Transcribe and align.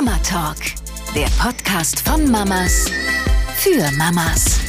Mama 0.00 0.16
Talk, 0.22 0.58
der 1.12 1.26
Podcast 1.42 2.08
von 2.08 2.30
Mamas 2.30 2.86
für 3.56 3.90
Mamas. 3.96 4.60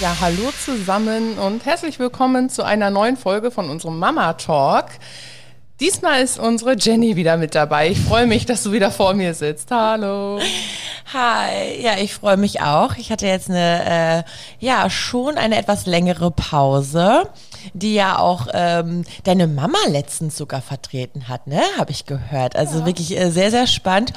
Ja, 0.00 0.16
hallo 0.20 0.50
zusammen 0.64 1.38
und 1.38 1.64
herzlich 1.64 2.00
willkommen 2.00 2.50
zu 2.50 2.64
einer 2.64 2.90
neuen 2.90 3.16
Folge 3.16 3.52
von 3.52 3.70
unserem 3.70 4.00
Mama 4.00 4.32
Talk. 4.32 4.86
Diesmal 5.78 6.22
ist 6.22 6.40
unsere 6.40 6.74
Jenny 6.76 7.14
wieder 7.14 7.36
mit 7.36 7.54
dabei. 7.54 7.90
Ich 7.90 8.00
freue 8.00 8.26
mich, 8.26 8.46
dass 8.46 8.64
du 8.64 8.72
wieder 8.72 8.90
vor 8.90 9.14
mir 9.14 9.32
sitzt. 9.32 9.70
Hallo. 9.70 10.40
Hi, 11.12 11.80
ja, 11.80 11.98
ich 11.98 12.14
freue 12.14 12.36
mich 12.36 12.62
auch. 12.62 12.96
Ich 12.96 13.12
hatte 13.12 13.28
jetzt 13.28 13.48
eine, 13.48 14.24
äh, 14.24 14.64
ja, 14.64 14.90
schon 14.90 15.38
eine 15.38 15.56
etwas 15.56 15.86
längere 15.86 16.32
Pause, 16.32 17.28
die 17.74 17.94
ja 17.94 18.18
auch 18.18 18.48
ähm, 18.52 19.04
deine 19.24 19.46
Mama 19.46 19.78
letztens 19.88 20.36
sogar 20.36 20.62
vertreten 20.62 21.28
hat, 21.28 21.46
ne? 21.46 21.60
Habe 21.78 21.90
ich 21.90 22.06
gehört. 22.06 22.56
Also 22.56 22.80
ja. 22.80 22.86
wirklich 22.86 23.16
äh, 23.16 23.30
sehr, 23.30 23.50
sehr 23.50 23.66
spannend. 23.66 24.12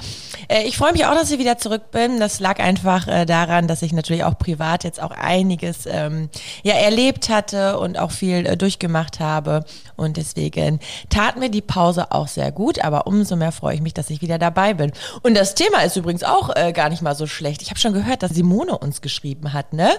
Äh, 0.47 0.63
ich 0.63 0.77
freue 0.77 0.91
mich 0.91 1.05
auch, 1.05 1.13
dass 1.13 1.31
ich 1.31 1.39
wieder 1.39 1.57
zurück 1.57 1.91
bin. 1.91 2.19
Das 2.19 2.39
lag 2.39 2.59
einfach 2.59 3.07
äh, 3.07 3.25
daran, 3.25 3.67
dass 3.67 3.81
ich 3.81 3.93
natürlich 3.93 4.23
auch 4.23 4.37
privat 4.37 4.83
jetzt 4.83 5.01
auch 5.01 5.11
einiges 5.11 5.85
ähm, 5.85 6.29
ja 6.63 6.75
erlebt 6.75 7.29
hatte 7.29 7.79
und 7.79 7.97
auch 7.97 8.11
viel 8.11 8.45
äh, 8.45 8.57
durchgemacht 8.57 9.19
habe. 9.19 9.65
Und 9.95 10.17
deswegen 10.17 10.79
tat 11.09 11.37
mir 11.37 11.49
die 11.49 11.61
Pause 11.61 12.11
auch 12.11 12.27
sehr 12.27 12.51
gut, 12.51 12.83
aber 12.83 13.07
umso 13.07 13.35
mehr 13.35 13.51
freue 13.51 13.75
ich 13.75 13.81
mich, 13.81 13.93
dass 13.93 14.09
ich 14.09 14.21
wieder 14.21 14.37
dabei 14.37 14.73
bin. 14.73 14.91
Und 15.23 15.35
das 15.35 15.55
Thema 15.55 15.81
ist 15.81 15.95
übrigens 15.95 16.23
auch 16.23 16.55
äh, 16.55 16.71
gar 16.73 16.89
nicht 16.89 17.01
mal 17.01 17.15
so 17.15 17.27
schlecht. 17.27 17.61
Ich 17.61 17.69
habe 17.69 17.79
schon 17.79 17.93
gehört, 17.93 18.23
dass 18.23 18.31
Simone 18.31 18.77
uns 18.77 19.01
geschrieben 19.01 19.53
hat, 19.53 19.73
ne? 19.73 19.89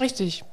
Richtig. 0.00 0.44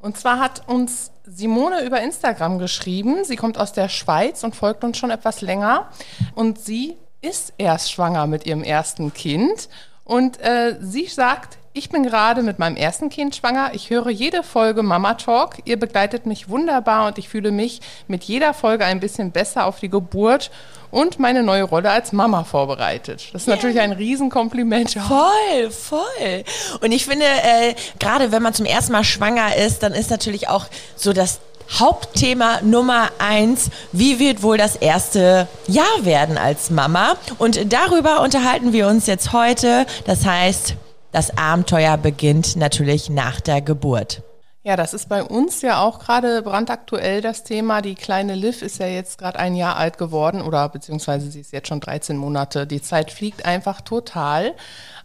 Und 0.00 0.16
zwar 0.16 0.38
hat 0.38 0.68
uns 0.68 1.10
Simone 1.24 1.84
über 1.84 2.00
Instagram 2.00 2.58
geschrieben. 2.58 3.24
Sie 3.24 3.36
kommt 3.36 3.58
aus 3.58 3.72
der 3.72 3.88
Schweiz 3.88 4.44
und 4.44 4.54
folgt 4.54 4.84
uns 4.84 4.96
schon 4.96 5.10
etwas 5.10 5.40
länger. 5.40 5.88
Und 6.34 6.58
sie 6.58 6.96
ist 7.20 7.52
erst 7.58 7.92
schwanger 7.92 8.26
mit 8.26 8.46
ihrem 8.46 8.62
ersten 8.62 9.12
Kind. 9.12 9.68
Und 10.04 10.40
äh, 10.40 10.76
sie 10.80 11.06
sagt, 11.06 11.57
ich 11.78 11.90
bin 11.90 12.02
gerade 12.02 12.42
mit 12.42 12.58
meinem 12.58 12.76
ersten 12.76 13.08
Kind 13.08 13.36
schwanger. 13.36 13.70
Ich 13.72 13.90
höre 13.90 14.10
jede 14.10 14.42
Folge 14.42 14.82
Mama 14.82 15.14
Talk. 15.14 15.58
Ihr 15.64 15.78
begleitet 15.78 16.26
mich 16.26 16.48
wunderbar 16.48 17.06
und 17.06 17.18
ich 17.18 17.28
fühle 17.28 17.52
mich 17.52 17.80
mit 18.08 18.24
jeder 18.24 18.52
Folge 18.52 18.84
ein 18.84 18.98
bisschen 18.98 19.30
besser 19.30 19.64
auf 19.64 19.78
die 19.78 19.88
Geburt 19.88 20.50
und 20.90 21.20
meine 21.20 21.44
neue 21.44 21.62
Rolle 21.62 21.90
als 21.90 22.12
Mama 22.12 22.42
vorbereitet. 22.42 23.28
Das 23.32 23.42
ist 23.42 23.48
yeah. 23.48 23.56
natürlich 23.56 23.78
ein 23.80 23.92
Riesenkompliment. 23.92 24.90
Voll, 24.90 25.70
voll. 25.70 26.44
Und 26.80 26.90
ich 26.90 27.06
finde, 27.06 27.24
äh, 27.24 27.74
gerade 28.00 28.32
wenn 28.32 28.42
man 28.42 28.54
zum 28.54 28.66
ersten 28.66 28.92
Mal 28.92 29.04
schwanger 29.04 29.54
ist, 29.54 29.84
dann 29.84 29.92
ist 29.92 30.10
natürlich 30.10 30.48
auch 30.48 30.66
so 30.96 31.12
das 31.12 31.38
Hauptthema 31.78 32.60
Nummer 32.62 33.10
eins. 33.20 33.70
Wie 33.92 34.18
wird 34.18 34.42
wohl 34.42 34.58
das 34.58 34.74
erste 34.74 35.46
Jahr 35.68 36.04
werden 36.04 36.38
als 36.38 36.70
Mama? 36.70 37.14
Und 37.38 37.72
darüber 37.72 38.20
unterhalten 38.22 38.72
wir 38.72 38.88
uns 38.88 39.06
jetzt 39.06 39.32
heute. 39.32 39.86
Das 40.06 40.24
heißt, 40.26 40.74
das 41.12 41.36
Abenteuer 41.36 41.96
beginnt 41.96 42.56
natürlich 42.56 43.10
nach 43.10 43.40
der 43.40 43.60
Geburt. 43.60 44.22
Ja, 44.64 44.76
das 44.76 44.92
ist 44.92 45.08
bei 45.08 45.22
uns 45.22 45.62
ja 45.62 45.80
auch 45.80 45.98
gerade 45.98 46.42
brandaktuell 46.42 47.22
das 47.22 47.42
Thema. 47.42 47.80
Die 47.80 47.94
kleine 47.94 48.34
Liv 48.34 48.60
ist 48.60 48.78
ja 48.78 48.86
jetzt 48.86 49.16
gerade 49.16 49.38
ein 49.38 49.54
Jahr 49.54 49.76
alt 49.76 49.96
geworden 49.96 50.42
oder 50.42 50.68
beziehungsweise 50.68 51.30
sie 51.30 51.40
ist 51.40 51.52
jetzt 51.52 51.68
schon 51.68 51.80
13 51.80 52.16
Monate. 52.18 52.66
Die 52.66 52.82
Zeit 52.82 53.10
fliegt 53.10 53.46
einfach 53.46 53.80
total. 53.80 54.54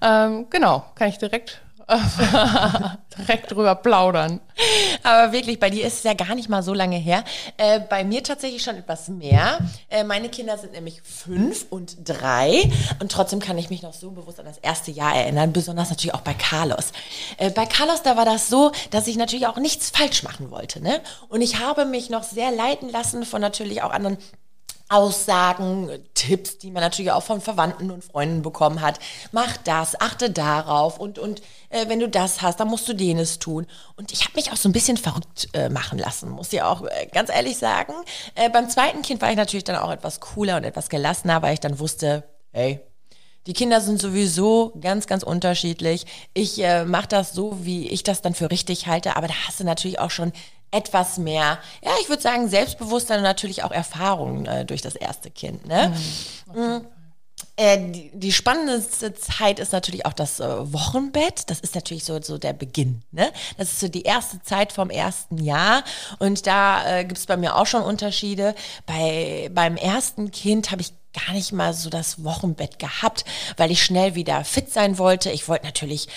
Ähm, 0.02 0.48
genau, 0.50 0.84
kann 0.96 1.08
ich 1.08 1.18
direkt 1.18 1.62
direkt 3.18 3.52
drüber 3.52 3.76
plaudern. 3.76 4.40
Aber 5.04 5.32
wirklich, 5.32 5.60
bei 5.60 5.70
dir 5.70 5.86
ist 5.86 5.98
es 5.98 6.04
ja 6.04 6.14
gar 6.14 6.36
nicht 6.36 6.50
mal 6.50 6.64
so 6.64 6.74
lange 6.74 6.98
her. 6.98 7.24
Äh, 7.58 7.82
bei 7.82 8.04
mir 8.04 8.24
tatsächlich 8.24 8.64
schon 8.64 8.78
etwas 8.78 9.10
mehr. 9.10 9.60
Äh, 9.90 10.04
meine 10.04 10.30
Kinder 10.30 10.58
sind 10.58 10.74
nämlich 10.74 11.02
fünf 11.02 11.66
und 11.70 11.98
drei. 12.08 12.72
Und 13.00 13.12
trotzdem 13.12 13.40
kann 13.40 13.58
ich 13.58 13.70
mich 13.70 13.82
noch 13.82 13.94
so 13.94 14.12
bewusst 14.12 14.40
an 14.40 14.46
das 14.46 14.58
erste 14.60 14.92
Jahr 14.92 15.16
erinnern. 15.16 15.54
Besonders 15.54 15.90
natürlich 15.90 16.14
auch 16.14 16.22
bei 16.22 16.34
Carlos. 16.34 16.92
Äh, 17.38 17.50
bei 17.50 17.66
Carlos, 17.66 18.02
da 18.04 18.16
war 18.16 18.26
das 18.26 18.50
so, 18.50 18.72
dass 18.92 19.08
ich 19.08 19.18
natürlich 19.18 19.48
auch 19.48 19.58
nichts 19.58 19.90
falsch 19.90 20.24
machen 20.24 20.52
wollte. 20.52 20.82
Ne? 20.82 21.02
Und 21.30 21.42
ich 21.42 21.60
habe 21.60 21.86
mich 21.86 22.10
noch 22.10 22.24
sehr 22.24 22.52
leiten 22.52 22.90
lassen 22.90 23.26
von 23.26 23.42
natürlich 23.42 23.82
auch 23.82 23.92
anderen 23.92 24.18
Aussagen, 24.94 25.90
Tipps, 26.14 26.60
die 26.60 26.70
man 26.70 26.82
natürlich 26.82 27.12
auch 27.12 27.24
von 27.24 27.42
Verwandten 27.42 27.90
und 27.90 28.04
Freunden 28.04 28.44
bekommen 28.44 28.82
hat. 28.82 29.00
Mach 29.32 29.58
das, 29.58 30.00
achte 30.00 30.30
darauf 30.30 31.00
und, 31.00 31.18
und 31.18 31.42
äh, 31.70 31.88
wenn 31.88 32.00
du 32.00 32.08
das 32.08 32.42
hast, 32.42 32.60
dann 32.60 32.68
musst 32.68 32.88
du 32.88 32.94
jenes 32.94 33.40
tun. 33.40 33.66
Und 33.96 34.12
ich 34.12 34.22
habe 34.24 34.34
mich 34.36 34.52
auch 34.52 34.58
so 34.58 34.70
ein 34.70 34.74
bisschen 34.74 34.98
verrückt 34.98 35.50
äh, 35.54 35.70
machen 35.70 35.98
lassen, 35.98 36.30
muss 36.30 36.54
ich 36.54 36.62
auch 36.62 36.84
äh, 36.84 37.08
ganz 37.12 37.30
ehrlich 37.30 37.58
sagen. 37.58 37.94
Äh, 38.36 38.50
beim 38.50 38.70
zweiten 38.70 39.02
Kind 39.02 39.22
war 39.22 39.32
ich 39.32 39.38
natürlich 39.38 39.64
dann 39.64 39.78
auch 39.78 39.92
etwas 39.92 40.20
cooler 40.20 40.58
und 40.58 40.64
etwas 40.64 40.90
gelassener, 40.90 41.42
weil 41.42 41.56
ich 41.56 41.60
dann 41.60 41.80
wusste, 41.80 42.24
hey, 42.52 42.80
die 43.48 43.54
Kinder 43.54 43.82
sind 43.82 44.00
sowieso 44.00 44.74
ganz, 44.80 45.08
ganz 45.08 45.24
unterschiedlich. 45.24 46.06
Ich 46.34 46.64
äh, 46.64 46.86
mache 46.86 47.08
das 47.08 47.34
so, 47.34 47.66
wie 47.66 47.90
ich 47.90 48.04
das 48.04 48.22
dann 48.22 48.36
für 48.36 48.52
richtig 48.52 48.88
halte, 48.88 49.18
aber 49.18 49.28
da 49.28 49.34
hast 49.48 49.60
du 49.60 49.64
natürlich 49.66 50.00
auch 50.00 50.12
schon 50.12 50.32
etwas 50.74 51.18
mehr, 51.18 51.60
ja, 51.84 51.92
ich 52.02 52.10
würde 52.10 52.22
sagen, 52.22 52.50
Selbstbewusstsein 52.50 53.20
und 53.20 53.24
natürlich 53.24 53.64
auch 53.64 53.72
Erfahrung 53.72 54.46
äh, 54.46 54.66
durch 54.66 54.82
das 54.82 54.96
erste 54.96 55.32
Kind. 55.32 55.66
Ne? 55.66 55.94
Mhm. 56.54 56.62
mhm. 56.62 56.88
Äh, 57.56 57.92
die, 57.92 58.10
die, 58.14 58.32
spannendste 58.32 59.14
Zeit 59.14 59.60
ist 59.60 59.74
natürlich 59.74 60.08
auch 60.08 60.14
das 60.14 60.40
äh, 60.40 60.74
Wochenbett. 60.74 61.50
Das 61.52 61.60
ist 61.60 61.76
natürlich 61.76 62.04
so, 62.04 62.20
so 62.20 62.40
der 62.40 62.54
Beginn. 62.54 63.04
Ne? 63.12 63.32
Das 63.58 63.72
ist 63.72 63.80
so 63.80 63.88
die 63.90 64.04
erste 64.04 64.42
Zeit 64.42 64.72
vom 64.72 64.90
ersten 64.90 65.38
Jahr. 65.38 65.84
Und 66.18 66.48
da 66.48 67.00
äh, 67.00 67.04
gibt 67.06 67.20
es 67.20 67.28
bei 67.28 67.38
mir 67.38 67.56
auch 67.56 67.68
schon 67.68 67.84
Unterschiede. 67.84 68.56
Bei, 68.88 69.52
beim 69.54 69.78
ersten 69.78 70.32
Kind 70.32 70.72
habe 70.72 70.82
ich 70.82 70.94
gar 71.14 71.34
nicht 71.34 71.52
mal 71.52 71.74
so 71.74 71.90
das 71.90 72.24
Wochenbett 72.24 72.80
gehabt, 72.80 73.24
weil 73.58 73.72
ich 73.72 73.84
schnell 73.84 74.16
wieder 74.16 74.44
fit 74.44 74.72
sein 74.72 74.98
wollte. 74.98 75.30
Ich 75.30 75.48
wollte 75.48 75.66
natürlich 75.66 76.08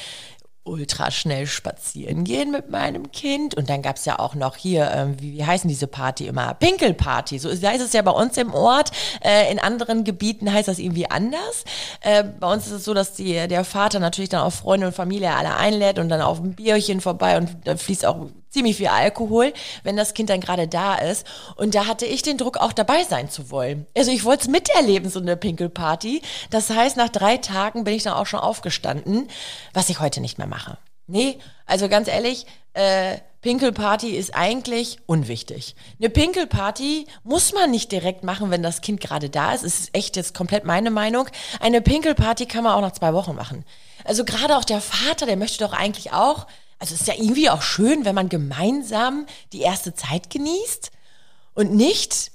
ultra 0.67 1.11
schnell 1.11 1.47
spazieren 1.47 2.25
gehen 2.25 2.51
mit 2.51 2.71
meinem 2.71 3.13
Kind. 3.13 3.55
Und 3.55 3.71
dann 3.71 3.83
gab 3.83 3.97
es 3.97 4.05
ja 4.05 4.19
auch 4.19 4.35
noch 4.35 4.57
hier, 4.57 4.91
ähm, 4.93 5.17
wie, 5.21 5.35
wie 5.35 5.45
heißen 5.45 5.69
diese 5.69 5.87
Party 5.87 6.27
immer? 6.27 6.55
Pinkelparty. 6.55 7.39
So 7.39 7.51
heißt 7.51 7.83
es 7.83 7.93
ja 7.93 8.03
bei 8.03 8.11
uns 8.11 8.37
im 8.37 8.53
Ort. 8.53 8.91
Äh, 9.23 9.51
in 9.51 9.59
anderen 9.59 10.05
Gebieten 10.05 10.53
heißt 10.53 10.69
das 10.69 10.79
irgendwie 10.79 11.11
anders. 11.11 11.65
Äh, 12.01 12.25
bei 12.25 12.53
uns 12.53 12.67
ist 12.67 12.73
es 12.73 12.85
so, 12.85 12.95
dass 12.95 13.15
die, 13.15 13.49
der 13.49 13.65
Vater 13.65 14.01
natürlich 14.01 14.31
dann 14.31 14.43
auch 14.43 14.53
Freunde 14.53 14.87
und 14.87 14.93
Familie 14.93 15.35
alle 15.35 15.57
einlädt 15.57 15.99
und 15.99 16.09
dann 16.09 16.21
auf 16.21 16.41
ein 16.41 16.55
Bierchen 16.55 17.01
vorbei 17.01 17.37
und 17.37 17.57
da 17.65 17.77
fließt 17.77 18.05
auch 18.07 18.27
ziemlich 18.57 18.79
viel 18.79 18.89
Alkohol, 18.89 19.53
wenn 19.83 19.99
das 19.99 20.15
Kind 20.15 20.31
dann 20.31 20.41
gerade 20.41 20.67
da 20.67 20.95
ist. 20.95 21.27
Und 21.57 21.75
da 21.75 21.87
hatte 21.87 22.07
ich 22.07 22.23
den 22.23 22.39
Druck, 22.39 22.57
auch 22.57 22.73
dabei 22.73 23.05
sein 23.05 23.29
zu 23.29 23.51
wollen. 23.51 23.87
Also 23.95 24.11
ich 24.11 24.25
wollte 24.25 24.45
es 24.45 24.49
miterleben, 24.49 25.11
so 25.11 25.21
eine 25.21 25.37
Pinkelparty. 25.37 26.23
Das 26.49 26.71
heißt, 26.71 26.97
nach 26.97 27.11
drei 27.11 27.37
Tagen 27.37 27.85
bin 27.85 27.93
ich 27.93 28.05
dann 28.05 28.15
auch 28.15 28.27
schon 28.27 28.41
aufgestanden, 28.41 29.29
was 29.75 29.91
ich 29.91 30.01
heute 30.01 30.23
nicht 30.23 30.39
mehr 30.39 30.47
mache. 30.47 30.79
Nee, 31.07 31.39
also 31.67 31.91
ganz 31.91 32.09
ehrlich, 32.09 32.47
äh, 32.73 33.19
Pinkelparty 33.43 34.17
ist 34.17 34.35
eigentlich 34.35 34.99
unwichtig. 35.05 35.77
Eine 36.01 36.09
Pinkelparty 36.09 37.07
muss 37.25 37.53
man 37.53 37.71
nicht 37.71 37.93
direkt 37.93 38.25
machen, 38.25 38.51
wenn 38.51 38.63
das 38.63 38.81
Kind 38.81 39.03
gerade 39.03 39.29
da 39.29 39.53
ist. 39.53 39.65
Es 39.65 39.81
ist 39.81 39.91
echt 39.93 40.17
jetzt 40.17 40.33
komplett 40.35 40.65
meine 40.65 40.91
Meinung. 40.91 41.29
Eine 41.61 41.83
Pinkelparty 41.83 42.47
kann 42.47 42.65
man 42.65 42.73
auch 42.73 42.81
nach 42.81 42.93
zwei 42.93 43.13
Wochen 43.13 43.35
machen. 43.35 43.67
Also 44.05 44.25
gerade 44.25 44.57
auch 44.57 44.65
der 44.65 44.81
Vater, 44.81 45.27
der 45.27 45.37
möchte 45.37 45.63
doch 45.63 45.75
eigentlich 45.75 46.13
auch 46.13 46.47
also 46.79 46.95
es 46.95 47.03
ist 47.03 47.07
ja 47.07 47.15
irgendwie 47.15 47.51
auch 47.51 47.63
schön, 47.63 48.05
wenn 48.05 48.15
man 48.15 48.29
gemeinsam 48.29 49.27
die 49.53 49.61
erste 49.61 49.95
Zeit 49.95 50.31
genießt 50.31 50.91
und 51.55 51.73
nicht 51.73 52.33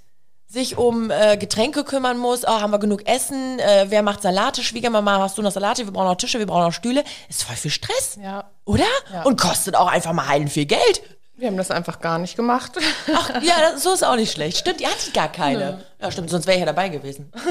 sich 0.47 0.78
um 0.78 1.09
äh, 1.12 1.38
Getränke 1.38 1.85
kümmern 1.85 2.18
muss, 2.18 2.44
oh, 2.44 2.50
haben 2.50 2.72
wir 2.72 2.80
genug 2.80 3.07
Essen, 3.07 3.59
äh, 3.59 3.85
wer 3.88 4.03
macht 4.03 4.22
Salate, 4.22 4.63
Schwiegermama, 4.63 5.19
hast 5.19 5.38
du 5.38 5.41
noch 5.41 5.51
Salate, 5.51 5.85
wir 5.85 5.94
brauchen 5.94 6.07
noch 6.07 6.16
Tische, 6.16 6.40
wir 6.40 6.46
brauchen 6.46 6.63
noch 6.63 6.74
Stühle. 6.74 7.03
Ist 7.30 7.44
voll 7.44 7.56
viel 7.56 7.72
Stress, 7.72 8.18
ja. 8.22 8.50
oder? 8.66 8.84
Ja. 9.13 9.24
Und 9.24 9.40
kostet 9.40 9.78
auch 9.78 9.88
einfach 9.88 10.12
mal 10.12 10.28
heilen 10.28 10.50
viel 10.50 10.66
Geld. 10.66 11.01
Wir 11.38 11.47
haben 11.47 11.57
das 11.57 11.72
einfach 11.72 12.01
gar 12.01 12.19
nicht 12.19 12.35
gemacht. 12.35 12.74
Ach 13.16 13.41
ja, 13.41 13.75
so 13.78 13.94
ist 13.94 14.03
auch 14.03 14.16
nicht 14.16 14.31
schlecht. 14.31 14.57
Stimmt, 14.57 14.81
ihr 14.81 14.90
hattet 14.90 15.13
gar 15.13 15.31
keine. 15.31 15.72
Nö. 15.72 15.78
Ja, 16.00 16.12
stimmt, 16.12 16.30
sonst 16.30 16.46
wäre 16.46 16.57
ich 16.57 16.59
ja 16.59 16.66
dabei 16.66 16.90
gewesen. 16.90 17.31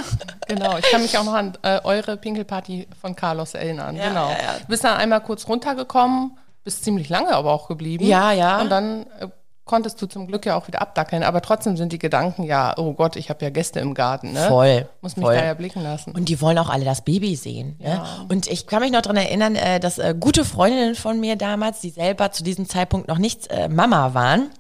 Genau, 0.47 0.77
ich 0.79 0.91
kann 0.91 1.01
mich 1.01 1.17
auch 1.17 1.23
noch 1.23 1.35
an 1.35 1.57
äh, 1.63 1.79
eure 1.85 2.17
Pinkelparty 2.17 2.89
von 3.01 3.15
Carlos 3.15 3.55
erinnern. 3.55 3.95
Ja, 3.95 4.09
genau. 4.09 4.31
Ja, 4.31 4.37
ja. 4.37 4.59
Du 4.59 4.67
bist 4.67 4.83
dann 4.83 4.97
einmal 4.97 5.21
kurz 5.21 5.47
runtergekommen, 5.47 6.37
bist 6.65 6.85
ziemlich 6.85 7.09
lange 7.09 7.35
aber 7.35 7.53
auch 7.53 7.69
geblieben. 7.69 8.05
Ja, 8.05 8.33
ja. 8.33 8.61
Und 8.61 8.71
dann 8.71 9.07
äh, 9.19 9.29
konntest 9.71 10.03
du 10.03 10.07
zum 10.07 10.27
Glück 10.27 10.47
ja 10.47 10.57
auch 10.57 10.67
wieder 10.67 10.83
abdackeln. 10.83 11.23
Aber 11.23 11.43
trotzdem 11.43 11.77
sind 11.77 11.93
die 11.93 11.99
Gedanken 12.01 12.43
ja, 12.43 12.75
oh 12.77 12.93
Gott, 12.93 13.15
ich 13.15 13.31
habe 13.31 13.45
ja 13.45 13.51
Gäste 13.51 13.79
im 13.79 13.95
Garten. 13.95 14.33
Ne? 14.33 14.49
Voll. 14.49 14.89
Muss 15.01 15.17
mich 15.17 15.25
voll. 15.25 15.37
da 15.37 15.45
ja 15.45 15.55
blicken 15.55 15.81
lassen. 15.83 16.11
Und 16.11 16.29
die 16.29 16.41
wollen 16.41 16.59
auch 16.59 16.69
alle 16.69 16.85
das 16.85 17.03
Baby 17.03 17.37
sehen. 17.37 17.77
Ne? 17.79 17.89
Ja. 17.89 17.97
Ne? 17.97 18.27
Und 18.29 18.49
ich 18.49 18.67
kann 18.67 18.81
mich 18.81 18.91
noch 18.91 19.03
daran 19.03 19.17
erinnern, 19.17 19.55
äh, 19.55 19.79
dass 19.79 19.99
äh, 19.99 20.15
gute 20.19 20.45
Freundinnen 20.45 20.97
von 20.97 21.21
mir 21.21 21.37
damals, 21.37 21.81
die 21.81 21.91
selber 21.91 22.33
zu 22.33 22.43
diesem 22.43 22.69
Zeitpunkt 22.69 23.07
noch 23.07 23.19
nicht 23.19 23.49
äh, 23.53 23.69
Mama 23.69 24.13
waren, 24.13 24.51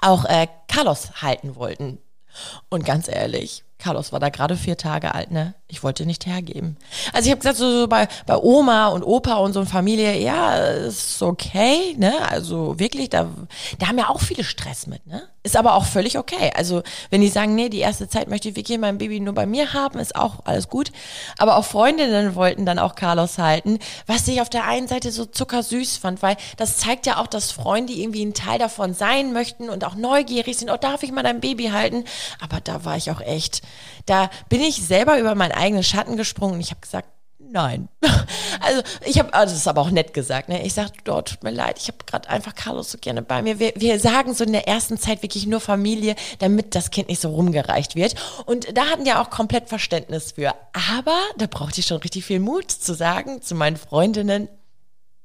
auch 0.00 0.24
Carlos 0.68 1.20
halten 1.20 1.54
wollten. 1.54 1.98
Und 2.70 2.86
ganz 2.86 3.08
ehrlich, 3.08 3.62
Carlos 3.82 4.12
war 4.12 4.20
da 4.20 4.28
gerade 4.28 4.56
vier 4.56 4.76
Tage 4.76 5.12
alt, 5.12 5.32
ne? 5.32 5.54
Ich 5.66 5.82
wollte 5.82 6.06
nicht 6.06 6.26
hergeben. 6.26 6.76
Also 7.12 7.26
ich 7.26 7.30
habe 7.32 7.40
gesagt, 7.40 7.56
so, 7.56 7.80
so 7.80 7.88
bei, 7.88 8.06
bei 8.26 8.36
Oma 8.36 8.88
und 8.88 9.02
Opa 9.02 9.34
und 9.38 9.54
so 9.54 9.60
eine 9.60 9.68
Familie, 9.68 10.18
ja, 10.20 10.54
ist 10.54 11.20
okay, 11.20 11.96
ne? 11.96 12.12
Also 12.28 12.78
wirklich, 12.78 13.10
da, 13.10 13.28
da 13.80 13.88
haben 13.88 13.98
ja 13.98 14.08
auch 14.08 14.20
viele 14.20 14.44
Stress 14.44 14.86
mit, 14.86 15.04
ne? 15.08 15.22
Ist 15.44 15.56
aber 15.56 15.74
auch 15.74 15.84
völlig 15.84 16.18
okay. 16.18 16.52
Also 16.54 16.84
wenn 17.10 17.20
die 17.20 17.28
sagen, 17.28 17.56
nee, 17.56 17.68
die 17.68 17.80
erste 17.80 18.08
Zeit 18.08 18.28
möchte 18.28 18.50
ich 18.50 18.54
wirklich 18.54 18.78
mein 18.78 18.98
Baby 18.98 19.18
nur 19.18 19.34
bei 19.34 19.44
mir 19.44 19.72
haben, 19.72 19.98
ist 19.98 20.14
auch 20.14 20.36
alles 20.44 20.68
gut. 20.68 20.92
Aber 21.36 21.56
auch 21.56 21.64
Freundinnen 21.64 22.36
wollten 22.36 22.64
dann 22.64 22.78
auch 22.78 22.94
Carlos 22.94 23.38
halten, 23.38 23.80
was 24.06 24.28
ich 24.28 24.40
auf 24.40 24.48
der 24.48 24.68
einen 24.68 24.86
Seite 24.86 25.10
so 25.10 25.24
zuckersüß 25.24 25.96
fand, 25.96 26.22
weil 26.22 26.36
das 26.56 26.78
zeigt 26.78 27.06
ja 27.06 27.16
auch, 27.16 27.26
dass 27.26 27.50
Freunde 27.50 27.92
irgendwie 27.92 28.24
ein 28.24 28.34
Teil 28.34 28.60
davon 28.60 28.94
sein 28.94 29.32
möchten 29.32 29.68
und 29.68 29.84
auch 29.84 29.96
neugierig 29.96 30.56
sind, 30.56 30.70
oh, 30.70 30.76
darf 30.76 31.02
ich 31.02 31.10
mal 31.10 31.24
dein 31.24 31.40
Baby 31.40 31.70
halten? 31.70 32.04
Aber 32.40 32.60
da 32.60 32.84
war 32.84 32.96
ich 32.96 33.10
auch 33.10 33.20
echt 33.20 33.62
da 34.06 34.30
bin 34.48 34.60
ich 34.60 34.76
selber 34.76 35.18
über 35.18 35.34
meinen 35.34 35.52
eigenen 35.52 35.84
Schatten 35.84 36.16
gesprungen 36.16 36.54
und 36.54 36.60
ich 36.60 36.70
habe 36.70 36.80
gesagt, 36.80 37.08
nein. 37.52 37.88
Also 38.60 38.82
ich 39.04 39.18
habe, 39.18 39.34
also 39.34 39.52
das 39.52 39.62
ist 39.62 39.66
aber 39.66 39.80
auch 39.80 39.90
nett 39.90 40.14
gesagt, 40.14 40.48
ne? 40.48 40.64
Ich 40.64 40.74
sage, 40.74 40.92
dort 41.04 41.30
tut 41.30 41.42
mir 41.42 41.50
leid, 41.50 41.78
ich 41.80 41.88
habe 41.88 41.98
gerade 42.06 42.28
einfach 42.28 42.54
Carlos 42.54 42.92
so 42.92 42.98
gerne 42.98 43.22
bei 43.22 43.42
mir. 43.42 43.58
Wir, 43.58 43.72
wir 43.74 43.98
sagen 43.98 44.34
so 44.34 44.44
in 44.44 44.52
der 44.52 44.68
ersten 44.68 44.98
Zeit 44.98 45.22
wirklich 45.22 45.46
nur 45.46 45.58
Familie, 45.58 46.14
damit 46.38 46.74
das 46.76 46.90
Kind 46.90 47.08
nicht 47.08 47.20
so 47.20 47.30
rumgereicht 47.30 47.96
wird. 47.96 48.14
Und 48.46 48.76
da 48.76 48.84
hatten 48.84 49.04
ja 49.04 49.20
auch 49.20 49.30
komplett 49.30 49.68
Verständnis 49.68 50.32
für. 50.32 50.54
Aber 50.92 51.18
da 51.38 51.46
brauchte 51.46 51.80
ich 51.80 51.86
schon 51.86 51.96
richtig 51.96 52.24
viel 52.24 52.38
Mut 52.38 52.70
zu 52.70 52.94
sagen 52.94 53.42
zu 53.42 53.56
meinen 53.56 53.76
Freundinnen, 53.76 54.48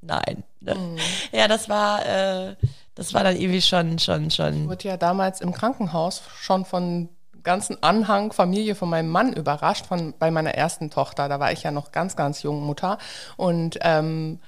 nein. 0.01 0.43
Ne? 0.61 0.73
Mhm. 0.73 0.97
Ja, 1.31 1.47
das 1.47 1.69
war. 1.69 2.05
Äh, 2.05 2.55
das 2.95 3.13
war 3.13 3.23
dann 3.23 3.35
irgendwie 3.35 3.61
schon, 3.61 3.99
schon, 3.99 4.31
schon. 4.31 4.63
Ich 4.63 4.67
wurde 4.67 4.87
ja 4.87 4.97
damals 4.97 5.41
im 5.41 5.53
Krankenhaus 5.53 6.23
schon 6.39 6.65
von 6.65 7.09
ganzen 7.47 7.81
Anhang 7.81 8.33
Familie 8.33 8.75
von 8.75 8.89
meinem 8.89 9.09
Mann 9.09 9.33
überrascht, 9.33 9.87
von, 9.87 10.13
bei 10.19 10.29
meiner 10.29 10.53
ersten 10.53 10.91
Tochter. 10.91 11.29
Da 11.29 11.39
war 11.39 11.51
ich 11.51 11.63
ja 11.63 11.71
noch 11.71 11.91
ganz, 11.91 12.15
ganz 12.15 12.43
jung 12.43 12.61
Mutter. 12.61 12.99
Und 13.37 13.79
ähm, 13.81 14.39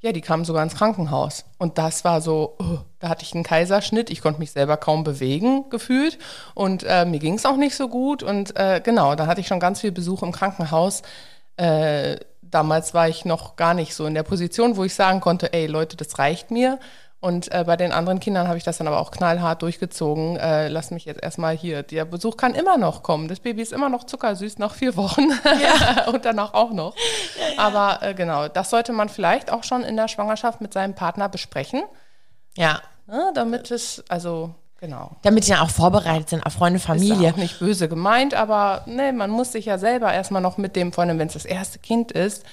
ja, 0.00 0.12
die 0.12 0.20
kam 0.20 0.44
sogar 0.44 0.62
ins 0.62 0.76
Krankenhaus. 0.76 1.44
Und 1.58 1.78
das 1.78 2.04
war 2.04 2.20
so, 2.20 2.54
oh, 2.60 2.78
da 3.00 3.08
hatte 3.08 3.24
ich 3.24 3.34
einen 3.34 3.42
Kaiserschnitt. 3.42 4.10
Ich 4.10 4.22
konnte 4.22 4.38
mich 4.38 4.52
selber 4.52 4.76
kaum 4.76 5.02
bewegen, 5.02 5.68
gefühlt. 5.68 6.18
Und 6.54 6.84
äh, 6.84 7.04
mir 7.04 7.18
ging 7.18 7.34
es 7.34 7.44
auch 7.44 7.56
nicht 7.56 7.74
so 7.74 7.88
gut. 7.88 8.22
Und 8.22 8.56
äh, 8.56 8.80
genau, 8.82 9.16
da 9.16 9.26
hatte 9.26 9.40
ich 9.40 9.48
schon 9.48 9.60
ganz 9.60 9.80
viel 9.80 9.92
Besuch 9.92 10.22
im 10.22 10.30
Krankenhaus. 10.32 11.02
Äh, 11.56 12.16
damals 12.42 12.94
war 12.94 13.08
ich 13.08 13.24
noch 13.24 13.56
gar 13.56 13.74
nicht 13.74 13.94
so 13.94 14.06
in 14.06 14.14
der 14.14 14.22
Position, 14.22 14.76
wo 14.76 14.84
ich 14.84 14.94
sagen 14.94 15.20
konnte, 15.20 15.52
ey 15.52 15.66
Leute, 15.66 15.96
das 15.96 16.18
reicht 16.18 16.52
mir. 16.52 16.78
Und 17.20 17.50
äh, 17.52 17.64
bei 17.66 17.76
den 17.76 17.92
anderen 17.92 18.20
Kindern 18.20 18.46
habe 18.46 18.58
ich 18.58 18.64
das 18.64 18.78
dann 18.78 18.86
aber 18.86 19.00
auch 19.00 19.10
knallhart 19.10 19.62
durchgezogen. 19.62 20.36
Äh, 20.36 20.68
lass 20.68 20.90
mich 20.90 21.06
jetzt 21.06 21.22
erstmal 21.22 21.56
hier. 21.56 21.82
Der 21.82 22.04
Besuch 22.04 22.36
kann 22.36 22.54
immer 22.54 22.76
noch 22.76 23.02
kommen. 23.02 23.26
Das 23.28 23.40
Baby 23.40 23.62
ist 23.62 23.72
immer 23.72 23.88
noch 23.88 24.04
zuckersüß 24.04 24.58
nach 24.58 24.74
vier 24.74 24.96
Wochen 24.96 25.30
ja. 25.44 26.06
und 26.12 26.24
danach 26.24 26.52
auch 26.54 26.72
noch. 26.72 26.94
Ja, 26.94 27.54
ja. 27.54 27.58
Aber 27.58 28.02
äh, 28.02 28.14
genau, 28.14 28.48
das 28.48 28.70
sollte 28.70 28.92
man 28.92 29.08
vielleicht 29.08 29.50
auch 29.50 29.64
schon 29.64 29.82
in 29.82 29.96
der 29.96 30.08
Schwangerschaft 30.08 30.60
mit 30.60 30.72
seinem 30.72 30.94
Partner 30.94 31.28
besprechen. 31.28 31.82
Ja. 32.56 32.82
ja 33.08 33.32
damit 33.34 33.70
es, 33.70 34.04
also 34.08 34.54
Genau. 34.78 35.16
Damit 35.22 35.44
sie 35.44 35.52
dann 35.52 35.62
auch 35.62 35.70
vorbereitet 35.70 36.28
sind 36.28 36.44
auf 36.44 36.52
Freunde, 36.52 36.78
Familie. 36.78 37.28
Ist 37.28 37.34
auch 37.34 37.38
nicht 37.38 37.58
böse 37.58 37.88
gemeint, 37.88 38.34
aber 38.34 38.82
ne, 38.84 39.12
man 39.14 39.30
muss 39.30 39.52
sich 39.52 39.64
ja 39.64 39.78
selber 39.78 40.12
erstmal 40.12 40.42
noch 40.42 40.58
mit 40.58 40.76
dem, 40.76 40.92
vor 40.92 41.04
allem 41.04 41.18
wenn 41.18 41.28
es 41.28 41.32
das 41.32 41.46
erste 41.46 41.78
Kind 41.78 42.12
ist, 42.12 42.44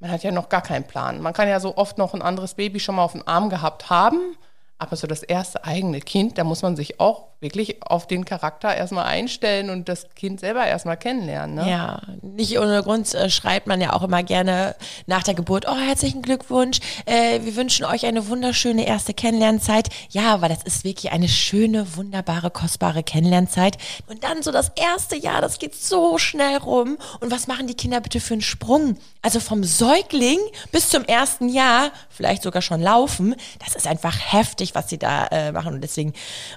man 0.00 0.10
hat 0.10 0.22
ja 0.22 0.32
noch 0.32 0.48
gar 0.48 0.62
keinen 0.62 0.84
Plan. 0.84 1.20
Man 1.20 1.32
kann 1.32 1.48
ja 1.48 1.60
so 1.60 1.76
oft 1.76 1.98
noch 1.98 2.14
ein 2.14 2.22
anderes 2.22 2.54
Baby 2.54 2.80
schon 2.80 2.96
mal 2.96 3.04
auf 3.04 3.12
dem 3.12 3.26
Arm 3.26 3.50
gehabt 3.50 3.90
haben, 3.90 4.36
aber 4.80 4.96
so 4.96 5.06
das 5.06 5.22
erste 5.22 5.64
eigene 5.64 6.00
Kind, 6.00 6.38
da 6.38 6.44
muss 6.44 6.62
man 6.62 6.74
sich 6.74 7.00
auch 7.00 7.28
wirklich 7.40 7.82
auf 7.82 8.06
den 8.06 8.24
Charakter 8.24 8.74
erstmal 8.74 9.06
einstellen 9.06 9.70
und 9.70 9.88
das 9.88 10.08
Kind 10.14 10.40
selber 10.40 10.66
erstmal 10.66 10.96
kennenlernen. 10.96 11.56
Ne? 11.56 11.70
Ja, 11.70 12.02
nicht 12.22 12.58
ohne 12.58 12.82
Grund 12.82 13.12
äh, 13.14 13.30
schreibt 13.30 13.66
man 13.66 13.80
ja 13.80 13.92
auch 13.94 14.02
immer 14.02 14.22
gerne 14.22 14.74
nach 15.06 15.22
der 15.22 15.34
Geburt, 15.34 15.66
oh, 15.68 15.76
herzlichen 15.76 16.22
Glückwunsch, 16.22 16.80
äh, 17.06 17.40
wir 17.42 17.56
wünschen 17.56 17.84
euch 17.84 18.04
eine 18.04 18.28
wunderschöne 18.28 18.86
erste 18.86 19.14
Kennenlernzeit. 19.14 19.88
Ja, 20.10 20.40
weil 20.40 20.50
das 20.50 20.62
ist 20.64 20.84
wirklich 20.84 21.12
eine 21.12 21.28
schöne, 21.28 21.96
wunderbare, 21.96 22.50
kostbare 22.50 23.02
Kennenlernzeit. 23.02 23.78
Und 24.06 24.24
dann 24.24 24.42
so 24.42 24.50
das 24.50 24.72
erste 24.76 25.16
Jahr, 25.16 25.40
das 25.40 25.58
geht 25.58 25.74
so 25.74 26.18
schnell 26.18 26.56
rum. 26.58 26.98
Und 27.20 27.30
was 27.30 27.46
machen 27.46 27.66
die 27.66 27.74
Kinder 27.74 28.00
bitte 28.00 28.20
für 28.20 28.34
einen 28.34 28.42
Sprung? 28.42 28.96
Also 29.22 29.40
vom 29.40 29.64
Säugling 29.64 30.38
bis 30.72 30.88
zum 30.88 31.04
ersten 31.04 31.48
Jahr, 31.48 31.90
vielleicht 32.08 32.42
sogar 32.42 32.62
schon 32.62 32.80
laufen, 32.80 33.34
das 33.64 33.76
ist 33.76 33.86
einfach 33.86 34.16
heftig, 34.32 34.69
was 34.74 34.88
sie 34.88 34.98
da 34.98 35.26
äh, 35.26 35.52
machen. 35.52 35.74
Und 35.74 35.80
deswegen, 35.80 36.12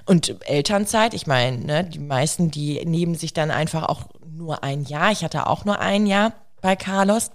und 0.06 0.36
Eltern 0.46 0.74
Elternzeit. 0.74 1.14
Ich 1.14 1.26
meine, 1.26 1.58
ne, 1.58 1.84
die 1.84 2.00
meisten, 2.00 2.50
die 2.50 2.84
nehmen 2.84 3.14
sich 3.14 3.32
dann 3.32 3.50
einfach 3.50 3.84
auch 3.84 4.06
nur 4.28 4.64
ein 4.64 4.84
Jahr. 4.84 5.12
Ich 5.12 5.22
hatte 5.22 5.46
auch 5.46 5.64
nur 5.64 5.78
ein 5.78 6.06
Jahr 6.06 6.32
bei 6.60 6.74
Carlos. 6.74 7.30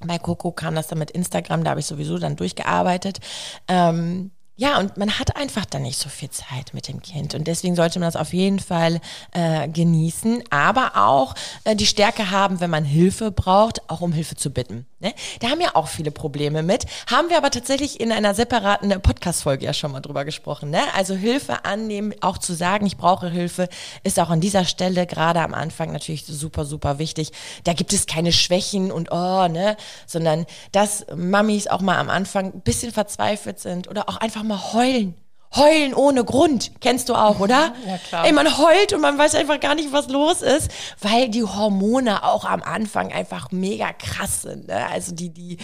Bei 0.00 0.18
Coco 0.18 0.52
kam 0.52 0.74
das 0.74 0.88
dann 0.88 0.98
mit 0.98 1.10
Instagram, 1.10 1.64
da 1.64 1.70
habe 1.70 1.80
ich 1.80 1.86
sowieso 1.86 2.18
dann 2.18 2.36
durchgearbeitet. 2.36 3.20
Ähm, 3.68 4.32
ja, 4.56 4.78
und 4.78 4.96
man 4.96 5.18
hat 5.18 5.36
einfach 5.36 5.64
dann 5.64 5.82
nicht 5.82 5.98
so 5.98 6.08
viel 6.08 6.30
Zeit 6.30 6.74
mit 6.74 6.86
dem 6.86 7.02
Kind. 7.02 7.34
Und 7.34 7.48
deswegen 7.48 7.74
sollte 7.74 7.98
man 7.98 8.06
das 8.06 8.14
auf 8.14 8.32
jeden 8.32 8.60
Fall 8.60 9.00
äh, 9.32 9.68
genießen, 9.68 10.44
aber 10.50 10.92
auch 10.94 11.34
äh, 11.64 11.74
die 11.74 11.86
Stärke 11.86 12.30
haben, 12.30 12.60
wenn 12.60 12.70
man 12.70 12.84
Hilfe 12.84 13.32
braucht, 13.32 13.88
auch 13.90 14.00
um 14.00 14.12
Hilfe 14.12 14.36
zu 14.36 14.50
bitten. 14.50 14.86
Ne? 15.00 15.12
Da 15.40 15.48
haben 15.50 15.60
ja 15.60 15.74
auch 15.74 15.88
viele 15.88 16.12
Probleme 16.12 16.62
mit. 16.62 16.86
Haben 17.10 17.30
wir 17.30 17.36
aber 17.36 17.50
tatsächlich 17.50 17.98
in 17.98 18.12
einer 18.12 18.32
separaten 18.32 18.90
Podcast-Folge 19.02 19.64
ja 19.64 19.74
schon 19.74 19.90
mal 19.90 20.00
drüber 20.00 20.24
gesprochen. 20.24 20.70
Ne? 20.70 20.80
Also 20.94 21.14
Hilfe 21.14 21.64
annehmen, 21.64 22.14
auch 22.20 22.38
zu 22.38 22.54
sagen, 22.54 22.86
ich 22.86 22.96
brauche 22.96 23.28
Hilfe, 23.28 23.68
ist 24.04 24.20
auch 24.20 24.30
an 24.30 24.40
dieser 24.40 24.64
Stelle 24.64 25.06
gerade 25.06 25.40
am 25.40 25.52
Anfang 25.52 25.90
natürlich 25.90 26.24
super, 26.26 26.64
super 26.64 27.00
wichtig. 27.00 27.32
Da 27.64 27.72
gibt 27.72 27.92
es 27.92 28.06
keine 28.06 28.30
Schwächen 28.30 28.92
und 28.92 29.10
oh, 29.10 29.48
ne, 29.48 29.76
sondern 30.06 30.46
dass 30.70 31.06
Mamis 31.14 31.66
auch 31.66 31.80
mal 31.80 31.98
am 31.98 32.08
Anfang 32.08 32.54
ein 32.54 32.60
bisschen 32.60 32.92
verzweifelt 32.92 33.58
sind 33.58 33.88
oder 33.88 34.08
auch 34.08 34.18
einfach 34.18 34.43
mal 34.44 34.72
heulen. 34.72 35.14
Heulen 35.56 35.94
ohne 35.94 36.24
Grund. 36.24 36.72
Kennst 36.80 37.08
du 37.08 37.14
auch, 37.14 37.38
oder? 37.38 37.74
Ja, 37.86 37.98
klar. 37.98 38.26
Ey, 38.26 38.32
man 38.32 38.58
heult 38.58 38.92
und 38.92 39.00
man 39.00 39.16
weiß 39.16 39.36
einfach 39.36 39.60
gar 39.60 39.76
nicht, 39.76 39.92
was 39.92 40.08
los 40.08 40.42
ist, 40.42 40.68
weil 41.00 41.28
die 41.28 41.44
Hormone 41.44 42.24
auch 42.24 42.44
am 42.44 42.60
Anfang 42.62 43.12
einfach 43.12 43.52
mega 43.52 43.92
krass 43.92 44.42
sind. 44.42 44.66
Ne? 44.66 44.88
Also 44.88 45.14
die, 45.14 45.30
die 45.30 45.58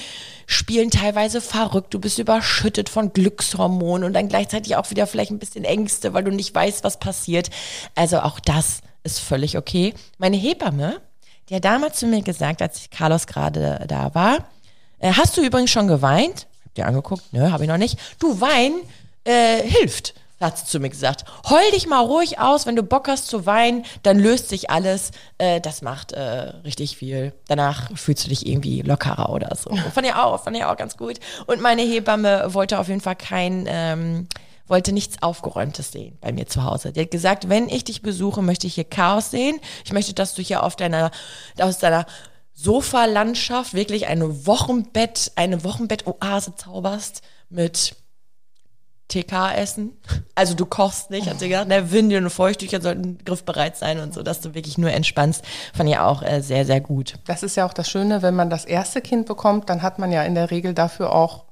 spielen 0.46 0.92
teilweise 0.92 1.40
verrückt. 1.40 1.92
Du 1.92 1.98
bist 1.98 2.20
überschüttet 2.20 2.88
von 2.88 3.12
Glückshormonen 3.12 4.04
und 4.04 4.12
dann 4.12 4.28
gleichzeitig 4.28 4.76
auch 4.76 4.90
wieder 4.90 5.08
vielleicht 5.08 5.32
ein 5.32 5.40
bisschen 5.40 5.64
Ängste, 5.64 6.14
weil 6.14 6.22
du 6.22 6.30
nicht 6.30 6.54
weißt, 6.54 6.84
was 6.84 7.00
passiert. 7.00 7.50
Also 7.96 8.20
auch 8.20 8.38
das 8.38 8.82
ist 9.02 9.18
völlig 9.18 9.58
okay. 9.58 9.94
Meine 10.18 10.36
Hebamme, 10.36 11.00
die 11.48 11.56
hat 11.56 11.64
damals 11.64 11.98
zu 11.98 12.06
mir 12.06 12.22
gesagt, 12.22 12.62
als 12.62 12.90
Carlos 12.90 13.26
gerade 13.26 13.84
da 13.88 14.14
war, 14.14 14.38
äh, 15.00 15.12
hast 15.12 15.36
du 15.36 15.42
übrigens 15.42 15.70
schon 15.70 15.88
geweint? 15.88 16.46
Hab 16.70 16.74
dir 16.76 16.86
angeguckt, 16.86 17.32
ne, 17.32 17.50
habe 17.50 17.64
ich 17.64 17.68
noch 17.68 17.78
nicht. 17.78 17.98
Du 18.20 18.40
weinen 18.40 18.80
äh, 19.24 19.62
hilft, 19.62 20.14
hat 20.40 20.56
sie 20.56 20.66
zu 20.66 20.78
mir 20.78 20.88
gesagt. 20.88 21.24
Heul 21.48 21.68
dich 21.72 21.88
mal 21.88 22.00
ruhig 22.00 22.38
aus, 22.38 22.64
wenn 22.64 22.76
du 22.76 22.84
Bock 22.84 23.08
hast 23.08 23.26
zu 23.26 23.44
weinen, 23.44 23.84
dann 24.04 24.20
löst 24.20 24.48
sich 24.48 24.70
alles. 24.70 25.10
Äh, 25.38 25.60
das 25.60 25.82
macht 25.82 26.12
äh, 26.12 26.20
richtig 26.64 26.96
viel. 26.96 27.32
Danach 27.48 27.90
fühlst 27.96 28.24
du 28.24 28.28
dich 28.28 28.46
irgendwie 28.46 28.82
lockerer 28.82 29.30
oder 29.30 29.54
so. 29.56 29.74
Fand 29.92 30.06
ich 30.06 30.14
auch, 30.14 30.42
fand 30.42 30.56
ich 30.56 30.64
auch 30.64 30.76
ganz 30.76 30.96
gut. 30.96 31.18
Und 31.46 31.60
meine 31.60 31.82
Hebamme 31.82 32.54
wollte 32.54 32.78
auf 32.78 32.88
jeden 32.88 33.00
Fall 33.00 33.16
kein, 33.16 33.66
ähm, 33.68 34.28
wollte 34.68 34.92
nichts 34.92 35.20
Aufgeräumtes 35.22 35.90
sehen 35.90 36.16
bei 36.20 36.30
mir 36.30 36.46
zu 36.46 36.62
Hause. 36.62 36.92
Die 36.92 37.00
hat 37.00 37.10
gesagt, 37.10 37.48
wenn 37.48 37.68
ich 37.68 37.82
dich 37.82 38.02
besuche, 38.02 38.40
möchte 38.40 38.68
ich 38.68 38.76
hier 38.76 38.84
Chaos 38.84 39.32
sehen. 39.32 39.58
Ich 39.84 39.92
möchte, 39.92 40.14
dass 40.14 40.34
du 40.34 40.42
hier 40.42 40.62
auf 40.62 40.76
deiner, 40.76 41.10
aus 41.58 41.78
deiner 41.78 42.06
Sofalandschaft 42.62 43.74
wirklich 43.74 44.06
eine 44.06 44.46
Wochenbett, 44.46 45.32
eine 45.36 45.64
Wochenbett-Oase 45.64 46.56
zauberst 46.56 47.22
mit 47.48 47.96
TK 49.08 49.54
essen. 49.56 49.96
Also 50.34 50.54
du 50.54 50.66
kochst 50.66 51.10
nicht, 51.10 51.28
hat 51.28 51.40
sie 51.40 51.48
gesagt, 51.48 51.68
ne, 51.68 51.90
Windeln 51.90 52.24
und 52.24 52.30
Feuchttücher 52.30 52.80
sollten 52.80 53.18
griffbereit 53.24 53.76
sein 53.76 53.98
und 53.98 54.14
so, 54.14 54.22
dass 54.22 54.40
du 54.40 54.54
wirklich 54.54 54.78
nur 54.78 54.90
entspannst, 54.90 55.42
fand 55.74 55.88
ich 55.88 55.98
auch 55.98 56.22
äh, 56.22 56.42
sehr, 56.42 56.66
sehr 56.66 56.80
gut. 56.80 57.14
Das 57.26 57.42
ist 57.42 57.56
ja 57.56 57.66
auch 57.66 57.72
das 57.72 57.90
Schöne, 57.90 58.22
wenn 58.22 58.34
man 58.34 58.50
das 58.50 58.64
erste 58.64 59.00
Kind 59.00 59.26
bekommt, 59.26 59.68
dann 59.70 59.82
hat 59.82 59.98
man 59.98 60.12
ja 60.12 60.22
in 60.22 60.34
der 60.34 60.50
Regel 60.50 60.74
dafür 60.74 61.12
auch 61.12 61.44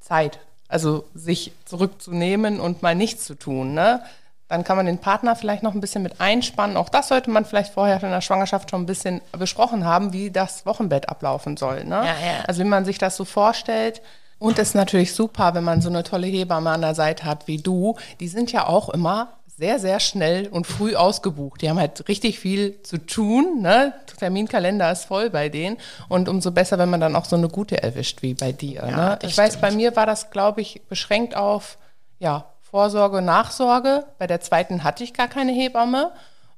Zeit. 0.00 0.38
Also 0.68 1.04
sich 1.14 1.52
zurückzunehmen 1.64 2.60
und 2.60 2.82
mal 2.82 2.94
nichts 2.94 3.24
zu 3.24 3.34
tun. 3.34 3.74
Ne? 3.74 4.02
Dann 4.48 4.62
kann 4.62 4.76
man 4.76 4.86
den 4.86 4.98
Partner 4.98 5.36
vielleicht 5.36 5.62
noch 5.62 5.74
ein 5.74 5.80
bisschen 5.80 6.02
mit 6.02 6.20
einspannen. 6.20 6.76
Auch 6.76 6.88
das 6.88 7.08
sollte 7.08 7.30
man 7.30 7.44
vielleicht 7.44 7.72
vorher 7.72 8.02
in 8.02 8.10
der 8.10 8.20
Schwangerschaft 8.20 8.70
schon 8.70 8.82
ein 8.82 8.86
bisschen 8.86 9.22
besprochen 9.32 9.84
haben, 9.84 10.12
wie 10.12 10.30
das 10.30 10.66
Wochenbett 10.66 11.08
ablaufen 11.08 11.56
soll. 11.56 11.84
Ne? 11.84 11.96
Ja, 11.96 12.04
ja. 12.04 12.44
Also 12.46 12.60
wenn 12.60 12.68
man 12.68 12.84
sich 12.84 12.98
das 12.98 13.16
so 13.16 13.24
vorstellt, 13.24 14.02
und 14.38 14.58
es 14.58 14.68
ist 14.68 14.74
natürlich 14.74 15.14
super, 15.14 15.54
wenn 15.54 15.64
man 15.64 15.80
so 15.80 15.88
eine 15.88 16.02
tolle 16.02 16.26
Hebamme 16.26 16.70
an 16.70 16.82
der 16.82 16.94
Seite 16.94 17.24
hat 17.24 17.46
wie 17.46 17.58
du. 17.58 17.96
Die 18.20 18.28
sind 18.28 18.52
ja 18.52 18.66
auch 18.66 18.90
immer 18.90 19.38
sehr, 19.56 19.78
sehr 19.78 20.00
schnell 20.00 20.48
und 20.48 20.66
früh 20.66 20.96
ausgebucht. 20.96 21.62
Die 21.62 21.70
haben 21.70 21.78
halt 21.78 22.08
richtig 22.08 22.40
viel 22.40 22.82
zu 22.82 22.98
tun. 22.98 23.62
Ne? 23.62 23.94
Terminkalender 24.18 24.90
ist 24.90 25.04
voll 25.04 25.30
bei 25.30 25.48
denen. 25.48 25.78
Und 26.08 26.28
umso 26.28 26.50
besser, 26.50 26.76
wenn 26.78 26.90
man 26.90 27.00
dann 27.00 27.14
auch 27.14 27.24
so 27.24 27.36
eine 27.36 27.48
gute 27.48 27.82
erwischt 27.82 28.22
wie 28.22 28.34
bei 28.34 28.52
dir. 28.52 28.84
Ja, 28.86 28.96
ne? 28.96 29.18
Ich 29.22 29.32
stimmt. 29.32 29.48
weiß, 29.48 29.60
bei 29.60 29.70
mir 29.70 29.94
war 29.96 30.06
das, 30.06 30.30
glaube 30.30 30.60
ich, 30.60 30.82
beschränkt 30.88 31.36
auf 31.36 31.78
ja, 32.18 32.46
Vorsorge, 32.74 33.22
Nachsorge. 33.22 34.04
Bei 34.18 34.26
der 34.26 34.40
zweiten 34.40 34.82
hatte 34.82 35.04
ich 35.04 35.14
gar 35.14 35.28
keine 35.28 35.52
Hebamme. 35.52 36.10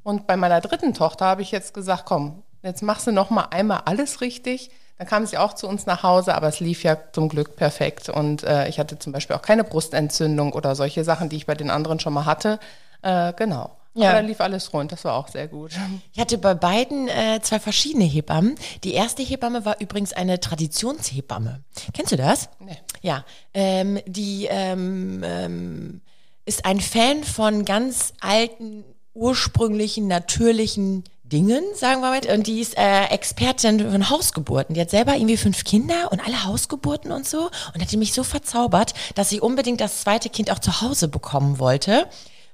Und 0.02 0.26
bei 0.26 0.38
meiner 0.38 0.62
dritten 0.62 0.94
Tochter 0.94 1.26
habe 1.26 1.42
ich 1.42 1.50
jetzt 1.50 1.74
gesagt, 1.74 2.04
komm, 2.06 2.42
jetzt 2.62 2.82
machst 2.82 3.06
du 3.06 3.12
noch 3.12 3.28
mal 3.28 3.48
einmal 3.50 3.82
alles 3.84 4.22
richtig. 4.22 4.70
Dann 4.96 5.06
kam 5.06 5.26
sie 5.26 5.36
auch 5.36 5.52
zu 5.52 5.68
uns 5.68 5.84
nach 5.84 6.02
Hause, 6.02 6.34
aber 6.34 6.48
es 6.48 6.58
lief 6.58 6.84
ja 6.84 6.96
zum 7.12 7.28
Glück 7.28 7.56
perfekt. 7.56 8.08
Und 8.08 8.44
äh, 8.44 8.66
ich 8.66 8.78
hatte 8.78 8.98
zum 8.98 9.12
Beispiel 9.12 9.36
auch 9.36 9.42
keine 9.42 9.62
Brustentzündung 9.62 10.54
oder 10.54 10.74
solche 10.74 11.04
Sachen, 11.04 11.28
die 11.28 11.36
ich 11.36 11.44
bei 11.44 11.54
den 11.54 11.68
anderen 11.68 12.00
schon 12.00 12.14
mal 12.14 12.24
hatte. 12.24 12.60
Äh, 13.02 13.34
genau. 13.34 13.76
Ja. 13.92 14.08
Aber 14.10 14.22
da 14.22 14.26
lief 14.26 14.40
alles 14.40 14.72
rund, 14.72 14.92
das 14.92 15.04
war 15.04 15.16
auch 15.16 15.28
sehr 15.28 15.48
gut. 15.48 15.72
Ich 16.14 16.20
hatte 16.20 16.38
bei 16.38 16.54
beiden 16.54 17.08
äh, 17.08 17.40
zwei 17.42 17.60
verschiedene 17.60 18.04
Hebammen. 18.04 18.54
Die 18.84 18.94
erste 18.94 19.22
Hebamme 19.22 19.66
war 19.66 19.80
übrigens 19.80 20.14
eine 20.14 20.40
Traditionshebamme. 20.40 21.62
Kennst 21.92 22.12
du 22.12 22.16
das? 22.16 22.48
Nee. 22.58 22.78
Ja, 23.02 23.26
ähm, 23.52 24.00
die 24.06 24.46
ähm, 24.50 25.22
ähm, 25.22 26.00
ist 26.46 26.64
ein 26.64 26.80
Fan 26.80 27.24
von 27.24 27.64
ganz 27.64 28.14
alten, 28.20 28.84
ursprünglichen, 29.14 30.06
natürlichen 30.06 31.04
Dingen, 31.24 31.64
sagen 31.74 32.00
wir 32.02 32.10
mal. 32.10 32.34
Und 32.34 32.46
die 32.46 32.60
ist 32.60 32.78
äh, 32.78 33.06
Expertin 33.06 33.90
von 33.90 34.10
Hausgeburten. 34.10 34.74
Die 34.74 34.80
hat 34.80 34.90
selber 34.90 35.16
irgendwie 35.16 35.36
fünf 35.36 35.64
Kinder 35.64 36.12
und 36.12 36.24
alle 36.24 36.44
Hausgeburten 36.44 37.10
und 37.10 37.26
so. 37.26 37.50
Und 37.74 37.82
hat 37.82 37.90
die 37.90 37.96
mich 37.96 38.12
so 38.12 38.22
verzaubert, 38.22 38.94
dass 39.16 39.28
sie 39.28 39.40
unbedingt 39.40 39.80
das 39.80 40.02
zweite 40.02 40.28
Kind 40.30 40.50
auch 40.50 40.60
zu 40.60 40.80
Hause 40.80 41.08
bekommen 41.08 41.58
wollte. 41.58 42.06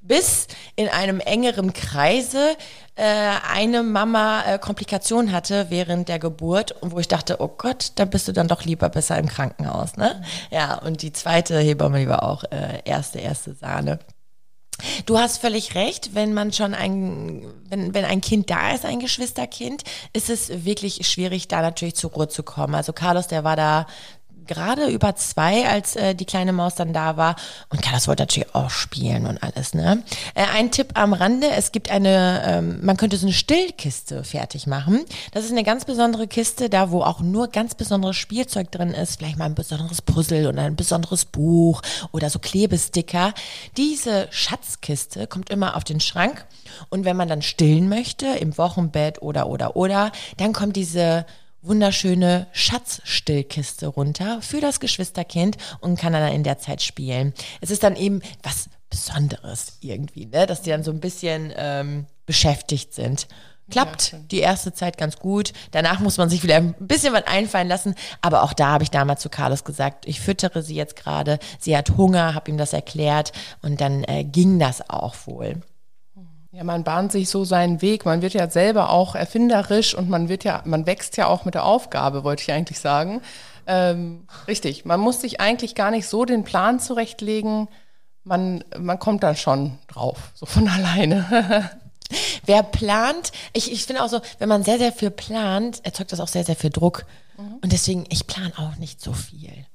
Bis 0.02 0.48
in 0.76 0.88
einem 0.88 1.20
engeren 1.20 1.72
Kreise 1.72 2.56
äh, 2.96 3.04
eine 3.04 3.82
Mama 3.82 4.42
äh, 4.44 4.58
Komplikationen 4.58 5.32
hatte 5.32 5.66
während 5.70 6.08
der 6.08 6.18
Geburt 6.18 6.72
und 6.82 6.92
wo 6.92 6.98
ich 6.98 7.08
dachte, 7.08 7.36
oh 7.40 7.48
Gott, 7.48 7.92
da 7.94 8.04
bist 8.04 8.28
du 8.28 8.32
dann 8.32 8.48
doch 8.48 8.64
lieber 8.64 8.88
besser 8.88 9.16
im 9.18 9.28
Krankenhaus, 9.28 9.96
ne? 9.96 10.22
Ja, 10.50 10.74
und 10.78 11.02
die 11.02 11.12
zweite 11.12 11.58
Hebamme, 11.58 12.06
war 12.08 12.24
auch 12.24 12.44
äh, 12.44 12.82
erste, 12.84 13.20
erste 13.20 13.54
Sahne. 13.54 14.00
Du 15.06 15.18
hast 15.18 15.38
völlig 15.38 15.74
recht, 15.74 16.14
wenn 16.14 16.34
man 16.34 16.52
schon 16.52 16.74
ein, 16.74 17.44
wenn, 17.68 17.94
wenn 17.94 18.04
ein 18.04 18.20
Kind 18.20 18.50
da 18.50 18.72
ist, 18.72 18.84
ein 18.84 18.98
Geschwisterkind, 18.98 19.84
ist 20.12 20.28
es 20.28 20.64
wirklich 20.64 21.06
schwierig, 21.06 21.48
da 21.48 21.62
natürlich 21.62 21.94
zur 21.94 22.10
Ruhe 22.10 22.28
zu 22.28 22.42
kommen. 22.42 22.74
Also 22.74 22.92
Carlos, 22.92 23.28
der 23.28 23.44
war 23.44 23.56
da 23.56 23.86
gerade 24.46 24.88
über 24.88 25.16
zwei, 25.16 25.68
als 25.68 25.96
äh, 25.96 26.14
die 26.14 26.24
kleine 26.24 26.52
Maus 26.52 26.74
dann 26.74 26.92
da 26.92 27.16
war. 27.16 27.36
Und 27.70 27.82
Carlos 27.82 28.08
wollte 28.08 28.22
natürlich 28.22 28.54
auch 28.54 28.70
spielen 28.70 29.26
und 29.26 29.42
alles, 29.42 29.74
ne? 29.74 30.02
Äh, 30.34 30.44
ein 30.54 30.70
Tipp 30.70 30.90
am 30.94 31.12
Rande, 31.12 31.48
es 31.50 31.72
gibt 31.72 31.90
eine, 31.90 32.42
ähm, 32.46 32.80
man 32.82 32.96
könnte 32.96 33.16
so 33.16 33.26
eine 33.26 33.32
Stillkiste 33.32 34.24
fertig 34.24 34.66
machen. 34.66 35.00
Das 35.32 35.44
ist 35.44 35.52
eine 35.52 35.64
ganz 35.64 35.84
besondere 35.84 36.26
Kiste, 36.26 36.68
da 36.68 36.90
wo 36.90 37.02
auch 37.02 37.20
nur 37.20 37.48
ganz 37.48 37.74
besonderes 37.74 38.16
Spielzeug 38.16 38.70
drin 38.70 38.90
ist, 38.90 39.18
vielleicht 39.18 39.38
mal 39.38 39.46
ein 39.46 39.54
besonderes 39.54 40.02
Puzzle 40.02 40.46
oder 40.46 40.62
ein 40.62 40.76
besonderes 40.76 41.24
Buch 41.24 41.82
oder 42.12 42.30
so 42.30 42.38
Klebesticker. 42.38 43.34
Diese 43.76 44.28
Schatzkiste 44.30 45.26
kommt 45.26 45.50
immer 45.50 45.76
auf 45.76 45.84
den 45.84 46.00
Schrank 46.00 46.46
und 46.88 47.04
wenn 47.04 47.16
man 47.16 47.28
dann 47.28 47.42
stillen 47.42 47.88
möchte, 47.88 48.26
im 48.26 48.56
Wochenbett 48.58 49.22
oder, 49.22 49.46
oder, 49.46 49.76
oder, 49.76 50.12
dann 50.36 50.52
kommt 50.52 50.76
diese 50.76 51.26
wunderschöne 51.62 52.48
Schatzstillkiste 52.52 53.86
runter 53.86 54.42
für 54.42 54.60
das 54.60 54.80
Geschwisterkind 54.80 55.56
und 55.80 55.98
kann 55.98 56.12
dann 56.12 56.32
in 56.32 56.42
der 56.42 56.58
Zeit 56.58 56.82
spielen. 56.82 57.32
Es 57.60 57.70
ist 57.70 57.82
dann 57.82 57.96
eben 57.96 58.20
was 58.42 58.68
Besonderes 58.90 59.78
irgendwie, 59.80 60.26
ne? 60.26 60.46
dass 60.46 60.62
die 60.62 60.70
dann 60.70 60.84
so 60.84 60.90
ein 60.90 61.00
bisschen 61.00 61.52
ähm, 61.56 62.06
beschäftigt 62.26 62.92
sind. 62.92 63.26
Klappt 63.70 64.16
die 64.30 64.40
erste 64.40 64.74
Zeit 64.74 64.98
ganz 64.98 65.18
gut. 65.18 65.52
Danach 65.70 66.00
muss 66.00 66.18
man 66.18 66.28
sich 66.28 66.42
wieder 66.42 66.56
ein 66.56 66.74
bisschen 66.78 67.14
was 67.14 67.26
einfallen 67.26 67.68
lassen. 67.68 67.94
Aber 68.20 68.42
auch 68.42 68.52
da 68.52 68.72
habe 68.72 68.84
ich 68.84 68.90
damals 68.90 69.22
zu 69.22 69.30
Carlos 69.30 69.64
gesagt, 69.64 70.06
ich 70.06 70.20
füttere 70.20 70.62
sie 70.62 70.74
jetzt 70.74 70.96
gerade. 70.96 71.38
Sie 71.58 71.74
hat 71.74 71.96
Hunger, 71.96 72.34
habe 72.34 72.50
ihm 72.50 72.58
das 72.58 72.74
erklärt 72.74 73.32
und 73.62 73.80
dann 73.80 74.04
äh, 74.04 74.24
ging 74.24 74.58
das 74.58 74.90
auch 74.90 75.14
wohl. 75.24 75.62
Ja, 76.54 76.64
man 76.64 76.84
bahnt 76.84 77.12
sich 77.12 77.30
so 77.30 77.44
seinen 77.44 77.80
Weg. 77.80 78.04
Man 78.04 78.20
wird 78.20 78.34
ja 78.34 78.48
selber 78.50 78.90
auch 78.90 79.14
erfinderisch 79.14 79.94
und 79.94 80.10
man 80.10 80.28
wird 80.28 80.44
ja, 80.44 80.60
man 80.66 80.84
wächst 80.84 81.16
ja 81.16 81.26
auch 81.26 81.46
mit 81.46 81.54
der 81.54 81.64
Aufgabe, 81.64 82.24
wollte 82.24 82.42
ich 82.42 82.52
eigentlich 82.52 82.78
sagen. 82.78 83.22
Ähm, 83.66 84.26
richtig. 84.46 84.84
Man 84.84 85.00
muss 85.00 85.22
sich 85.22 85.40
eigentlich 85.40 85.74
gar 85.74 85.90
nicht 85.90 86.06
so 86.06 86.26
den 86.26 86.44
Plan 86.44 86.78
zurechtlegen. 86.78 87.68
Man, 88.22 88.64
man 88.78 88.98
kommt 88.98 89.22
dann 89.22 89.34
schon 89.34 89.78
drauf, 89.88 90.30
so 90.34 90.44
von 90.44 90.68
alleine. 90.68 91.70
Wer 92.44 92.62
plant, 92.62 93.32
ich, 93.54 93.72
ich 93.72 93.86
finde 93.86 94.02
auch 94.02 94.10
so, 94.10 94.20
wenn 94.38 94.50
man 94.50 94.62
sehr, 94.62 94.76
sehr 94.76 94.92
viel 94.92 95.10
plant, 95.10 95.80
erzeugt 95.84 96.12
das 96.12 96.20
auch 96.20 96.28
sehr, 96.28 96.44
sehr 96.44 96.56
viel 96.56 96.70
Druck. 96.70 97.06
Und 97.62 97.72
deswegen, 97.72 98.04
ich 98.10 98.26
plane 98.26 98.52
auch 98.58 98.76
nicht 98.76 99.00
so 99.00 99.14
viel. 99.14 99.66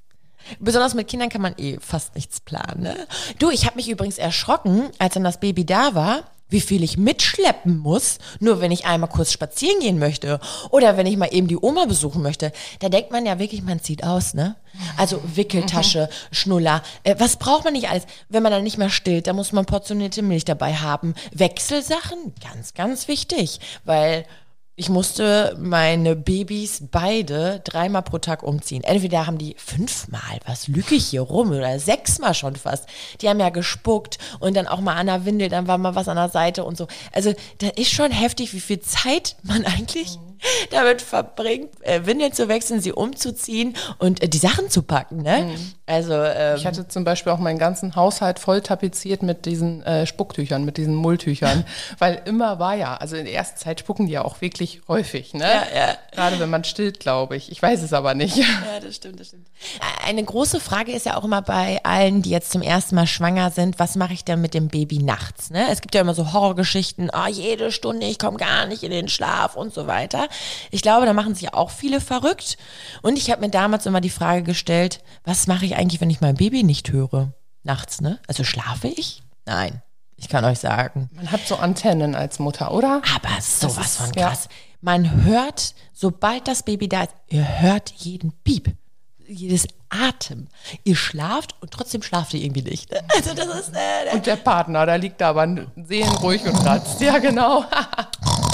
Besonders 0.59 0.93
mit 0.93 1.07
Kindern 1.07 1.29
kann 1.29 1.41
man 1.41 1.55
eh 1.57 1.79
fast 1.81 2.13
nichts 2.13 2.39
planen. 2.39 2.83
Ne? 2.83 3.07
Du, 3.39 3.49
ich 3.49 3.65
habe 3.65 3.77
mich 3.77 3.89
übrigens 3.89 4.19
erschrocken, 4.19 4.89
als 4.99 5.15
dann 5.15 5.23
das 5.23 5.39
Baby 5.39 5.65
da 5.65 5.95
war, 5.95 6.23
wie 6.49 6.61
viel 6.61 6.83
ich 6.83 6.97
mitschleppen 6.97 7.77
muss, 7.77 8.19
nur 8.39 8.61
wenn 8.61 8.71
ich 8.71 8.85
einmal 8.85 9.09
kurz 9.09 9.31
spazieren 9.31 9.79
gehen 9.79 9.99
möchte 9.99 10.39
oder 10.69 10.97
wenn 10.97 11.05
ich 11.05 11.17
mal 11.17 11.33
eben 11.33 11.47
die 11.47 11.57
Oma 11.57 11.85
besuchen 11.85 12.21
möchte. 12.21 12.51
Da 12.79 12.89
denkt 12.89 13.11
man 13.11 13.25
ja 13.25 13.39
wirklich, 13.39 13.63
man 13.63 13.81
zieht 13.81 14.03
aus, 14.03 14.33
ne? 14.33 14.55
Also 14.95 15.21
Wickeltasche, 15.35 16.09
Schnuller. 16.31 16.83
Äh, 17.03 17.15
was 17.17 17.37
braucht 17.37 17.63
man 17.63 17.73
nicht 17.73 17.89
alles? 17.89 18.05
Wenn 18.29 18.43
man 18.43 18.51
dann 18.51 18.63
nicht 18.63 18.77
mehr 18.77 18.89
stillt, 18.89 19.27
da 19.27 19.33
muss 19.33 19.51
man 19.51 19.65
portionierte 19.65 20.21
Milch 20.21 20.45
dabei 20.45 20.75
haben. 20.75 21.15
Wechselsachen, 21.31 22.33
ganz, 22.41 22.73
ganz 22.73 23.07
wichtig, 23.07 23.59
weil 23.85 24.25
ich 24.79 24.89
musste 24.89 25.57
meine 25.59 26.15
Babys 26.15 26.83
beide 26.91 27.61
dreimal 27.63 28.03
pro 28.03 28.19
Tag 28.19 28.43
umziehen. 28.43 28.83
Entweder 28.83 29.25
haben 29.25 29.39
die 29.39 29.55
fünfmal, 29.57 30.39
was 30.45 30.67
lüge 30.67 30.93
ich 30.93 31.07
hier 31.07 31.21
rum, 31.21 31.49
oder 31.49 31.79
sechsmal 31.79 32.35
schon 32.35 32.55
fast. 32.55 32.87
Die 33.19 33.27
haben 33.27 33.39
ja 33.39 33.49
gespuckt 33.49 34.19
und 34.39 34.55
dann 34.55 34.67
auch 34.67 34.79
mal 34.79 34.93
an 34.93 35.07
der 35.07 35.25
Windel, 35.25 35.49
dann 35.49 35.65
war 35.65 35.79
mal 35.79 35.95
was 35.95 36.07
an 36.07 36.15
der 36.15 36.29
Seite 36.29 36.63
und 36.63 36.77
so. 36.77 36.87
Also 37.11 37.33
da 37.57 37.69
ist 37.69 37.89
schon 37.89 38.11
heftig, 38.11 38.53
wie 38.53 38.59
viel 38.59 38.79
Zeit 38.79 39.35
man 39.41 39.65
eigentlich 39.65 40.19
damit 40.71 41.01
verbringt, 41.01 41.69
äh, 41.81 42.05
Windeln 42.05 42.33
zu 42.33 42.47
wechseln, 42.47 42.81
sie 42.81 42.91
umzuziehen 42.91 43.75
und 43.97 44.21
äh, 44.21 44.29
die 44.29 44.37
Sachen 44.37 44.69
zu 44.69 44.81
packen. 44.81 45.21
Ne? 45.21 45.55
Also 45.85 46.13
ähm, 46.13 46.57
Ich 46.57 46.65
hatte 46.65 46.87
zum 46.87 47.03
Beispiel 47.03 47.31
auch 47.31 47.39
meinen 47.39 47.59
ganzen 47.59 47.95
Haushalt 47.95 48.39
voll 48.39 48.61
tapeziert 48.61 49.23
mit 49.23 49.45
diesen 49.45 49.83
äh, 49.83 50.05
Spucktüchern, 50.05 50.65
mit 50.65 50.77
diesen 50.77 50.95
Mulltüchern. 50.95 51.65
Weil 51.99 52.21
immer 52.25 52.59
war 52.59 52.75
ja, 52.75 52.95
also 52.95 53.15
in 53.15 53.25
der 53.25 53.33
ersten 53.33 53.57
Zeit 53.57 53.79
spucken 53.79 54.07
die 54.07 54.13
ja 54.13 54.25
auch 54.25 54.41
wirklich 54.41 54.81
häufig, 54.87 55.33
ne? 55.33 55.45
Ja, 55.45 55.63
ja. 55.75 55.97
Gerade 56.11 56.39
wenn 56.39 56.49
man 56.49 56.63
stillt, 56.63 56.99
glaube 56.99 57.35
ich. 57.37 57.51
Ich 57.51 57.61
weiß 57.61 57.81
es 57.81 57.93
aber 57.93 58.13
nicht. 58.13 58.37
Ja, 58.47 58.79
das 58.79 58.95
stimmt, 58.95 59.19
das 59.19 59.27
stimmt. 59.27 59.47
Eine 60.05 60.23
große 60.23 60.59
Frage 60.59 60.91
ist 60.91 61.05
ja 61.05 61.17
auch 61.17 61.23
immer 61.23 61.41
bei 61.41 61.79
allen, 61.83 62.21
die 62.21 62.29
jetzt 62.29 62.51
zum 62.51 62.61
ersten 62.61 62.95
Mal 62.95 63.07
schwanger 63.07 63.51
sind, 63.51 63.79
was 63.79 63.95
mache 63.95 64.13
ich 64.13 64.23
denn 64.23 64.41
mit 64.41 64.53
dem 64.53 64.67
Baby 64.67 64.99
nachts? 64.99 65.49
Ne? 65.49 65.65
Es 65.69 65.81
gibt 65.81 65.95
ja 65.95 66.01
immer 66.01 66.13
so 66.13 66.33
Horrorgeschichten, 66.33 67.09
oh, 67.13 67.27
jede 67.29 67.71
Stunde, 67.71 68.05
ich 68.05 68.19
komme 68.19 68.37
gar 68.37 68.65
nicht 68.65 68.83
in 68.83 68.91
den 68.91 69.07
Schlaf 69.09 69.55
und 69.55 69.73
so 69.73 69.87
weiter. 69.87 70.26
Ich 70.71 70.81
glaube, 70.81 71.05
da 71.05 71.13
machen 71.13 71.35
sich 71.35 71.53
auch 71.53 71.69
viele 71.69 72.01
verrückt. 72.01 72.57
Und 73.01 73.17
ich 73.17 73.31
habe 73.31 73.41
mir 73.41 73.49
damals 73.49 73.85
immer 73.85 74.01
die 74.01 74.09
Frage 74.09 74.43
gestellt, 74.43 75.01
was 75.23 75.47
mache 75.47 75.65
ich 75.65 75.75
eigentlich, 75.75 76.01
wenn 76.01 76.09
ich 76.09 76.21
mein 76.21 76.35
Baby 76.35 76.63
nicht 76.63 76.91
höre? 76.91 77.33
Nachts, 77.63 78.01
ne? 78.01 78.19
Also 78.27 78.43
schlafe 78.43 78.87
ich? 78.87 79.23
Nein. 79.45 79.81
Ich 80.15 80.29
kann 80.29 80.43
euch 80.45 80.59
sagen, 80.59 81.09
Man 81.13 81.31
hat 81.31 81.45
so 81.47 81.57
Antennen 81.57 82.15
als 82.15 82.39
Mutter, 82.39 82.71
oder? 82.73 83.01
aber 83.15 83.39
sowas 83.41 83.85
ist- 83.85 83.97
von 83.97 84.13
ja. 84.15 84.29
krass. 84.29 84.49
Man 84.81 85.23
hört, 85.25 85.75
sobald 85.93 86.47
das 86.47 86.63
Baby 86.63 86.87
da 86.89 87.03
ist, 87.03 87.13
ihr 87.29 87.61
hört 87.61 87.91
jeden 87.97 88.31
Piep, 88.43 88.75
jedes 89.27 89.67
Atem. 89.89 90.47
Ihr 90.83 90.95
schlaft 90.95 91.55
und 91.61 91.71
trotzdem 91.71 92.01
schlaft 92.01 92.33
ihr 92.33 92.41
irgendwie 92.41 92.61
nicht. 92.63 92.89
Also 93.15 93.33
das 93.33 93.47
ist, 93.59 93.73
äh, 93.75 94.13
Und 94.13 94.25
der 94.25 94.35
Partner, 94.37 94.85
da 94.85 94.95
liegt 94.95 95.19
da 95.21 95.29
aber 95.29 95.47
seelenruhig 95.75 96.43
und 96.45 96.53
kratzt. 96.63 96.99
Ja, 97.01 97.17
genau. 97.19 97.63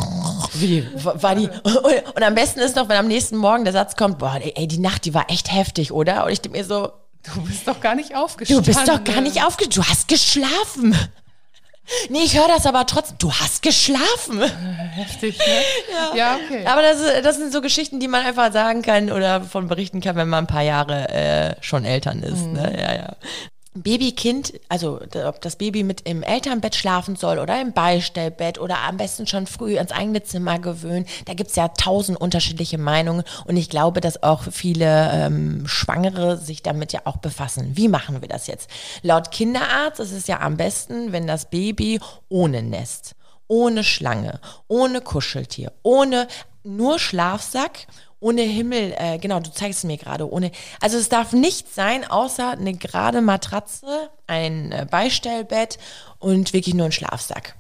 wie, 0.53 0.87
war 0.95 1.35
die, 1.35 1.47
und, 1.63 2.15
und 2.15 2.23
am 2.23 2.35
besten 2.35 2.59
ist 2.59 2.75
noch, 2.75 2.89
wenn 2.89 2.97
am 2.97 3.07
nächsten 3.07 3.37
Morgen 3.37 3.63
der 3.63 3.73
Satz 3.73 3.95
kommt, 3.95 4.19
boah, 4.19 4.39
ey, 4.41 4.67
die 4.67 4.79
Nacht, 4.79 5.05
die 5.05 5.13
war 5.13 5.29
echt 5.29 5.51
heftig, 5.51 5.91
oder? 5.91 6.25
Und 6.25 6.31
ich 6.31 6.41
denke 6.41 6.57
mir 6.57 6.63
so, 6.65 6.91
Du 7.33 7.41
bist 7.41 7.65
doch 7.67 7.79
gar 7.79 7.95
nicht 7.95 8.11
du 8.11 8.15
aufgestanden. 8.15 8.65
bist 8.65 8.87
doch 8.87 9.03
gar 9.03 9.21
nicht 9.21 9.41
aufgestanden, 9.43 9.83
du 9.83 9.89
hast 9.89 10.07
geschlafen. 10.07 10.95
Nee, 12.09 12.19
ich 12.23 12.37
höre 12.37 12.47
das 12.47 12.65
aber 12.65 12.85
trotzdem, 12.85 13.17
du 13.17 13.29
hast 13.33 13.61
geschlafen. 13.61 14.41
Heftig, 14.41 15.37
ne? 15.37 15.43
Ja, 16.17 16.37
okay. 16.37 16.65
Aber 16.65 16.81
das, 16.81 16.99
das 17.21 17.35
sind 17.35 17.51
so 17.51 17.59
Geschichten, 17.59 17.99
die 17.99 18.07
man 18.07 18.25
einfach 18.25 18.53
sagen 18.53 18.81
kann 18.81 19.11
oder 19.11 19.41
von 19.41 19.67
berichten 19.67 19.99
kann, 19.99 20.15
wenn 20.15 20.29
man 20.29 20.45
ein 20.45 20.47
paar 20.47 20.61
Jahre 20.61 21.09
äh, 21.09 21.55
schon 21.59 21.83
Eltern 21.83 22.23
ist. 22.23 22.45
Ne? 22.45 22.73
Ja, 22.79 22.95
ja. 22.95 23.15
Babykind, 23.75 24.53
also 24.69 24.99
ob 25.25 25.41
das 25.41 25.55
Baby 25.55 25.83
mit 25.83 26.01
im 26.01 26.21
Elternbett 26.21 26.75
schlafen 26.75 27.15
soll 27.15 27.39
oder 27.39 27.59
im 27.59 27.73
Beistellbett 27.73 28.59
oder 28.59 28.79
am 28.79 28.97
besten 28.97 29.25
schon 29.25 29.47
früh 29.47 29.77
ins 29.77 29.91
eigene 29.91 30.23
Zimmer 30.23 30.59
gewöhnen, 30.59 31.05
da 31.25 31.33
gibt's 31.33 31.55
ja 31.55 31.69
tausend 31.69 32.19
unterschiedliche 32.19 32.77
Meinungen 32.77 33.23
und 33.45 33.57
ich 33.57 33.69
glaube, 33.69 33.99
dass 33.99 34.21
auch 34.21 34.43
viele 34.51 35.11
ähm, 35.11 35.67
Schwangere 35.67 36.37
sich 36.37 36.61
damit 36.61 36.93
ja 36.93 37.01
auch 37.05 37.17
befassen. 37.17 37.71
Wie 37.75 37.87
machen 37.87 38.21
wir 38.21 38.29
das 38.29 38.47
jetzt? 38.47 38.69
Laut 39.01 39.31
Kinderarzt 39.31 39.99
ist 39.99 40.11
es 40.11 40.27
ja 40.27 40.39
am 40.39 40.57
besten, 40.57 41.11
wenn 41.11 41.25
das 41.25 41.49
Baby 41.49 41.99
ohne 42.29 42.61
Nest, 42.61 43.15
ohne 43.47 43.83
Schlange, 43.83 44.39
ohne 44.67 45.01
Kuscheltier, 45.01 45.71
ohne 45.81 46.27
nur 46.63 46.99
Schlafsack 46.99 47.87
ohne 48.23 48.41
Himmel, 48.41 48.95
äh, 48.97 49.17
genau, 49.17 49.39
du 49.41 49.51
zeigst 49.51 49.79
es 49.79 49.83
mir 49.83 49.97
gerade, 49.97 50.31
ohne, 50.31 50.51
also 50.79 50.97
es 50.97 51.09
darf 51.09 51.33
nichts 51.33 51.75
sein, 51.75 52.09
außer 52.09 52.51
eine 52.51 52.73
gerade 52.73 53.21
Matratze, 53.21 54.09
ein 54.27 54.71
äh, 54.71 54.87
Beistellbett 54.89 55.77
und 56.19 56.53
wirklich 56.53 56.73
nur 56.73 56.85
ein 56.85 56.91
Schlafsack. 56.91 57.55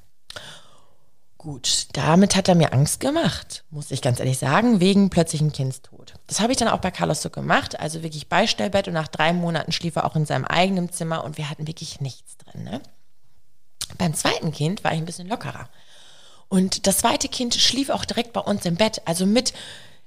Gut, 1.37 1.87
damit 1.91 2.37
hat 2.37 2.47
er 2.47 2.55
mir 2.55 2.71
Angst 2.71 3.01
gemacht, 3.01 3.65
muss 3.69 3.91
ich 3.91 4.01
ganz 4.01 4.21
ehrlich 4.21 4.37
sagen, 4.39 4.79
wegen 4.79 5.09
plötzlichen 5.09 5.51
Kindstod. 5.51 6.13
Das 6.27 6.39
habe 6.39 6.53
ich 6.53 6.57
dann 6.57 6.69
auch 6.69 6.79
bei 6.79 6.91
Carlos 6.91 7.21
so 7.21 7.29
gemacht, 7.29 7.77
also 7.81 8.01
wirklich 8.01 8.29
Beistellbett 8.29 8.87
und 8.87 8.93
nach 8.93 9.09
drei 9.09 9.33
Monaten 9.33 9.73
schlief 9.73 9.97
er 9.97 10.05
auch 10.05 10.15
in 10.15 10.25
seinem 10.25 10.45
eigenen 10.45 10.89
Zimmer 10.89 11.25
und 11.25 11.37
wir 11.37 11.49
hatten 11.49 11.67
wirklich 11.67 11.99
nichts 11.99 12.37
drin. 12.37 12.63
Ne? 12.63 12.79
Beim 13.97 14.13
zweiten 14.13 14.53
Kind 14.53 14.85
war 14.85 14.93
ich 14.93 14.99
ein 14.99 15.05
bisschen 15.05 15.27
lockerer. 15.27 15.67
Und 16.47 16.87
das 16.87 16.99
zweite 16.99 17.27
Kind 17.27 17.55
schlief 17.55 17.89
auch 17.89 18.05
direkt 18.05 18.31
bei 18.31 18.39
uns 18.39 18.63
im 18.63 18.75
Bett, 18.75 19.01
also 19.03 19.25
mit 19.25 19.53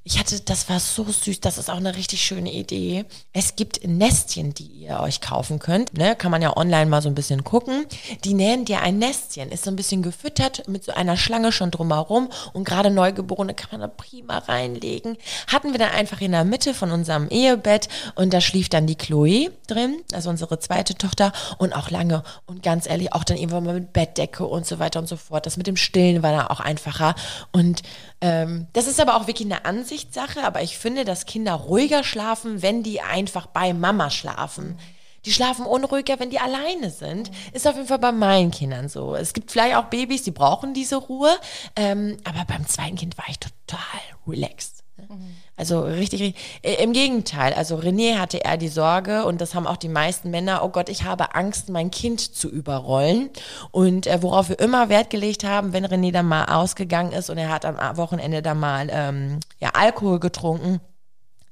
ich 0.07 0.21
hatte, 0.21 0.39
das 0.39 0.69
war 0.69 0.79
so 0.79 1.03
süß, 1.03 1.41
das 1.41 1.59
ist 1.59 1.69
auch 1.69 1.79
eine 1.79 1.97
richtig 1.97 2.25
schöne 2.25 2.53
Idee. 2.53 3.07
Es 3.33 3.57
gibt 3.57 3.85
Nestchen, 3.85 4.55
die 4.55 4.67
ihr 4.67 5.01
euch 5.01 5.21
kaufen 5.21 5.59
könnt. 5.59 5.99
Ne? 5.99 6.15
Kann 6.15 6.31
man 6.31 6.41
ja 6.43 6.57
online 6.57 6.87
mal 6.87 7.03
so 7.03 7.09
ein 7.09 7.17
bisschen 7.17 7.43
gucken. 7.43 7.87
Die 8.23 8.35
nähen 8.35 8.65
dir 8.65 8.83
ein 8.83 9.01
Nestchen, 9.01 9.51
ist 9.51 9.65
so 9.65 9.71
ein 9.71 9.75
bisschen 9.75 10.03
gefüttert 10.03 10.69
mit 10.69 10.85
so 10.85 10.93
einer 10.93 11.17
Schlange 11.17 11.51
schon 11.51 11.73
drumherum 11.73 12.29
und 12.53 12.63
gerade 12.63 12.91
Neugeborene 12.91 13.53
kann 13.53 13.71
man 13.73 13.81
da 13.81 13.89
prima 13.89 14.39
reinlegen. 14.39 15.17
Hatten 15.49 15.73
wir 15.73 15.81
dann 15.81 15.91
einfach 15.91 16.21
in 16.21 16.31
der 16.31 16.45
Mitte 16.45 16.73
von 16.73 16.93
unserem 16.93 17.29
Ehebett 17.29 17.89
und 18.15 18.33
da 18.33 18.41
schlief 18.41 18.69
dann 18.69 18.87
die 18.87 18.95
Chloe 18.95 19.51
drin, 19.67 19.97
also 20.13 20.31
unsere 20.31 20.61
zweite 20.61 20.95
Tochter 20.95 21.33
und 21.59 21.73
auch 21.73 21.91
lange 21.91 22.23
und 22.47 22.63
ganz 22.63 22.89
ehrlich 22.89 23.13
auch 23.13 23.25
dann 23.25 23.39
irgendwann 23.39 23.65
mal 23.65 23.75
mit 23.75 23.93
Bettdecke 23.93 24.47
und 24.47 24.67
so 24.67 24.79
weiter 24.79 25.01
und 25.01 25.09
so 25.09 25.17
fort. 25.17 25.47
Das 25.47 25.57
mit 25.57 25.67
dem 25.67 25.77
Stillen 25.77 26.23
war 26.23 26.31
da 26.31 26.47
auch 26.47 26.61
einfacher 26.61 27.17
und 27.51 27.83
ähm, 28.21 28.67
das 28.73 28.87
ist 28.87 29.01
aber 29.01 29.17
auch 29.17 29.27
wirklich 29.27 29.47
eine 29.47 29.65
Ansichtssache, 29.65 30.43
aber 30.43 30.63
ich 30.63 30.79
finde, 30.79 31.05
dass 31.05 31.27
Kinder 31.27 31.55
ruhiger 31.55 32.03
schlafen, 32.05 32.63
wenn 32.63 32.83
die 32.83 33.01
einfach 33.01 33.47
bei 33.47 33.75
Mama 33.75 34.11
schlafen. 34.11 34.79
Die 35.27 35.33
schlafen 35.33 35.67
unruhiger, 35.67 36.21
wenn 36.21 36.31
die 36.31 36.39
alleine 36.39 36.91
sind. 36.91 37.33
Ist 37.53 37.67
auf 37.67 37.75
jeden 37.75 37.89
Fall 37.89 37.99
bei 37.99 38.13
meinen 38.13 38.53
Kindern 38.53 38.89
so. 38.89 39.17
Es 39.17 39.33
gibt 39.33 39.51
vielleicht 39.51 39.75
auch 39.75 39.87
Babys, 39.87 40.23
die 40.23 40.31
brauchen 40.31 40.73
diese 40.73 40.97
Ruhe. 40.97 41.37
Ähm, 41.75 42.17
aber 42.23 42.45
beim 42.47 42.67
zweiten 42.67 42.95
Kind 42.95 43.19
war 43.19 43.25
ich 43.29 43.41
total 43.41 44.01
relaxed. 44.27 44.76
Mhm. 44.97 45.37
Also 45.57 45.81
richtig, 45.83 46.21
richtig, 46.23 46.61
äh, 46.63 46.83
im 46.83 46.93
Gegenteil. 46.93 47.55
Also 47.55 47.77
René 47.77 48.19
hatte 48.19 48.39
eher 48.39 48.57
die 48.57 48.69
Sorge 48.69 49.25
und 49.25 49.41
das 49.41 49.55
haben 49.55 49.67
auch 49.67 49.77
die 49.77 49.89
meisten 49.89 50.31
Männer, 50.31 50.63
oh 50.65 50.69
Gott, 50.69 50.89
ich 50.89 51.05
habe 51.05 51.35
Angst, 51.35 51.69
mein 51.69 51.91
Kind 51.91 52.21
zu 52.21 52.51
überrollen. 52.51 53.31
Und 53.71 54.07
äh, 54.07 54.23
worauf 54.23 54.49
wir 54.49 54.59
immer 54.59 54.89
Wert 54.89 55.11
gelegt 55.11 55.45
haben, 55.45 55.73
wenn 55.73 55.87
René 55.87 56.13
dann 56.13 56.27
mal 56.27 56.47
ausgegangen 56.47 57.13
ist 57.13 57.31
und 57.31 57.39
er 57.39 57.51
hat 57.51 57.65
am 57.65 57.97
Wochenende 57.97 58.43
dann 58.43 58.59
mal 58.59 58.89
ähm, 58.91 59.41
ja, 59.61 59.71
Alkohol 59.75 60.21
getrunken, 60.21 60.81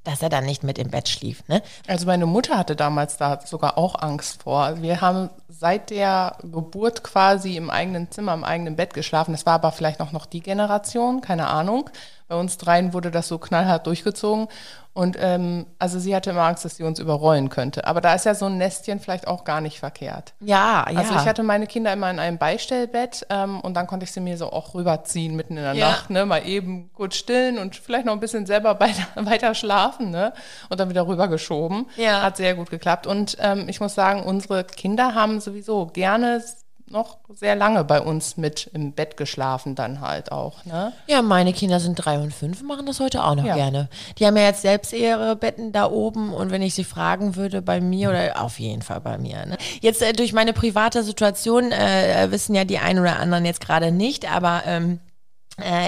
dass 0.04 0.20
er 0.20 0.28
dann 0.28 0.44
nicht 0.44 0.62
mit 0.62 0.78
im 0.78 0.90
Bett 0.90 1.08
schlief. 1.08 1.42
Ne? 1.48 1.62
Also 1.88 2.06
meine 2.06 2.26
Mutter 2.26 2.58
hatte 2.58 2.76
damals 2.76 3.16
da 3.16 3.40
sogar 3.44 3.78
auch 3.78 4.00
Angst 4.00 4.42
vor. 4.42 4.82
Wir 4.82 5.00
haben 5.00 5.30
seit 5.48 5.90
der 5.90 6.36
Geburt 6.42 7.02
quasi 7.02 7.56
im 7.56 7.70
eigenen 7.70 8.10
Zimmer, 8.10 8.34
im 8.34 8.44
eigenen 8.44 8.76
Bett 8.76 8.92
geschlafen. 8.92 9.32
Das 9.32 9.46
war 9.46 9.54
aber 9.54 9.72
vielleicht 9.72 10.00
auch 10.00 10.12
noch 10.12 10.26
die 10.26 10.40
Generation, 10.40 11.22
keine 11.22 11.46
Ahnung. 11.48 11.88
Bei 12.34 12.40
uns 12.40 12.58
dreien 12.58 12.92
wurde 12.92 13.12
das 13.12 13.28
so 13.28 13.38
knallhart 13.38 13.86
durchgezogen. 13.86 14.48
Und 14.92 15.16
ähm, 15.20 15.66
also 15.78 16.00
sie 16.00 16.16
hatte 16.16 16.30
immer 16.30 16.42
Angst, 16.42 16.64
dass 16.64 16.74
sie 16.74 16.82
uns 16.82 16.98
überrollen 16.98 17.48
könnte. 17.48 17.86
Aber 17.86 18.00
da 18.00 18.12
ist 18.12 18.26
ja 18.26 18.34
so 18.34 18.46
ein 18.46 18.58
Nestchen 18.58 18.98
vielleicht 18.98 19.28
auch 19.28 19.44
gar 19.44 19.60
nicht 19.60 19.78
verkehrt. 19.78 20.34
Ja, 20.40 20.84
ja. 20.90 20.98
Also 20.98 21.14
ich 21.14 21.26
hatte 21.26 21.44
meine 21.44 21.68
Kinder 21.68 21.92
immer 21.92 22.10
in 22.10 22.18
einem 22.18 22.38
Beistellbett 22.38 23.24
ähm, 23.30 23.60
und 23.60 23.74
dann 23.74 23.86
konnte 23.86 24.02
ich 24.02 24.10
sie 24.10 24.18
mir 24.18 24.36
so 24.36 24.50
auch 24.50 24.74
rüberziehen 24.74 25.36
mitten 25.36 25.56
in 25.56 25.62
der 25.62 25.74
ja. 25.74 25.90
Nacht, 25.90 26.10
ne? 26.10 26.26
Mal 26.26 26.44
eben 26.44 26.90
kurz 26.92 27.14
stillen 27.14 27.56
und 27.56 27.76
vielleicht 27.76 28.04
noch 28.04 28.12
ein 28.12 28.20
bisschen 28.20 28.46
selber 28.46 28.80
weiter, 28.80 29.06
weiter 29.14 29.54
schlafen, 29.54 30.10
ne? 30.10 30.32
Und 30.70 30.80
dann 30.80 30.90
wieder 30.90 31.06
rübergeschoben. 31.06 31.86
Ja. 31.96 32.22
Hat 32.22 32.36
sehr 32.36 32.56
gut 32.56 32.68
geklappt. 32.68 33.06
Und 33.06 33.36
ähm, 33.38 33.68
ich 33.68 33.80
muss 33.80 33.94
sagen, 33.94 34.24
unsere 34.24 34.64
Kinder 34.64 35.14
haben 35.14 35.38
sowieso 35.38 35.86
gerne 35.86 36.42
noch 36.90 37.18
sehr 37.34 37.56
lange 37.56 37.84
bei 37.84 38.00
uns 38.00 38.36
mit 38.36 38.70
im 38.72 38.92
Bett 38.92 39.16
geschlafen 39.16 39.74
dann 39.74 40.00
halt 40.00 40.30
auch. 40.30 40.64
Ne? 40.64 40.92
Ja, 41.06 41.22
meine 41.22 41.52
Kinder 41.52 41.80
sind 41.80 41.96
drei 41.96 42.18
und 42.18 42.32
fünf, 42.32 42.62
machen 42.62 42.86
das 42.86 43.00
heute 43.00 43.24
auch 43.24 43.34
noch 43.34 43.44
ja. 43.44 43.54
gerne. 43.54 43.88
Die 44.18 44.26
haben 44.26 44.36
ja 44.36 44.44
jetzt 44.44 44.62
selbst 44.62 44.92
ihre 44.92 45.34
Betten 45.36 45.72
da 45.72 45.90
oben 45.90 46.32
und 46.32 46.50
wenn 46.50 46.62
ich 46.62 46.74
sie 46.74 46.84
fragen 46.84 47.36
würde, 47.36 47.62
bei 47.62 47.80
mir 47.80 48.10
oder 48.10 48.40
auf 48.40 48.58
jeden 48.58 48.82
Fall 48.82 49.00
bei 49.00 49.18
mir. 49.18 49.46
Ne? 49.46 49.56
Jetzt 49.80 50.02
äh, 50.02 50.12
durch 50.12 50.32
meine 50.32 50.52
private 50.52 51.02
Situation 51.02 51.72
äh, 51.72 52.28
wissen 52.30 52.54
ja 52.54 52.64
die 52.64 52.78
einen 52.78 52.98
oder 52.98 53.18
anderen 53.18 53.44
jetzt 53.44 53.60
gerade 53.60 53.90
nicht, 53.90 54.30
aber 54.30 54.62
ähm, 54.66 54.94
äh, 54.94 55.13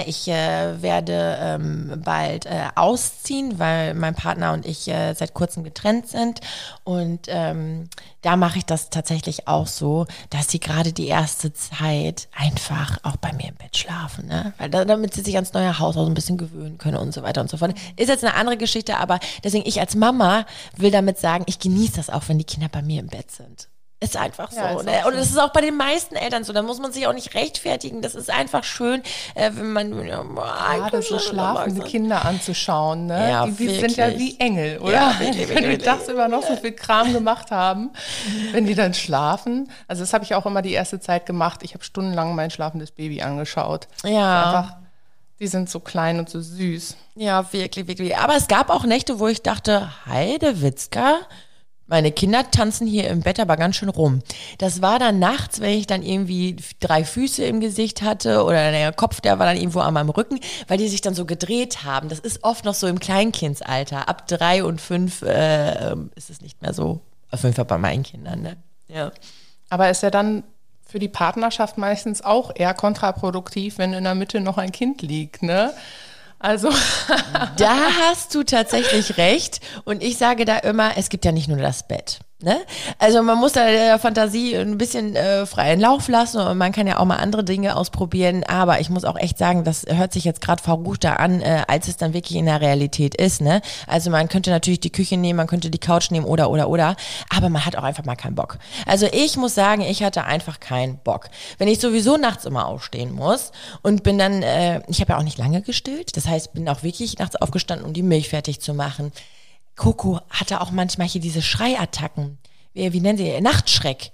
ich 0.05 0.29
äh, 0.29 0.81
werde 0.81 1.37
ähm, 1.41 2.01
bald 2.03 2.45
äh, 2.45 2.67
ausziehen, 2.75 3.59
weil 3.59 3.93
mein 3.95 4.15
Partner 4.15 4.53
und 4.53 4.65
ich 4.65 4.87
äh, 4.87 5.13
seit 5.13 5.33
kurzem 5.33 5.65
getrennt 5.65 6.07
sind. 6.07 6.39
Und 6.85 7.27
ähm, 7.27 7.89
da 8.21 8.37
mache 8.37 8.59
ich 8.59 8.65
das 8.65 8.89
tatsächlich 8.89 9.47
auch 9.49 9.67
so, 9.67 10.05
dass 10.29 10.49
sie 10.49 10.61
gerade 10.61 10.93
die 10.93 11.07
erste 11.07 11.51
Zeit 11.51 12.29
einfach 12.33 12.99
auch 13.03 13.17
bei 13.17 13.33
mir 13.33 13.49
im 13.49 13.55
Bett 13.55 13.75
schlafen. 13.75 14.27
Ne? 14.27 14.53
Weil 14.57 14.69
da, 14.69 14.85
damit 14.85 15.13
sie 15.13 15.21
sich 15.21 15.35
ans 15.35 15.51
neue 15.51 15.79
Haus 15.79 15.97
auch 15.97 16.03
so 16.03 16.09
ein 16.09 16.13
bisschen 16.13 16.37
gewöhnen 16.37 16.77
können 16.77 16.97
und 16.97 17.13
so 17.13 17.21
weiter 17.21 17.41
und 17.41 17.49
so 17.49 17.57
fort. 17.57 17.73
Ist 17.97 18.07
jetzt 18.07 18.23
eine 18.23 18.35
andere 18.35 18.55
Geschichte, 18.55 18.97
aber 18.97 19.19
deswegen 19.43 19.67
ich 19.67 19.81
als 19.81 19.95
Mama 19.95 20.45
will 20.77 20.91
damit 20.91 21.17
sagen, 21.17 21.43
ich 21.45 21.59
genieße 21.59 21.97
das 21.97 22.09
auch, 22.09 22.23
wenn 22.27 22.37
die 22.37 22.45
Kinder 22.45 22.69
bei 22.69 22.81
mir 22.81 23.01
im 23.01 23.07
Bett 23.07 23.31
sind. 23.31 23.67
Ist 23.99 24.15
einfach 24.15 24.51
so. 24.51 24.59
Ja, 24.59 24.77
ist 24.77 24.85
ne? 24.85 25.01
Und 25.07 25.15
das 25.15 25.31
ist 25.31 25.39
auch 25.39 25.51
bei 25.51 25.61
den 25.61 25.75
meisten 25.75 26.15
Eltern 26.15 26.43
so. 26.43 26.53
Da 26.53 26.61
muss 26.61 26.77
man 26.77 26.91
sich 26.91 27.07
auch 27.07 27.13
nicht 27.13 27.33
rechtfertigen. 27.33 28.03
Das 28.03 28.13
ist 28.13 28.29
einfach 28.29 28.63
schön, 28.63 29.01
äh, 29.33 29.49
wenn 29.55 29.71
man 29.71 30.07
ja, 30.07 30.21
Gerade 30.21 31.01
so 31.01 31.17
schlafende 31.17 31.81
Kinder 31.81 32.23
anzuschauen. 32.23 33.07
Ne? 33.07 33.31
Ja, 33.31 33.47
die, 33.47 33.55
die 33.55 33.79
sind 33.79 33.97
ja 33.97 34.15
wie 34.15 34.39
Engel, 34.39 34.77
oder? 34.77 34.91
Ja, 34.91 35.19
wirklich, 35.19 35.49
wenn 35.49 35.71
die 35.71 35.79
tagsüber 35.79 36.27
noch 36.27 36.43
so 36.43 36.55
viel 36.57 36.73
Kram 36.73 37.11
gemacht 37.11 37.49
haben, 37.49 37.89
wenn 38.51 38.67
die 38.67 38.75
dann 38.75 38.93
schlafen. 38.93 39.71
Also 39.87 40.03
das 40.03 40.13
habe 40.13 40.23
ich 40.23 40.35
auch 40.35 40.45
immer 40.45 40.61
die 40.61 40.73
erste 40.73 40.99
Zeit 40.99 41.25
gemacht. 41.25 41.61
Ich 41.63 41.73
habe 41.73 41.83
stundenlang 41.83 42.35
mein 42.35 42.51
schlafendes 42.51 42.91
Baby 42.91 43.23
angeschaut. 43.23 43.87
Ja. 44.03 44.79
Die 45.39 45.47
sind 45.47 45.71
so 45.71 45.79
klein 45.79 46.19
und 46.19 46.29
so 46.29 46.39
süß. 46.39 46.97
Ja, 47.15 47.51
wirklich, 47.51 47.87
wirklich. 47.87 48.15
Aber 48.15 48.35
es 48.35 48.47
gab 48.47 48.69
auch 48.69 48.83
Nächte, 48.85 49.19
wo 49.19 49.27
ich 49.27 49.41
dachte, 49.41 49.91
Heidewitzka, 50.05 51.17
meine 51.87 52.11
Kinder 52.11 52.49
tanzen 52.51 52.85
hier 52.85 53.09
im 53.09 53.21
Bett 53.21 53.39
aber 53.39 53.57
ganz 53.57 53.77
schön 53.77 53.89
rum. 53.89 54.21
Das 54.57 54.81
war 54.81 54.99
dann 54.99 55.19
nachts, 55.19 55.59
wenn 55.61 55.77
ich 55.77 55.87
dann 55.87 56.03
irgendwie 56.03 56.57
drei 56.79 57.03
Füße 57.03 57.43
im 57.45 57.59
Gesicht 57.59 58.01
hatte 58.01 58.43
oder 58.43 58.71
der 58.71 58.91
Kopf, 58.91 59.21
der 59.21 59.39
war 59.39 59.45
dann 59.45 59.57
irgendwo 59.57 59.79
an 59.79 59.93
meinem 59.93 60.09
Rücken, 60.09 60.39
weil 60.67 60.77
die 60.77 60.89
sich 60.89 61.01
dann 61.01 61.15
so 61.15 61.25
gedreht 61.25 61.83
haben. 61.83 62.09
Das 62.09 62.19
ist 62.19 62.43
oft 62.43 62.65
noch 62.65 62.73
so 62.73 62.87
im 62.87 62.99
Kleinkindsalter. 62.99 64.09
Ab 64.09 64.27
drei 64.27 64.63
und 64.63 64.81
fünf 64.81 65.21
äh, 65.21 65.93
ist 66.15 66.29
es 66.29 66.41
nicht 66.41 66.61
mehr 66.61 66.73
so. 66.73 67.01
Auf 67.31 67.43
jeden 67.43 67.55
Fall 67.55 67.65
bei 67.65 67.77
meinen 67.77 68.03
Kindern, 68.03 68.41
ne? 68.41 68.57
Ja. 68.87 69.11
Aber 69.69 69.89
ist 69.89 70.03
ja 70.03 70.11
dann 70.11 70.43
für 70.85 70.99
die 70.99 71.09
Partnerschaft 71.09 71.77
meistens 71.77 72.21
auch 72.21 72.51
eher 72.55 72.73
kontraproduktiv, 72.73 73.77
wenn 73.77 73.93
in 73.93 74.05
der 74.05 74.15
Mitte 74.15 74.39
noch 74.39 74.57
ein 74.57 74.71
Kind 74.71 75.01
liegt, 75.01 75.43
ne? 75.43 75.73
Also. 76.39 76.69
da 77.57 77.77
hast 78.01 78.35
du 78.35 78.43
tatsächlich 78.43 79.17
recht. 79.17 79.59
Und 79.85 80.03
ich 80.03 80.17
sage 80.17 80.45
da 80.45 80.57
immer, 80.57 80.97
es 80.97 81.09
gibt 81.09 81.25
ja 81.25 81.31
nicht 81.31 81.47
nur 81.47 81.57
das 81.57 81.87
Bett. 81.87 82.19
Ne? 82.39 82.55
Also 82.99 83.23
man 83.23 83.39
muss 83.39 83.53
da 83.53 83.65
der 83.65 83.97
Fantasie 83.97 84.55
ein 84.55 84.77
bisschen 84.77 85.15
äh, 85.15 85.47
freien 85.47 85.79
Lauf 85.79 86.07
lassen 86.07 86.39
und 86.39 86.59
man 86.59 86.71
kann 86.71 86.85
ja 86.85 86.99
auch 86.99 87.05
mal 87.05 87.15
andere 87.15 87.43
Dinge 87.43 87.75
ausprobieren. 87.75 88.43
Aber 88.43 88.79
ich 88.79 88.91
muss 88.91 89.05
auch 89.05 89.17
echt 89.17 89.39
sagen, 89.39 89.63
das 89.63 89.87
hört 89.87 90.13
sich 90.13 90.23
jetzt 90.23 90.39
gerade 90.39 90.61
verruchter 90.61 91.19
an, 91.19 91.41
äh, 91.41 91.63
als 91.67 91.87
es 91.87 91.97
dann 91.97 92.13
wirklich 92.13 92.37
in 92.37 92.45
der 92.45 92.61
Realität 92.61 93.15
ist. 93.15 93.41
Ne? 93.41 93.61
Also 93.87 94.11
man 94.11 94.29
könnte 94.29 94.51
natürlich 94.51 94.79
die 94.79 94.91
Küche 94.91 95.17
nehmen, 95.17 95.37
man 95.37 95.47
könnte 95.47 95.71
die 95.71 95.79
Couch 95.79 96.11
nehmen 96.11 96.27
oder 96.27 96.51
oder 96.51 96.69
oder. 96.69 96.95
Aber 97.35 97.49
man 97.49 97.65
hat 97.65 97.75
auch 97.75 97.83
einfach 97.83 98.05
mal 98.05 98.15
keinen 98.15 98.35
Bock. 98.35 98.59
Also 98.85 99.07
ich 99.11 99.35
muss 99.35 99.55
sagen, 99.55 99.81
ich 99.81 100.03
hatte 100.03 100.25
einfach 100.25 100.59
keinen 100.59 100.99
Bock. 100.99 101.29
Wenn 101.57 101.67
ich 101.67 101.79
sowieso 101.79 102.17
nachts 102.17 102.45
immer 102.45 102.67
aufstehen 102.67 103.15
muss 103.15 103.51
und 103.81 104.03
bin 104.03 104.19
dann, 104.19 104.43
äh, 104.43 104.83
ich 104.87 105.01
habe 105.01 105.13
ja 105.13 105.17
auch 105.17 105.23
nicht 105.23 105.39
lange 105.39 105.63
gestillt. 105.63 106.15
Das 106.15 106.27
heißt, 106.27 106.53
bin 106.53 106.69
auch 106.69 106.83
wirklich 106.83 107.17
nachts 107.17 107.35
aufgestanden, 107.35 107.87
um 107.87 107.93
die 107.93 108.03
Milch 108.03 108.29
fertig 108.29 108.61
zu 108.61 108.75
machen 108.75 109.11
Coco 109.77 110.19
hatte 110.29 110.59
auch 110.59 110.71
manchmal 110.71 111.07
hier 111.07 111.21
diese 111.21 111.41
Schreiattacken. 111.41 112.37
Wie, 112.73 112.91
wie 112.91 112.99
nennen 112.99 113.17
sie 113.17 113.39
Nachtschreck. 113.39 114.11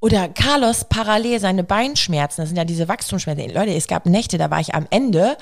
Oder 0.00 0.28
Carlos 0.28 0.84
parallel 0.84 1.38
seine 1.38 1.62
Beinschmerzen. 1.62 2.42
Das 2.42 2.48
sind 2.48 2.56
ja 2.56 2.64
diese 2.64 2.88
Wachstumsschmerzen. 2.88 3.54
Leute, 3.54 3.72
es 3.72 3.86
gab 3.86 4.06
Nächte, 4.06 4.36
da 4.36 4.50
war 4.50 4.60
ich 4.60 4.74
am 4.74 4.86
Ende. 4.90 5.36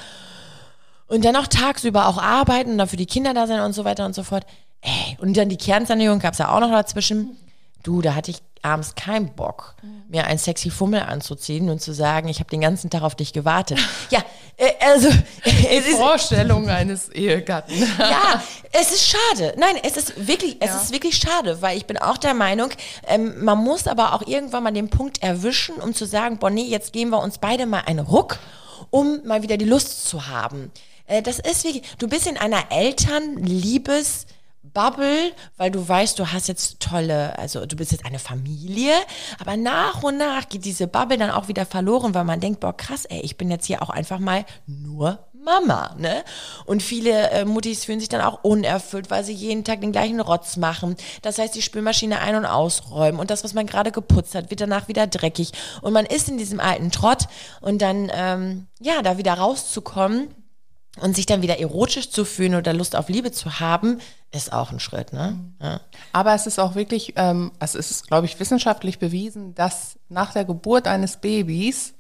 Und 1.06 1.24
dann 1.24 1.36
auch 1.36 1.46
tagsüber 1.46 2.06
auch 2.06 2.18
arbeiten 2.18 2.72
und 2.72 2.78
dann 2.78 2.88
für 2.88 2.96
die 2.96 3.06
Kinder 3.06 3.34
da 3.34 3.46
sein 3.46 3.60
und 3.60 3.72
so 3.72 3.84
weiter 3.84 4.04
und 4.06 4.14
so 4.14 4.22
fort. 4.22 4.46
Ey, 4.82 5.16
und 5.20 5.36
dann 5.36 5.48
die 5.48 5.56
Kernsanierung 5.56 6.18
gab 6.18 6.32
es 6.32 6.38
ja 6.38 6.54
auch 6.54 6.60
noch 6.60 6.70
dazwischen. 6.70 7.36
Du, 7.82 8.02
da 8.02 8.14
hatte 8.14 8.30
ich 8.30 8.42
abends 8.62 8.94
keinen 8.94 9.34
Bock, 9.34 9.74
mir 10.12 10.26
ein 10.26 10.38
sexy 10.38 10.70
Fummel 10.70 11.00
anzuziehen 11.00 11.70
und 11.70 11.80
zu 11.80 11.92
sagen, 11.92 12.28
ich 12.28 12.38
habe 12.38 12.50
den 12.50 12.60
ganzen 12.60 12.90
Tag 12.90 13.02
auf 13.02 13.14
dich 13.14 13.32
gewartet. 13.32 13.78
Ja, 14.10 14.22
äh, 14.58 14.72
also 14.80 15.08
die 15.44 15.92
Vorstellung 15.92 16.68
eines 16.68 17.08
Ehegatten. 17.08 17.72
ja, 17.98 18.42
es 18.70 18.92
ist 18.92 19.06
schade. 19.06 19.54
Nein, 19.56 19.76
es 19.82 19.96
ist 19.96 20.26
wirklich, 20.26 20.56
es 20.60 20.68
ja. 20.68 20.76
ist 20.76 20.92
wirklich 20.92 21.16
schade, 21.16 21.62
weil 21.62 21.78
ich 21.78 21.86
bin 21.86 21.96
auch 21.96 22.18
der 22.18 22.34
Meinung, 22.34 22.70
ähm, 23.08 23.42
man 23.42 23.56
muss 23.58 23.86
aber 23.86 24.12
auch 24.12 24.26
irgendwann 24.26 24.64
mal 24.64 24.72
den 24.72 24.90
Punkt 24.90 25.22
erwischen, 25.22 25.76
um 25.76 25.94
zu 25.94 26.04
sagen, 26.04 26.38
Bonnie, 26.38 26.68
jetzt 26.68 26.92
geben 26.92 27.10
wir 27.10 27.22
uns 27.22 27.38
beide 27.38 27.64
mal 27.64 27.84
einen 27.86 28.00
Ruck, 28.00 28.38
um 28.90 29.20
mal 29.24 29.42
wieder 29.42 29.56
die 29.56 29.64
Lust 29.64 30.06
zu 30.06 30.26
haben. 30.26 30.70
Äh, 31.06 31.22
das 31.22 31.38
ist 31.38 31.64
wie, 31.64 31.80
du 31.98 32.06
bist 32.06 32.26
in 32.26 32.36
einer 32.36 32.70
Elternliebes 32.70 34.26
Bubble, 34.62 35.32
weil 35.56 35.70
du 35.70 35.86
weißt, 35.86 36.18
du 36.18 36.32
hast 36.32 36.48
jetzt 36.48 36.80
tolle, 36.80 37.38
also 37.38 37.66
du 37.66 37.76
bist 37.76 37.92
jetzt 37.92 38.06
eine 38.06 38.18
Familie, 38.18 38.94
aber 39.38 39.56
nach 39.56 40.02
und 40.02 40.18
nach 40.18 40.48
geht 40.48 40.64
diese 40.64 40.86
Bubble 40.86 41.18
dann 41.18 41.30
auch 41.30 41.48
wieder 41.48 41.66
verloren, 41.66 42.14
weil 42.14 42.24
man 42.24 42.40
denkt, 42.40 42.60
boah, 42.60 42.76
krass, 42.76 43.04
ey, 43.06 43.20
ich 43.20 43.36
bin 43.36 43.50
jetzt 43.50 43.66
hier 43.66 43.82
auch 43.82 43.90
einfach 43.90 44.18
mal 44.18 44.44
nur 44.66 45.18
Mama, 45.44 45.94
ne? 45.98 46.24
Und 46.66 46.82
viele 46.82 47.30
äh, 47.30 47.44
Muttis 47.44 47.84
fühlen 47.84 47.98
sich 47.98 48.08
dann 48.08 48.20
auch 48.20 48.44
unerfüllt, 48.44 49.10
weil 49.10 49.24
sie 49.24 49.32
jeden 49.32 49.64
Tag 49.64 49.80
den 49.80 49.92
gleichen 49.92 50.20
Rotz 50.20 50.56
machen. 50.56 50.96
Das 51.22 51.38
heißt, 51.38 51.54
die 51.54 51.62
Spülmaschine 51.62 52.20
ein- 52.20 52.36
und 52.36 52.46
ausräumen 52.46 53.18
und 53.18 53.30
das, 53.30 53.42
was 53.42 53.54
man 53.54 53.66
gerade 53.66 53.90
geputzt 53.90 54.34
hat, 54.34 54.50
wird 54.50 54.60
danach 54.60 54.88
wieder 54.88 55.06
dreckig. 55.06 55.52
Und 55.80 55.92
man 55.92 56.06
ist 56.06 56.28
in 56.28 56.38
diesem 56.38 56.60
alten 56.60 56.90
Trott 56.90 57.26
und 57.60 57.82
dann, 57.82 58.10
ähm, 58.14 58.66
ja, 58.80 59.02
da 59.02 59.18
wieder 59.18 59.34
rauszukommen 59.34 60.28
und 61.00 61.16
sich 61.16 61.26
dann 61.26 61.42
wieder 61.42 61.58
erotisch 61.58 62.10
zu 62.10 62.24
fühlen 62.24 62.54
oder 62.54 62.72
Lust 62.72 62.96
auf 62.96 63.08
Liebe 63.08 63.32
zu 63.32 63.60
haben, 63.60 63.98
ist 64.30 64.52
auch 64.52 64.72
ein 64.72 64.80
Schritt, 64.80 65.12
ne? 65.12 65.38
Ja. 65.60 65.80
Aber 66.12 66.34
es 66.34 66.46
ist 66.46 66.58
auch 66.58 66.74
wirklich, 66.74 67.14
ähm, 67.16 67.52
also 67.58 67.78
es 67.78 67.90
ist, 67.90 68.08
glaube 68.08 68.26
ich, 68.26 68.38
wissenschaftlich 68.40 68.98
bewiesen, 68.98 69.54
dass 69.54 69.98
nach 70.08 70.32
der 70.32 70.44
Geburt 70.44 70.86
eines 70.86 71.16
Babys, 71.16 71.94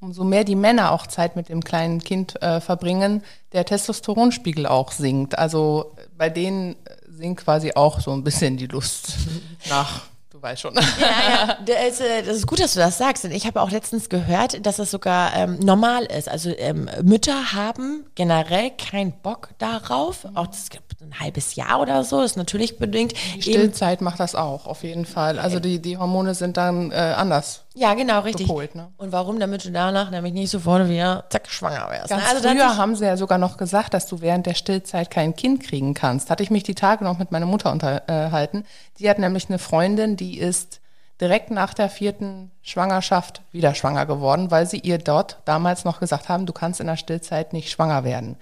umso 0.00 0.24
mehr 0.24 0.42
die 0.42 0.56
Männer 0.56 0.90
auch 0.90 1.06
Zeit 1.06 1.36
mit 1.36 1.48
dem 1.48 1.62
kleinen 1.62 2.00
Kind 2.00 2.40
äh, 2.42 2.60
verbringen, 2.60 3.22
der 3.52 3.64
Testosteronspiegel 3.64 4.66
auch 4.66 4.90
sinkt. 4.90 5.38
Also 5.38 5.94
bei 6.16 6.28
denen 6.28 6.74
sinkt 7.08 7.44
quasi 7.44 7.72
auch 7.74 8.00
so 8.00 8.12
ein 8.12 8.24
bisschen 8.24 8.56
die 8.56 8.66
Lust 8.66 9.14
nach, 9.68 10.02
du 10.42 10.48
weißt 10.48 10.62
schon. 10.62 10.74
Ja, 10.74 10.82
ja. 11.00 11.58
Das 11.64 11.94
ist, 11.94 12.00
äh, 12.00 12.22
das 12.22 12.36
ist 12.36 12.46
gut, 12.46 12.60
dass 12.60 12.74
du 12.74 12.80
das 12.80 12.98
sagst. 12.98 13.24
Denn 13.24 13.32
ich 13.32 13.46
habe 13.46 13.60
auch 13.60 13.70
letztens 13.70 14.08
gehört, 14.08 14.64
dass 14.66 14.76
das 14.76 14.90
sogar 14.90 15.34
ähm, 15.34 15.58
normal 15.60 16.04
ist. 16.04 16.28
Also 16.28 16.50
ähm, 16.56 16.88
Mütter 17.02 17.52
haben 17.52 18.04
generell 18.14 18.70
keinen 18.70 19.12
Bock 19.12 19.50
darauf. 19.58 20.26
Auch 20.34 20.46
das 20.48 20.68
ein 21.02 21.20
halbes 21.20 21.54
Jahr 21.54 21.80
oder 21.80 22.04
so, 22.04 22.22
ist 22.22 22.36
natürlich 22.36 22.78
bedingt. 22.78 23.14
Die 23.36 23.42
Stillzeit 23.42 24.00
macht 24.00 24.20
das 24.20 24.34
auch, 24.34 24.66
auf 24.66 24.82
jeden 24.82 25.06
Fall. 25.06 25.38
Also 25.38 25.60
die, 25.60 25.80
die 25.80 25.98
Hormone 25.98 26.34
sind 26.34 26.56
dann 26.56 26.90
äh, 26.90 27.14
anders. 27.16 27.64
ja, 27.74 27.94
genau, 27.94 28.20
richtig. 28.20 28.46
gepolt, 28.46 28.74
ne? 28.74 28.88
Und 28.96 29.12
warum? 29.12 29.40
Damit 29.40 29.64
du 29.64 29.70
danach 29.70 30.10
nämlich 30.10 30.32
nicht 30.32 30.50
sofort 30.50 30.88
wieder 30.88 31.24
zack 31.30 31.48
schwanger 31.48 31.88
wärst. 31.90 32.08
Ganz 32.08 32.22
ne? 32.22 32.28
Also 32.28 32.48
früher 32.48 32.76
haben 32.76 32.96
sie 32.96 33.04
ja 33.04 33.16
sogar 33.16 33.38
noch 33.38 33.56
gesagt, 33.56 33.94
dass 33.94 34.06
du 34.06 34.20
während 34.20 34.46
der 34.46 34.54
Stillzeit 34.54 35.10
kein 35.10 35.34
Kind 35.34 35.62
kriegen 35.62 35.94
kannst. 35.94 36.30
Hatte 36.30 36.42
ich 36.42 36.50
mich 36.50 36.62
die 36.62 36.74
Tage 36.74 37.04
noch 37.04 37.18
mit 37.18 37.32
meiner 37.32 37.46
Mutter 37.46 37.72
unterhalten. 37.72 38.64
Die 38.98 39.08
hat 39.08 39.18
nämlich 39.18 39.48
eine 39.48 39.58
Freundin, 39.58 40.16
die 40.16 40.38
ist 40.38 40.80
direkt 41.20 41.52
nach 41.52 41.72
der 41.72 41.88
vierten 41.88 42.50
Schwangerschaft 42.62 43.42
wieder 43.52 43.74
schwanger 43.76 44.06
geworden, 44.06 44.50
weil 44.50 44.66
sie 44.66 44.78
ihr 44.78 44.98
dort 44.98 45.38
damals 45.44 45.84
noch 45.84 46.00
gesagt 46.00 46.28
haben, 46.28 46.46
du 46.46 46.52
kannst 46.52 46.80
in 46.80 46.88
der 46.88 46.96
Stillzeit 46.96 47.52
nicht 47.52 47.70
schwanger 47.70 48.02
werden. 48.02 48.36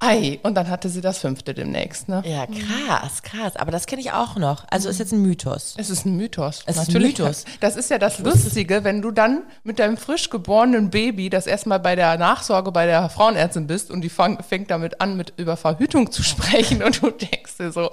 Ei, 0.00 0.40
und 0.42 0.54
dann 0.54 0.68
hatte 0.68 0.88
sie 0.88 1.02
das 1.02 1.18
fünfte 1.18 1.52
demnächst. 1.52 2.08
Ne? 2.08 2.22
Ja, 2.26 2.46
krass, 2.46 3.22
krass. 3.22 3.56
Aber 3.56 3.70
das 3.70 3.86
kenne 3.86 4.00
ich 4.00 4.12
auch 4.12 4.36
noch. 4.36 4.64
Also 4.70 4.88
ist 4.88 4.98
jetzt 4.98 5.12
ein 5.12 5.20
Mythos. 5.20 5.74
Es 5.76 5.90
ist 5.90 6.06
ein 6.06 6.16
Mythos. 6.16 6.62
Es 6.64 6.76
ist 6.78 6.94
ein 6.94 7.02
Mythos. 7.02 7.44
Das 7.60 7.76
ist 7.76 7.90
ja 7.90 7.98
das 7.98 8.18
Lustige, 8.18 8.84
wenn 8.84 9.02
du 9.02 9.10
dann 9.10 9.42
mit 9.64 9.78
deinem 9.78 9.98
frisch 9.98 10.30
geborenen 10.30 10.88
Baby 10.90 11.28
das 11.28 11.46
erstmal 11.46 11.78
bei 11.78 11.94
der 11.94 12.16
Nachsorge 12.16 12.72
bei 12.72 12.86
der 12.86 13.10
Frauenärztin 13.10 13.66
bist 13.66 13.90
und 13.90 14.00
die 14.00 14.08
fang, 14.08 14.42
fängt 14.42 14.70
damit 14.70 15.00
an, 15.00 15.16
mit 15.16 15.34
über 15.36 15.56
Verhütung 15.58 16.10
zu 16.10 16.22
sprechen 16.22 16.82
und 16.82 17.02
du 17.02 17.10
denkst 17.10 17.58
dir 17.58 17.70
so, 17.70 17.90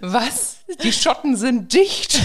was? 0.00 0.56
Die 0.82 0.92
Schotten 0.92 1.36
sind 1.36 1.72
dicht. 1.72 2.20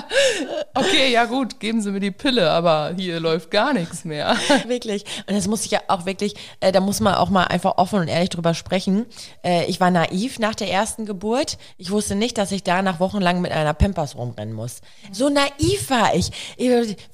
okay, 0.74 1.12
ja 1.12 1.26
gut, 1.26 1.60
geben 1.60 1.80
Sie 1.80 1.92
mir 1.92 2.00
die 2.00 2.10
Pille, 2.10 2.50
aber 2.50 2.92
hier 2.96 3.20
läuft 3.20 3.50
gar 3.50 3.72
nichts 3.72 4.04
mehr. 4.04 4.36
Wirklich. 4.66 5.04
Und 5.26 5.36
das 5.36 5.46
muss 5.46 5.64
ich 5.64 5.70
ja 5.70 5.80
auch 5.86 6.04
wirklich, 6.04 6.34
äh, 6.60 6.72
da 6.72 6.80
muss 6.80 6.98
man 7.00 7.14
auch 7.14 7.30
mal 7.30 7.44
einfach 7.44 7.78
offen 7.78 8.00
und 8.00 8.08
ehrlich 8.08 8.30
drüber 8.30 8.54
sprechen. 8.54 9.06
Äh, 9.44 9.66
ich 9.66 9.80
war 9.80 9.90
naiv 9.90 10.38
nach 10.38 10.56
der 10.56 10.70
ersten 10.70 11.06
Geburt. 11.06 11.56
Ich 11.76 11.90
wusste 11.90 12.16
nicht, 12.16 12.36
dass 12.36 12.50
ich 12.50 12.64
danach 12.64 12.98
wochenlang 12.98 13.40
mit 13.40 13.52
einer 13.52 13.74
Pampers 13.74 14.16
rumrennen 14.16 14.54
muss. 14.54 14.80
So 15.12 15.28
naiv 15.28 15.90
war 15.90 16.14
ich 16.14 16.30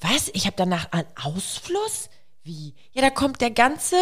was? 0.01 0.29
Ich 0.33 0.45
habe 0.45 0.55
danach 0.57 0.91
einen 0.91 1.07
Ausfluss? 1.21 2.09
Wie? 2.43 2.75
Ja, 2.93 3.01
da 3.01 3.09
kommt 3.09 3.41
der 3.41 3.51
ganze. 3.51 3.95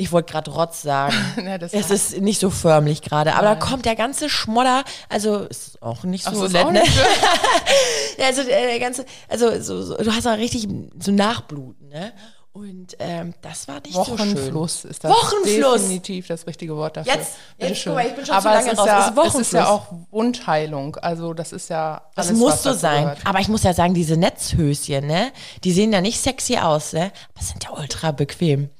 Ich 0.00 0.12
wollte 0.12 0.32
gerade 0.32 0.50
Rotz 0.52 0.80
sagen. 0.82 1.14
Ja, 1.44 1.58
das 1.58 1.72
es 1.74 1.90
ist 1.90 2.20
nicht 2.20 2.40
so 2.40 2.50
förmlich 2.50 3.02
gerade, 3.02 3.34
aber 3.34 3.42
da 3.48 3.54
kommt 3.56 3.84
der 3.84 3.96
ganze 3.96 4.28
Schmodder, 4.30 4.84
also 5.08 5.40
ist 5.40 5.82
auch 5.82 6.04
nicht 6.04 6.24
so 6.24 6.30
Ach, 6.40 6.44
ist 6.46 6.52
nett, 6.52 6.70
ne? 6.72 6.82
Ja, 8.18 8.26
also 8.26 8.42
äh, 8.42 8.46
der 8.46 8.78
ganze, 8.78 9.04
also 9.28 9.60
so, 9.60 9.82
so, 9.82 9.96
du 9.96 10.12
hast 10.14 10.26
auch 10.26 10.36
richtig 10.36 10.68
so 11.00 11.12
Nachbluten, 11.12 11.88
ne? 11.88 12.12
Und 12.52 12.96
ähm, 12.98 13.34
das 13.40 13.68
war 13.68 13.76
nicht 13.80 13.94
so 13.94 14.04
schön. 14.04 14.18
Wochenfluss 14.18 14.84
ist 14.84 15.04
das 15.04 15.12
Wochenfluss. 15.12 15.82
definitiv 15.82 16.26
das 16.26 16.44
richtige 16.46 16.76
Wort 16.76 16.96
dafür. 16.96 17.12
Jetzt- 17.14 17.26
jetzt, 17.28 17.58
Bitteschön. 17.58 17.92
guck 17.92 18.02
mal, 18.02 18.08
ich 18.08 18.16
bin 18.16 18.26
schon 18.26 18.34
Aber 18.34 18.42
zu 18.42 18.48
lange 18.48 18.66
es 18.66 18.72
ist 18.72 18.78
raus. 18.80 18.86
Ja, 18.86 18.98
Es 18.98 19.06
ist 19.06 19.12
ja 19.52 19.60
Wochenfluss. 19.60 19.64
auch 19.66 19.86
Wundheilung. 20.10 20.96
Also 20.96 21.34
das 21.34 21.52
ist 21.52 21.70
ja 21.70 22.02
Das 22.16 22.28
alles, 22.28 22.38
muss 22.38 22.52
was 22.54 22.62
so 22.64 22.72
sein. 22.72 23.02
gehört. 23.02 23.18
Aber 23.26 23.38
ich 23.38 23.48
muss 23.48 23.62
ja 23.62 23.72
sagen, 23.74 23.94
diese 23.94 24.16
Netzhöschen, 24.16 25.06
ne, 25.06 25.30
die 25.62 25.72
sehen 25.72 25.92
ja 25.92 26.00
nicht 26.00 26.20
sexy 26.20 26.56
aus, 26.58 26.92
ne? 26.94 27.12
Aber 27.34 27.44
sind 27.44 27.62
ja 27.62 27.70
ultra 27.78 28.10
bequem. 28.10 28.70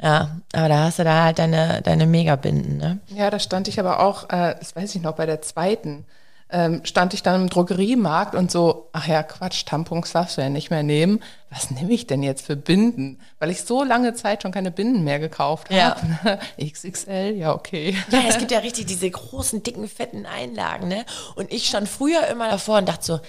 Ja, 0.00 0.36
aber 0.52 0.68
da 0.68 0.84
hast 0.84 0.98
du 0.98 1.04
da 1.04 1.24
halt 1.24 1.38
deine, 1.38 1.82
deine 1.82 2.06
Megabinden, 2.06 2.76
ne? 2.76 2.98
Ja, 3.08 3.30
da 3.30 3.38
stand 3.38 3.68
ich 3.68 3.80
aber 3.80 4.00
auch, 4.00 4.24
äh, 4.30 4.54
das 4.58 4.76
weiß 4.76 4.94
ich 4.94 5.02
noch, 5.02 5.12
bei 5.16 5.26
der 5.26 5.42
zweiten, 5.42 6.04
ähm, 6.50 6.80
stand 6.84 7.12
ich 7.12 7.22
dann 7.22 7.42
im 7.42 7.50
Drogeriemarkt 7.50 8.34
und 8.34 8.50
so, 8.50 8.88
ach 8.92 9.06
ja, 9.06 9.22
Quatsch, 9.22 9.66
Tampons 9.66 10.12
darfst 10.12 10.38
du 10.38 10.40
ja 10.40 10.48
nicht 10.48 10.70
mehr 10.70 10.82
nehmen. 10.82 11.20
Was 11.50 11.70
nehme 11.70 11.92
ich 11.92 12.06
denn 12.06 12.22
jetzt 12.22 12.46
für 12.46 12.56
Binden? 12.56 13.20
Weil 13.38 13.50
ich 13.50 13.62
so 13.62 13.82
lange 13.84 14.14
Zeit 14.14 14.42
schon 14.42 14.52
keine 14.52 14.70
Binden 14.70 15.04
mehr 15.04 15.18
gekauft 15.18 15.70
Ja. 15.70 15.96
habe. 16.22 16.38
XXL, 16.64 17.34
ja, 17.36 17.52
okay. 17.52 17.96
Ja, 18.10 18.20
es 18.28 18.38
gibt 18.38 18.50
ja 18.50 18.60
richtig 18.60 18.86
diese 18.86 19.10
großen, 19.10 19.62
dicken, 19.62 19.88
fetten 19.88 20.24
Einlagen, 20.24 20.88
ne? 20.88 21.04
Und 21.34 21.52
ich 21.52 21.66
stand 21.68 21.86
früher 21.88 22.26
immer 22.28 22.48
davor 22.50 22.78
und 22.78 22.88
dachte 22.88 23.04
so, 23.04 23.20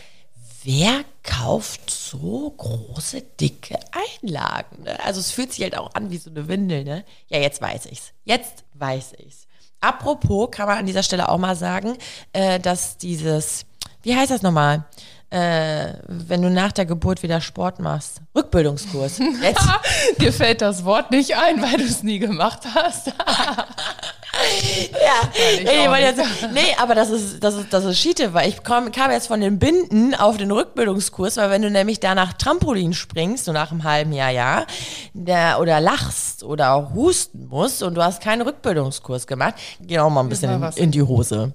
wer 0.63 1.03
kauft 1.23 1.89
so 1.89 2.53
große, 2.57 3.21
dicke 3.39 3.77
Einlagen? 4.21 4.83
Ne? 4.83 4.97
Also 5.03 5.19
es 5.19 5.31
fühlt 5.31 5.53
sich 5.53 5.63
halt 5.63 5.77
auch 5.77 5.93
an 5.93 6.09
wie 6.11 6.17
so 6.17 6.29
eine 6.29 6.47
Windel, 6.47 6.83
ne? 6.83 7.05
Ja, 7.27 7.39
jetzt 7.39 7.61
weiß 7.61 7.87
ich's. 7.87 8.13
Jetzt 8.23 8.63
weiß 8.73 9.13
ich's. 9.17 9.47
Apropos 9.81 10.51
kann 10.51 10.67
man 10.67 10.79
an 10.79 10.85
dieser 10.85 11.03
Stelle 11.03 11.29
auch 11.29 11.37
mal 11.37 11.55
sagen, 11.55 11.97
äh, 12.33 12.59
dass 12.59 12.97
dieses, 12.97 13.65
wie 14.03 14.15
heißt 14.15 14.31
das 14.31 14.41
nochmal? 14.41 14.85
Äh, 15.29 15.93
wenn 16.07 16.41
du 16.41 16.49
nach 16.49 16.71
der 16.71 16.85
Geburt 16.85 17.21
wieder 17.21 17.39
Sport 17.39 17.79
machst. 17.79 18.21
Rückbildungskurs. 18.35 19.17
Dir 20.19 20.33
fällt 20.33 20.61
das 20.61 20.83
Wort 20.85 21.11
nicht 21.11 21.35
ein, 21.37 21.61
weil 21.61 21.77
du 21.77 21.83
es 21.83 22.01
nie 22.01 22.17
gemacht 22.17 22.61
hast. 22.73 23.13
Ja, 24.91 25.29
ich 25.35 25.65
weil 25.65 26.13
nicht. 26.13 26.17
jetzt, 26.17 26.51
nee, 26.53 26.75
aber 26.77 26.95
das 26.95 27.09
ist, 27.09 27.43
das 27.43 27.55
ist, 27.55 27.73
das 27.73 27.85
ist 27.85 27.99
Schiete, 27.99 28.33
weil 28.33 28.49
ich 28.49 28.63
kam, 28.63 28.91
kam 28.91 29.11
jetzt 29.11 29.27
von 29.27 29.41
den 29.41 29.59
Binden 29.59 30.15
auf 30.15 30.37
den 30.37 30.51
Rückbildungskurs, 30.51 31.37
weil 31.37 31.49
wenn 31.49 31.61
du 31.61 31.69
nämlich 31.69 31.99
danach 31.99 32.33
Trampolin 32.33 32.93
springst, 32.93 33.45
so 33.45 33.51
nach 33.51 33.71
einem 33.71 33.83
halben 33.83 34.13
Jahr, 34.13 34.29
ja, 34.29 34.65
der, 35.13 35.59
oder 35.59 35.79
lachst 35.79 36.43
oder 36.43 36.73
auch 36.73 36.93
husten 36.93 37.47
musst 37.47 37.83
und 37.83 37.95
du 37.95 38.03
hast 38.03 38.21
keinen 38.21 38.41
Rückbildungskurs 38.41 39.27
gemacht, 39.27 39.55
geh 39.81 39.99
auch 39.99 40.09
mal 40.09 40.21
ein 40.21 40.29
bisschen 40.29 40.51
in, 40.51 40.83
in 40.83 40.91
die 40.91 41.03
Hose. 41.03 41.53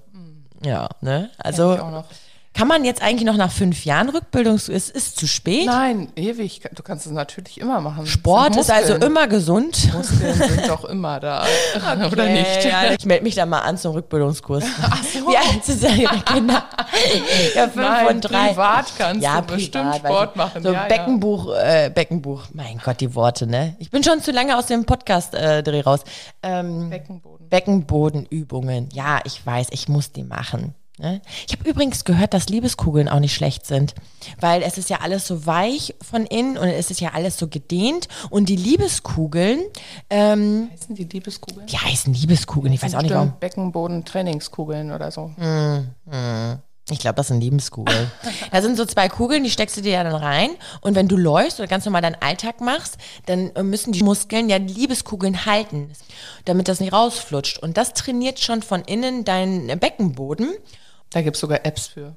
Ja, 0.63 0.89
ne, 1.01 1.29
also, 1.37 1.75
ich. 1.75 1.81
Kann 2.55 2.69
man 2.69 2.85
jetzt 2.85 3.01
eigentlich 3.01 3.25
noch 3.25 3.35
nach 3.35 3.51
fünf 3.51 3.83
Jahren 3.83 4.07
Rückbildungskurs, 4.07 4.73
es 4.73 4.89
ist 4.89 5.19
zu 5.19 5.27
spät? 5.27 5.65
Nein, 5.65 6.07
ewig. 6.15 6.61
Du 6.73 6.83
kannst 6.83 7.05
es 7.05 7.11
natürlich 7.11 7.59
immer 7.59 7.81
machen. 7.81 8.07
Sport 8.07 8.55
ist 8.55 8.71
also 8.71 8.95
immer 8.95 9.27
gesund. 9.27 9.93
Muskeln 9.93 10.33
sind 10.33 10.65
doch 10.69 10.85
immer 10.85 11.19
da. 11.19 11.45
Oder 12.09 12.29
nicht? 12.29 12.63
Ja, 12.63 12.93
ich 12.97 13.05
melde 13.05 13.25
mich 13.25 13.35
da 13.35 13.45
mal 13.45 13.59
an 13.59 13.77
zum 13.77 13.91
Rückbildungskurs. 13.91 14.63
Ach 14.81 15.03
so. 15.03 15.27
Wie 15.27 15.35
alt 15.35 15.65
sind 15.65 15.83
deine 15.83 16.21
Kinder? 16.21 16.63
Ja, 17.55 17.63
fünf 17.67 17.75
Nein, 17.75 18.07
und 18.07 18.21
drei. 18.21 18.47
privat 18.47 18.85
kannst 18.97 19.21
ja, 19.21 19.41
du 19.41 19.53
bestimmt 19.53 19.91
privat, 19.91 20.03
weiß 20.03 20.11
Sport 20.11 20.35
machen. 20.37 20.63
So 20.63 20.69
ja, 20.71 20.81
ja. 20.83 20.87
Beckenbuch, 20.87 21.53
äh, 21.57 21.91
Beckenbuch. 21.93 22.43
Mein 22.53 22.79
Gott, 22.81 23.01
die 23.01 23.13
Worte, 23.15 23.47
ne? 23.47 23.75
Ich 23.79 23.91
bin 23.91 24.01
schon 24.01 24.21
zu 24.21 24.31
lange 24.31 24.57
aus 24.57 24.67
dem 24.67 24.85
Podcast-Dreh 24.85 25.81
raus. 25.81 26.05
Ähm, 26.41 26.89
Beckenboden. 26.89 27.49
Beckenbodenübungen. 27.49 28.87
Ja, 28.93 29.19
ich 29.25 29.45
weiß, 29.45 29.67
ich 29.71 29.89
muss 29.89 30.13
die 30.13 30.23
machen. 30.23 30.73
Ne? 30.97 31.21
Ich 31.45 31.53
habe 31.53 31.69
übrigens 31.69 32.05
gehört, 32.05 32.33
dass 32.33 32.47
Liebeskugeln 32.47 33.09
auch 33.09 33.19
nicht 33.19 33.35
schlecht 33.35 33.65
sind, 33.65 33.95
weil 34.39 34.61
es 34.61 34.77
ist 34.77 34.89
ja 34.89 35.01
alles 35.01 35.27
so 35.27 35.45
weich 35.45 35.93
von 36.01 36.25
innen 36.25 36.57
und 36.57 36.69
es 36.69 36.89
ist 36.89 37.01
ja 37.01 37.11
alles 37.13 37.37
so 37.37 37.47
gedehnt 37.49 38.07
und 38.29 38.47
die 38.47 38.55
Liebeskugeln, 38.55 39.59
ähm, 40.09 40.69
Heißen 40.71 40.95
die 40.95 41.03
Liebeskugeln? 41.03 41.67
die 41.67 41.77
heißen 41.77 42.13
Liebeskugeln, 42.13 42.73
ich 42.73 42.81
weiß 42.81 42.95
auch 42.95 43.01
nicht 43.01 43.13
warum. 43.13 43.33
Beckenboden-Trainingskugeln 43.39 44.91
oder 44.91 45.11
so. 45.11 45.31
Ich 46.91 46.99
glaube, 46.99 47.15
das 47.15 47.29
sind 47.29 47.41
Liebeskugeln. 47.41 48.11
da 48.51 48.61
sind 48.61 48.77
so 48.77 48.85
zwei 48.85 49.09
Kugeln, 49.09 49.43
die 49.43 49.49
steckst 49.49 49.75
du 49.75 49.81
dir 49.81 49.93
ja 49.93 50.03
dann 50.03 50.13
rein. 50.15 50.51
Und 50.81 50.93
wenn 50.93 51.07
du 51.07 51.17
läufst 51.17 51.59
oder 51.59 51.67
ganz 51.67 51.83
normal 51.83 52.03
deinen 52.03 52.21
Alltag 52.21 52.61
machst, 52.61 52.97
dann 53.25 53.49
äh, 53.55 53.63
müssen 53.63 53.91
die 53.91 54.03
Muskeln 54.03 54.49
ja 54.49 54.59
die 54.59 54.73
Liebeskugeln 54.73 55.47
halten, 55.47 55.89
damit 56.45 56.67
das 56.67 56.79
nicht 56.79 56.93
rausflutscht. 56.93 57.57
Und 57.57 57.77
das 57.77 57.93
trainiert 57.93 58.39
schon 58.39 58.61
von 58.61 58.83
innen 58.83 59.25
deinen 59.25 59.79
Beckenboden. 59.79 60.53
Da 61.15 61.21
gibt 61.21 61.37
es 61.37 61.39
sogar 61.39 61.65
Apps 61.65 61.87
für. 61.87 62.13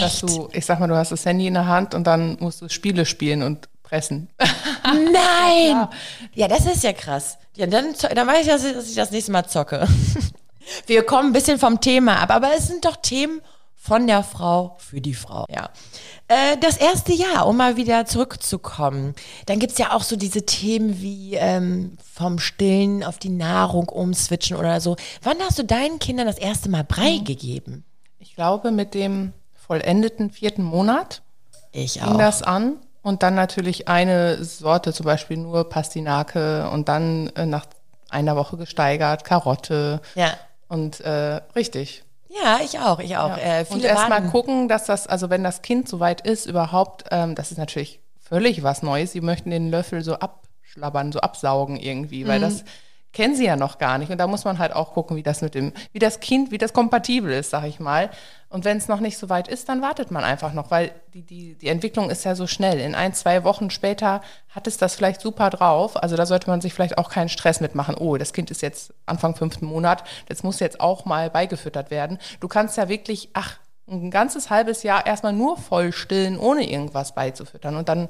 Dass 0.00 0.22
Echt? 0.22 0.22
du, 0.22 0.48
ich 0.52 0.64
sag 0.64 0.78
mal, 0.78 0.86
du 0.86 0.94
hast 0.94 1.10
das 1.10 1.26
Handy 1.26 1.48
in 1.48 1.54
der 1.54 1.66
Hand 1.66 1.94
und 1.96 2.04
dann 2.06 2.36
musst 2.38 2.62
du 2.62 2.68
Spiele 2.68 3.04
spielen 3.06 3.42
und 3.42 3.68
pressen. 3.82 4.28
Nein! 4.84 5.88
Ja. 6.32 6.46
das 6.46 6.64
ist 6.66 6.84
ja 6.84 6.92
krass. 6.92 7.38
Ja, 7.56 7.66
dann, 7.66 7.86
dann 8.14 8.26
weiß 8.28 8.42
ich, 8.42 8.46
dass 8.52 8.64
ich, 8.64 8.72
dass 8.72 8.88
ich 8.88 8.94
das 8.94 9.10
nächste 9.10 9.32
Mal 9.32 9.46
zocke. 9.46 9.88
Wir 10.86 11.02
kommen 11.04 11.30
ein 11.30 11.32
bisschen 11.32 11.58
vom 11.58 11.80
Thema 11.80 12.20
ab, 12.20 12.30
aber 12.30 12.52
es 12.56 12.68
sind 12.68 12.84
doch 12.84 12.94
Themen 12.96 13.40
von 13.74 14.06
der 14.06 14.22
Frau 14.22 14.76
für 14.78 15.00
die 15.00 15.12
Frau. 15.14 15.44
Ja. 15.50 15.70
Äh, 16.28 16.56
das 16.58 16.76
erste 16.76 17.12
Jahr, 17.12 17.46
um 17.48 17.56
mal 17.56 17.76
wieder 17.76 18.06
zurückzukommen. 18.06 19.16
Dann 19.46 19.58
gibt 19.58 19.72
es 19.72 19.78
ja 19.78 19.92
auch 19.92 20.04
so 20.04 20.14
diese 20.14 20.46
Themen 20.46 21.00
wie 21.02 21.34
ähm, 21.34 21.98
vom 22.14 22.38
Stillen 22.38 23.02
auf 23.02 23.18
die 23.18 23.28
Nahrung 23.28 23.88
umswitchen 23.88 24.56
oder 24.56 24.80
so. 24.80 24.94
Wann 25.22 25.38
hast 25.40 25.58
du 25.58 25.64
deinen 25.64 25.98
Kindern 25.98 26.26
das 26.28 26.38
erste 26.38 26.70
Mal 26.70 26.84
Brei 26.84 27.18
Mhm. 27.18 27.24
gegeben? 27.24 27.84
Ich 28.24 28.34
glaube, 28.36 28.70
mit 28.70 28.94
dem 28.94 29.34
vollendeten 29.54 30.30
vierten 30.30 30.62
Monat 30.62 31.20
Ich 31.72 32.00
fing 32.00 32.16
das 32.16 32.42
an. 32.42 32.76
Und 33.02 33.22
dann 33.22 33.34
natürlich 33.34 33.86
eine 33.86 34.42
Sorte, 34.42 34.94
zum 34.94 35.04
Beispiel 35.04 35.36
nur 35.36 35.68
Pastinake 35.68 36.70
und 36.70 36.88
dann 36.88 37.28
äh, 37.36 37.44
nach 37.44 37.66
einer 38.08 38.34
Woche 38.34 38.56
gesteigert, 38.56 39.24
Karotte. 39.24 40.00
Ja. 40.14 40.32
Und 40.68 41.00
äh, 41.00 41.42
richtig. 41.54 42.02
Ja, 42.30 42.60
ich 42.64 42.78
auch, 42.78 42.98
ich 43.00 43.18
auch. 43.18 43.36
Ja. 43.36 43.58
Äh, 43.58 43.66
und 43.68 43.74
viele 43.76 43.88
erst 43.88 44.04
mal 44.08 44.10
warten. 44.22 44.30
gucken, 44.30 44.68
dass 44.68 44.86
das, 44.86 45.06
also 45.06 45.28
wenn 45.28 45.44
das 45.44 45.60
Kind 45.60 45.86
soweit 45.86 46.22
ist, 46.22 46.46
überhaupt, 46.46 47.04
ähm, 47.10 47.34
das 47.34 47.50
ist 47.52 47.58
natürlich 47.58 48.00
völlig 48.22 48.62
was 48.62 48.82
Neues. 48.82 49.12
Sie 49.12 49.20
möchten 49.20 49.50
den 49.50 49.70
Löffel 49.70 50.00
so 50.02 50.14
abschlabbern, 50.14 51.12
so 51.12 51.20
absaugen 51.20 51.76
irgendwie, 51.76 52.24
Mhm. 52.24 52.28
weil 52.28 52.40
das 52.40 52.64
kennen 53.14 53.34
sie 53.34 53.46
ja 53.46 53.56
noch 53.56 53.78
gar 53.78 53.96
nicht. 53.96 54.10
Und 54.10 54.18
da 54.18 54.26
muss 54.26 54.44
man 54.44 54.58
halt 54.58 54.74
auch 54.74 54.92
gucken, 54.92 55.16
wie 55.16 55.22
das 55.22 55.40
mit 55.40 55.54
dem, 55.54 55.72
wie 55.92 55.98
das 55.98 56.20
Kind, 56.20 56.50
wie 56.50 56.58
das 56.58 56.74
kompatibel 56.74 57.32
ist, 57.32 57.50
sag 57.50 57.64
ich 57.64 57.80
mal. 57.80 58.10
Und 58.50 58.64
wenn 58.64 58.76
es 58.76 58.88
noch 58.88 59.00
nicht 59.00 59.16
so 59.16 59.28
weit 59.30 59.48
ist, 59.48 59.68
dann 59.68 59.80
wartet 59.80 60.10
man 60.10 60.22
einfach 60.22 60.52
noch, 60.52 60.70
weil 60.70 60.92
die, 61.14 61.22
die, 61.22 61.54
die 61.54 61.68
Entwicklung 61.68 62.10
ist 62.10 62.24
ja 62.24 62.34
so 62.34 62.46
schnell. 62.46 62.78
In 62.78 62.94
ein, 62.94 63.14
zwei 63.14 63.44
Wochen 63.44 63.70
später 63.70 64.20
hat 64.50 64.66
es 64.66 64.76
das 64.76 64.94
vielleicht 64.96 65.20
super 65.20 65.48
drauf. 65.48 65.96
Also 66.02 66.16
da 66.16 66.26
sollte 66.26 66.50
man 66.50 66.60
sich 66.60 66.74
vielleicht 66.74 66.98
auch 66.98 67.08
keinen 67.08 67.28
Stress 67.28 67.60
mitmachen. 67.60 67.94
Oh, 67.94 68.16
das 68.16 68.32
Kind 68.32 68.50
ist 68.50 68.60
jetzt 68.60 68.92
Anfang 69.06 69.34
fünften 69.34 69.66
Monat, 69.66 70.04
das 70.26 70.42
muss 70.42 70.60
jetzt 70.60 70.80
auch 70.80 71.04
mal 71.04 71.30
beigefüttert 71.30 71.90
werden. 71.90 72.18
Du 72.40 72.48
kannst 72.48 72.76
ja 72.76 72.88
wirklich, 72.88 73.30
ach, 73.32 73.58
ein 73.86 74.10
ganzes 74.10 74.50
halbes 74.50 74.82
Jahr 74.82 75.06
erstmal 75.06 75.32
nur 75.32 75.56
voll 75.56 75.92
stillen, 75.92 76.38
ohne 76.38 76.68
irgendwas 76.68 77.14
beizufüttern. 77.14 77.76
Und 77.76 77.88
dann 77.88 78.08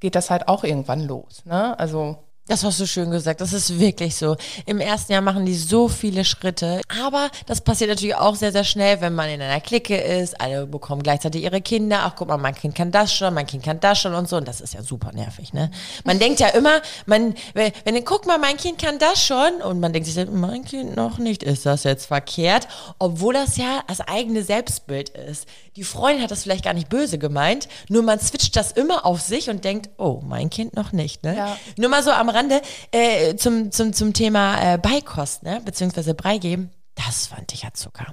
geht 0.00 0.14
das 0.14 0.30
halt 0.30 0.48
auch 0.48 0.64
irgendwann 0.64 1.06
los. 1.06 1.44
Ne? 1.44 1.78
Also 1.78 2.18
Das 2.50 2.64
hast 2.64 2.80
du 2.80 2.86
schön 2.88 3.12
gesagt. 3.12 3.40
Das 3.40 3.52
ist 3.52 3.78
wirklich 3.78 4.16
so. 4.16 4.36
Im 4.66 4.80
ersten 4.80 5.12
Jahr 5.12 5.22
machen 5.22 5.46
die 5.46 5.54
so 5.54 5.86
viele 5.86 6.24
Schritte. 6.24 6.80
Aber 7.00 7.30
das 7.46 7.60
passiert 7.60 7.90
natürlich 7.90 8.16
auch 8.16 8.34
sehr, 8.34 8.50
sehr 8.50 8.64
schnell, 8.64 9.00
wenn 9.00 9.14
man 9.14 9.28
in 9.28 9.40
einer 9.40 9.60
Clique 9.60 9.96
ist. 9.96 10.40
Alle 10.40 10.66
bekommen 10.66 11.04
gleichzeitig 11.04 11.44
ihre 11.44 11.60
Kinder. 11.60 12.00
Ach, 12.02 12.14
guck 12.16 12.26
mal, 12.26 12.38
mein 12.38 12.56
Kind 12.56 12.74
kann 12.74 12.90
das 12.90 13.14
schon, 13.14 13.34
mein 13.34 13.46
Kind 13.46 13.62
kann 13.62 13.78
das 13.78 14.00
schon 14.00 14.14
und 14.14 14.28
so. 14.28 14.36
Und 14.36 14.48
das 14.48 14.60
ist 14.60 14.74
ja 14.74 14.82
super 14.82 15.12
nervig, 15.12 15.52
ne? 15.52 15.70
Man 16.02 16.18
denkt 16.18 16.40
ja 16.40 16.48
immer, 16.48 16.80
man, 17.06 17.34
wenn, 17.54 17.70
wenn 17.84 18.04
guck 18.04 18.26
mal, 18.26 18.38
mein 18.38 18.56
Kind 18.56 18.78
kann 18.78 18.98
das 18.98 19.22
schon. 19.24 19.62
Und 19.62 19.78
man 19.78 19.92
denkt 19.92 20.06
sich, 20.08 20.16
dann, 20.16 20.34
mein 20.40 20.64
Kind 20.64 20.96
noch 20.96 21.18
nicht. 21.18 21.44
Ist 21.44 21.66
das 21.66 21.84
jetzt 21.84 22.06
verkehrt? 22.06 22.66
Obwohl 22.98 23.34
das 23.34 23.58
ja 23.58 23.84
das 23.86 24.00
eigene 24.00 24.42
Selbstbild 24.42 25.10
ist. 25.10 25.46
Die 25.76 25.84
Freundin 25.84 26.24
hat 26.24 26.32
das 26.32 26.42
vielleicht 26.42 26.64
gar 26.64 26.74
nicht 26.74 26.88
böse 26.88 27.16
gemeint. 27.16 27.68
Nur 27.88 28.02
man 28.02 28.18
switcht 28.18 28.56
das 28.56 28.72
immer 28.72 29.06
auf 29.06 29.20
sich 29.20 29.48
und 29.50 29.64
denkt, 29.64 29.90
oh, 29.98 30.20
mein 30.26 30.50
Kind 30.50 30.74
noch 30.74 30.90
nicht, 30.90 31.22
ne? 31.22 31.36
Ja. 31.36 31.56
Nur 31.76 31.90
mal 31.90 32.02
so 32.02 32.10
am 32.10 32.28
Rande 32.40 32.62
äh, 32.90 33.36
zum, 33.36 33.70
zum, 33.70 33.92
zum 33.92 34.12
Thema 34.14 34.74
äh, 34.74 34.78
Beikost, 34.78 35.42
ne? 35.42 35.60
beziehungsweise 35.64 36.14
Brei 36.14 36.38
geben. 36.38 36.70
Das 36.94 37.26
fand 37.26 37.52
ich 37.52 37.62
ja 37.62 37.68
Zucker. 37.74 38.06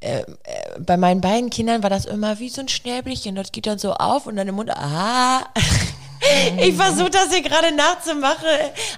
Äh, 0.00 0.20
äh, 0.20 0.24
bei 0.80 0.96
meinen 0.96 1.20
beiden 1.20 1.50
Kindern 1.50 1.82
war 1.82 1.90
das 1.90 2.06
immer 2.06 2.38
wie 2.38 2.48
so 2.48 2.62
ein 2.62 2.68
Schnäbelchen. 2.68 3.34
Das 3.34 3.52
geht 3.52 3.66
dann 3.66 3.78
so 3.78 3.92
auf 3.94 4.26
und 4.26 4.36
dann 4.36 4.48
im 4.48 4.54
Mund. 4.56 4.70
Ah. 4.70 5.46
Ich 6.60 6.76
versuche 6.76 7.10
das 7.10 7.30
hier 7.34 7.42
gerade 7.42 7.74
nachzumachen. 7.74 8.46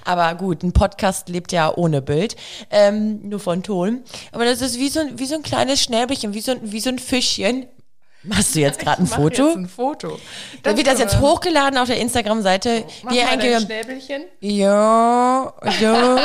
Aber 0.05 0.35
gut, 0.35 0.61
ein 0.61 0.73
Podcast 0.73 1.27
lebt 1.27 1.51
ja 1.51 1.73
ohne 1.75 2.03
Bild, 2.03 2.35
ähm, 2.69 3.27
nur 3.27 3.39
von 3.39 3.63
Ton. 3.63 4.03
Aber 4.31 4.45
das 4.45 4.61
ist 4.61 4.77
wie 4.77 4.89
so, 4.89 4.99
ein- 4.99 5.17
wie 5.17 5.25
so 5.25 5.33
ein 5.33 5.41
kleines 5.41 5.81
Schnäbelchen, 5.81 6.35
wie 6.35 6.41
so, 6.41 6.53
wie 6.61 6.79
so 6.79 6.89
ein 6.91 6.99
Fischchen. 6.99 7.65
Machst 8.27 8.55
du 8.55 8.59
jetzt 8.59 8.79
gerade 8.79 9.01
ein 9.03 9.07
Foto? 9.07 9.47
Jetzt 9.47 9.57
ein 9.57 9.67
Foto. 9.69 10.19
Dann 10.63 10.77
wird 10.77 10.87
das 10.87 10.99
jetzt 10.99 11.19
hochgeladen 11.19 11.77
auf 11.77 11.87
der 11.87 11.97
Instagram-Seite. 11.99 12.83
Mach 13.03 13.11
Wie 13.11 13.21
mal 13.21 13.27
ein 13.39 13.61
Schnäbelchen. 13.61 14.23
ja, 14.39 15.53
so. 15.79 16.19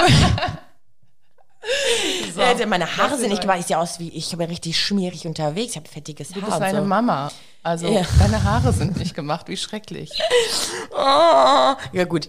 So. 2.35 2.41
Äh, 2.41 2.67
Meine 2.67 2.97
Haare 2.97 3.19
sind 3.19 3.29
nicht 3.31 3.43
gemacht. 3.43 3.59
Ich 3.61 3.67
sehe 3.67 3.79
aus 3.79 3.99
wie, 3.99 4.09
ich 4.09 4.31
bin 4.37 4.49
richtig 4.49 4.81
schmierig 4.81 5.27
unterwegs. 5.27 5.73
Ich 5.73 5.77
habe 5.77 5.89
fettiges 5.89 6.29
Du 6.31 6.37
Haar. 6.41 6.47
bist 6.47 6.55
und 6.57 6.63
deine 6.63 6.79
so. 6.81 6.85
Mama. 6.87 7.31
Also 7.63 7.89
Ja. 7.89 8.03
deine 8.19 8.43
Haare 8.43 8.73
sind 8.73 8.97
nicht 8.97 9.15
gemacht. 9.15 9.49
Wie 9.49 9.57
schrecklich. 9.57 10.11
Oh. 10.93 11.75
Ja 11.93 12.05
gut. 12.09 12.29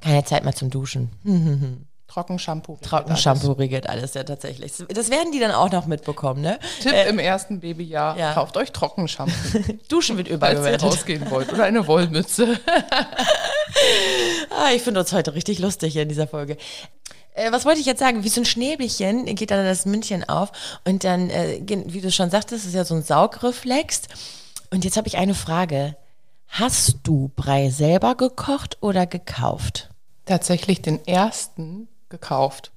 Keine 0.00 0.24
Zeit 0.24 0.44
mehr 0.44 0.54
zum 0.54 0.70
Duschen. 0.70 1.10
Trockenshampoo. 2.10 2.76
Trockenshampoo 2.82 3.52
regelt 3.52 3.88
alles 3.88 4.14
ja 4.14 4.24
tatsächlich. 4.24 4.72
Das 4.88 5.10
werden 5.10 5.30
die 5.30 5.38
dann 5.38 5.52
auch 5.52 5.70
noch 5.70 5.86
mitbekommen, 5.86 6.40
ne? 6.40 6.58
Tipp 6.82 6.92
im 7.08 7.20
ersten 7.20 7.60
Babyjahr. 7.60 8.18
ja. 8.18 8.32
Kauft 8.32 8.56
euch 8.56 8.72
Trockenshampoo, 8.72 9.32
Duschen 9.88 10.16
wird 10.16 10.26
falls 10.26 10.40
ihr 10.42 10.58
überbewertet. 10.58 10.82
rausgehen 10.82 11.30
wollt. 11.30 11.52
Oder 11.52 11.64
eine 11.64 11.86
Wollmütze. 11.86 12.58
Ah, 14.50 14.72
ich 14.74 14.82
finde 14.82 15.00
uns 15.00 15.12
heute 15.12 15.34
richtig 15.34 15.58
lustig 15.60 15.92
hier 15.92 16.02
in 16.02 16.08
dieser 16.08 16.26
Folge. 16.26 16.56
Äh, 17.34 17.52
was 17.52 17.64
wollte 17.64 17.78
ich 17.80 17.86
jetzt 17.86 18.00
sagen? 18.00 18.24
Wie 18.24 18.28
so 18.28 18.40
ein 18.40 18.44
Schnäbelchen 18.44 19.26
geht 19.36 19.50
dann 19.52 19.64
das 19.64 19.86
Mündchen 19.86 20.28
auf 20.28 20.50
und 20.84 21.04
dann, 21.04 21.30
äh, 21.30 21.60
wie 21.86 22.00
du 22.00 22.10
schon 22.10 22.30
sagtest, 22.30 22.66
ist 22.66 22.74
ja 22.74 22.84
so 22.84 22.94
ein 22.94 23.02
Saugreflex. 23.04 24.02
Und 24.70 24.84
jetzt 24.84 24.96
habe 24.96 25.06
ich 25.08 25.16
eine 25.16 25.34
Frage. 25.34 25.96
Hast 26.48 26.96
du 27.04 27.30
Brei 27.36 27.70
selber 27.70 28.16
gekocht 28.16 28.78
oder 28.80 29.06
gekauft? 29.06 29.88
Tatsächlich 30.26 30.82
den 30.82 31.06
ersten 31.06 31.88
gekauft. 32.10 32.72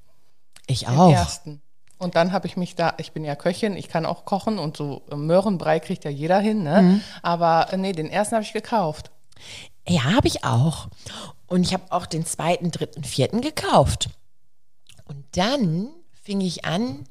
Ich 0.68 0.82
Den 0.82 0.98
auch. 0.98 1.12
ersten. 1.12 1.62
Und 1.98 2.16
dann 2.16 2.32
habe 2.32 2.48
ich 2.48 2.58
mich 2.58 2.76
da, 2.76 2.94
ich 2.98 3.12
bin 3.12 3.24
ja 3.24 3.36
Köchin, 3.36 3.78
ich 3.78 3.88
kann 3.88 4.06
auch 4.06 4.26
kochen 4.26 4.60
und 4.60 4.76
so 4.76 5.04
äh, 5.10 5.16
Möhrenbrei 5.16 5.80
kriegt 5.80 6.04
ja 6.04 6.12
jeder 6.12 6.40
hin, 6.40 6.64
ne? 6.64 6.82
Mhm. 6.82 7.02
Aber 7.22 7.72
äh, 7.72 7.78
nee, 7.78 7.94
den 7.94 8.10
ersten 8.10 8.36
habe 8.36 8.44
ich 8.44 8.54
gekauft. 8.54 9.12
Ja, 9.88 10.04
habe 10.04 10.28
ich 10.28 10.44
auch. 10.44 10.88
Und 11.48 11.64
ich 11.64 11.74
habe 11.74 11.84
auch 11.90 12.06
den 12.06 12.26
zweiten, 12.26 12.72
dritten, 12.72 13.04
vierten 13.04 13.42
gekauft. 13.42 14.10
Und 15.06 15.26
dann 15.34 15.90
fing 16.12 16.42
ich 16.42 16.66
an, 16.66 17.06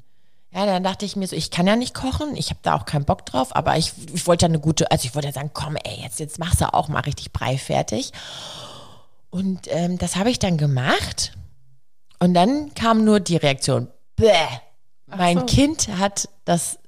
ja, 0.51 0.65
dann 0.65 0.83
dachte 0.83 1.05
ich 1.05 1.15
mir 1.15 1.27
so, 1.27 1.35
ich 1.35 1.49
kann 1.49 1.65
ja 1.65 1.75
nicht 1.75 1.95
kochen, 1.95 2.35
ich 2.35 2.49
habe 2.49 2.59
da 2.61 2.75
auch 2.75 2.85
keinen 2.85 3.05
Bock 3.05 3.25
drauf, 3.25 3.55
aber 3.55 3.77
ich, 3.77 3.93
ich 4.13 4.27
wollte 4.27 4.45
ja 4.45 4.49
eine 4.49 4.59
gute, 4.59 4.91
also 4.91 5.05
ich 5.05 5.15
wollte 5.15 5.27
ja 5.27 5.33
sagen, 5.33 5.51
komm, 5.53 5.75
ey, 5.77 6.01
jetzt, 6.01 6.19
jetzt 6.19 6.37
machst 6.37 6.61
du 6.61 6.71
auch 6.71 6.87
mal 6.87 6.99
richtig 6.99 7.31
Brei 7.33 7.57
fertig. 7.57 8.11
Und 9.31 9.61
ähm, 9.71 9.97
das 9.97 10.15
habe 10.15 10.29
ich 10.29 10.37
dann 10.37 10.57
gemacht. 10.57 11.33
Und 12.23 12.35
dann 12.35 12.73
kam 12.73 13.03
nur 13.03 13.19
die 13.19 13.35
Reaktion, 13.35 13.89
bäh. 14.15 14.31
Mein 15.07 15.39
so. 15.39 15.45
Kind 15.45 15.89
hat 15.89 16.29
das 16.45 16.79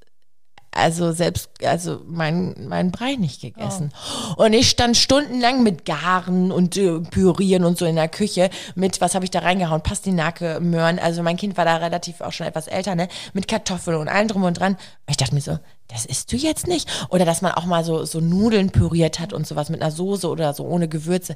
also 0.71 1.11
selbst, 1.11 1.49
also 1.61 2.01
mein, 2.07 2.55
mein 2.69 2.89
Brei 2.89 3.15
nicht 3.15 3.41
gegessen. 3.41 3.91
Und 4.37 4.53
ich 4.53 4.69
stand 4.69 4.95
stundenlang 4.95 5.61
mit 5.61 5.83
Garen 5.83 6.53
und 6.53 6.77
äh, 6.77 7.01
Pürieren 7.01 7.65
und 7.65 7.77
so 7.77 7.85
in 7.85 7.97
der 7.97 8.07
Küche 8.07 8.49
mit, 8.75 9.01
was 9.01 9.13
habe 9.13 9.25
ich 9.25 9.31
da 9.31 9.39
reingehauen? 9.39 9.81
Pastinake, 9.81 10.61
Möhren. 10.61 10.99
Also 10.99 11.21
mein 11.21 11.35
Kind 11.35 11.57
war 11.57 11.65
da 11.65 11.75
relativ 11.75 12.21
auch 12.21 12.31
schon 12.31 12.47
etwas 12.47 12.67
älter, 12.67 12.95
ne? 12.95 13.09
Mit 13.33 13.49
Kartoffeln 13.49 13.97
und 13.97 14.07
allem 14.07 14.29
drum 14.29 14.43
und 14.43 14.57
dran. 14.57 14.75
Und 14.75 14.79
ich 15.09 15.17
dachte 15.17 15.35
mir 15.35 15.41
so, 15.41 15.59
das 15.89 16.05
isst 16.05 16.31
du 16.31 16.37
jetzt 16.37 16.65
nicht? 16.65 16.89
Oder 17.09 17.25
dass 17.25 17.41
man 17.41 17.51
auch 17.51 17.65
mal 17.65 17.83
so, 17.83 18.05
so 18.05 18.21
Nudeln 18.21 18.69
püriert 18.69 19.19
hat 19.19 19.33
und 19.33 19.45
sowas 19.45 19.69
mit 19.69 19.81
einer 19.81 19.91
Soße 19.91 20.29
oder 20.29 20.53
so 20.53 20.63
ohne 20.65 20.87
Gewürze. 20.87 21.35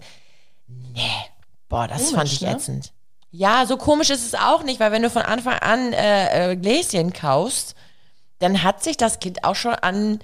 Nee. 0.67 1.01
Boah, 1.67 1.85
das 1.89 1.97
Komisch, 1.97 2.15
fand 2.15 2.31
ich 2.31 2.41
ne? 2.41 2.55
ätzend. 2.55 2.93
Ja, 3.31 3.65
so 3.65 3.77
komisch 3.77 4.09
ist 4.09 4.25
es 4.25 4.35
auch 4.35 4.63
nicht, 4.63 4.79
weil 4.79 4.91
wenn 4.91 5.03
du 5.03 5.09
von 5.09 5.21
Anfang 5.21 5.59
an 5.59 5.93
äh, 5.93 6.51
äh, 6.51 6.55
Gläschen 6.55 7.13
kaufst, 7.13 7.75
dann 8.39 8.63
hat 8.63 8.83
sich 8.83 8.97
das 8.97 9.19
Kind 9.19 9.43
auch 9.43 9.55
schon 9.55 9.75
an 9.75 10.19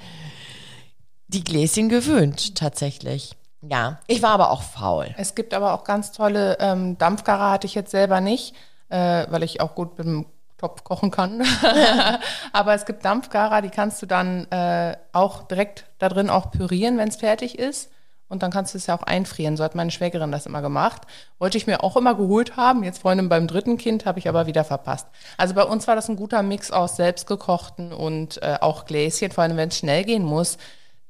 die 1.28 1.44
Gläschen 1.44 1.90
gewöhnt, 1.90 2.56
tatsächlich. 2.56 3.36
Ja, 3.62 4.00
ich 4.08 4.22
war 4.22 4.32
aber 4.32 4.52
auch 4.52 4.64
faul. 4.64 5.14
Es 5.18 5.36
gibt 5.36 5.54
aber 5.54 5.74
auch 5.74 5.84
ganz 5.84 6.12
tolle 6.12 6.58
ähm, 6.60 6.98
Dampfgarer, 6.98 7.52
hatte 7.52 7.68
ich 7.68 7.76
jetzt 7.76 7.92
selber 7.92 8.22
nicht, 8.22 8.56
äh, 8.90 9.26
weil 9.30 9.44
ich 9.44 9.62
auch 9.62 9.76
gut 9.76 9.98
mit 9.98 10.08
dem 10.08 10.26
Topf 10.58 10.84
kochen 10.84 11.12
kann. 11.12 11.44
aber 12.54 12.74
es 12.74 12.86
gibt 12.86 13.06
Dampfgarer, 13.06 13.62
die 13.62 13.70
kannst 13.70 14.02
du 14.02 14.06
dann 14.06 14.50
äh, 14.52 14.98
auch 15.14 15.44
direkt 15.44 15.86
da 16.00 16.10
drin 16.10 16.30
auch 16.30 16.52
pürieren, 16.52 16.98
wenn 16.98 17.10
es 17.10 17.18
fertig 17.18 17.60
ist. 17.60 17.92
Und 18.28 18.42
dann 18.42 18.52
kannst 18.52 18.74
du 18.74 18.78
es 18.80 18.88
ja 18.88 18.98
auch 18.98 19.04
einfrieren. 19.04 19.56
So 19.56 19.64
hat 19.64 19.76
meine 19.76 19.92
Schwägerin 19.92 20.32
das 20.32 20.46
immer 20.48 20.62
gemacht. 20.62 21.04
Wollte 21.38 21.58
ich 21.58 21.68
mir 21.68 21.84
auch 21.84 21.96
immer 21.96 22.16
geholt 22.16 22.58
haben. 22.58 22.84
Jetzt 22.84 23.02
Freundin 23.02 23.30
beim 23.30 23.48
dritten 23.48 23.78
Kind 23.78 24.06
habe 24.06 24.18
ich 24.20 24.28
aber 24.28 24.48
wieder 24.48 24.64
verpasst. 24.64 25.08
Also 25.38 25.54
bei 25.54 25.64
uns 25.64 25.88
war 25.88 25.96
das 25.96 26.10
ein 26.10 26.16
guter 26.16 26.42
Mix 26.42 26.72
aus 26.72 26.96
selbstgekochten 26.96 27.94
und 27.94 28.42
äh, 28.42 28.58
auch 28.62 28.86
Gläschen, 28.86 29.32
vor 29.32 29.44
allem 29.44 29.58
wenn 29.58 29.70
es 29.70 29.78
schnell 29.78 30.04
gehen 30.04 30.24
muss. 30.24 30.58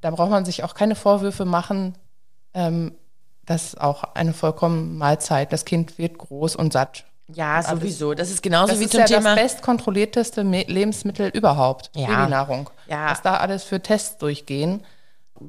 Da 0.02 0.12
braucht 0.12 0.30
man 0.30 0.44
sich 0.46 0.64
auch 0.64 0.74
keine 0.74 0.96
Vorwürfe 0.96 1.46
machen, 1.46 1.96
ähm, 2.54 2.96
das 3.46 3.66
ist 3.68 3.82
auch 3.82 4.04
eine 4.16 4.34
vollkommen 4.34 4.98
Mahlzeit. 4.98 5.54
Das 5.54 5.66
Kind 5.66 5.98
wird 5.98 6.18
groß 6.18 6.56
und 6.56 6.74
satt. 6.74 7.06
Ja, 7.28 7.62
sowieso. 7.64 8.14
Das 8.14 8.30
ist 8.30 8.44
genauso 8.44 8.72
Das 8.72 8.80
wie 8.80 8.86
ist 8.86 8.92
zum 8.92 9.02
ja 9.02 9.06
Thema. 9.08 9.36
das 9.36 9.54
bestkontrollierteste 9.54 10.42
Lebensmittel 10.42 11.30
überhaupt. 11.30 11.90
Ja. 11.96 12.08
Babynahrung. 12.08 12.70
Ja. 12.88 13.10
Was 13.12 13.22
da 13.22 13.38
alles 13.38 13.64
für 13.64 13.82
Tests 13.82 14.18
durchgehen. 14.18 14.84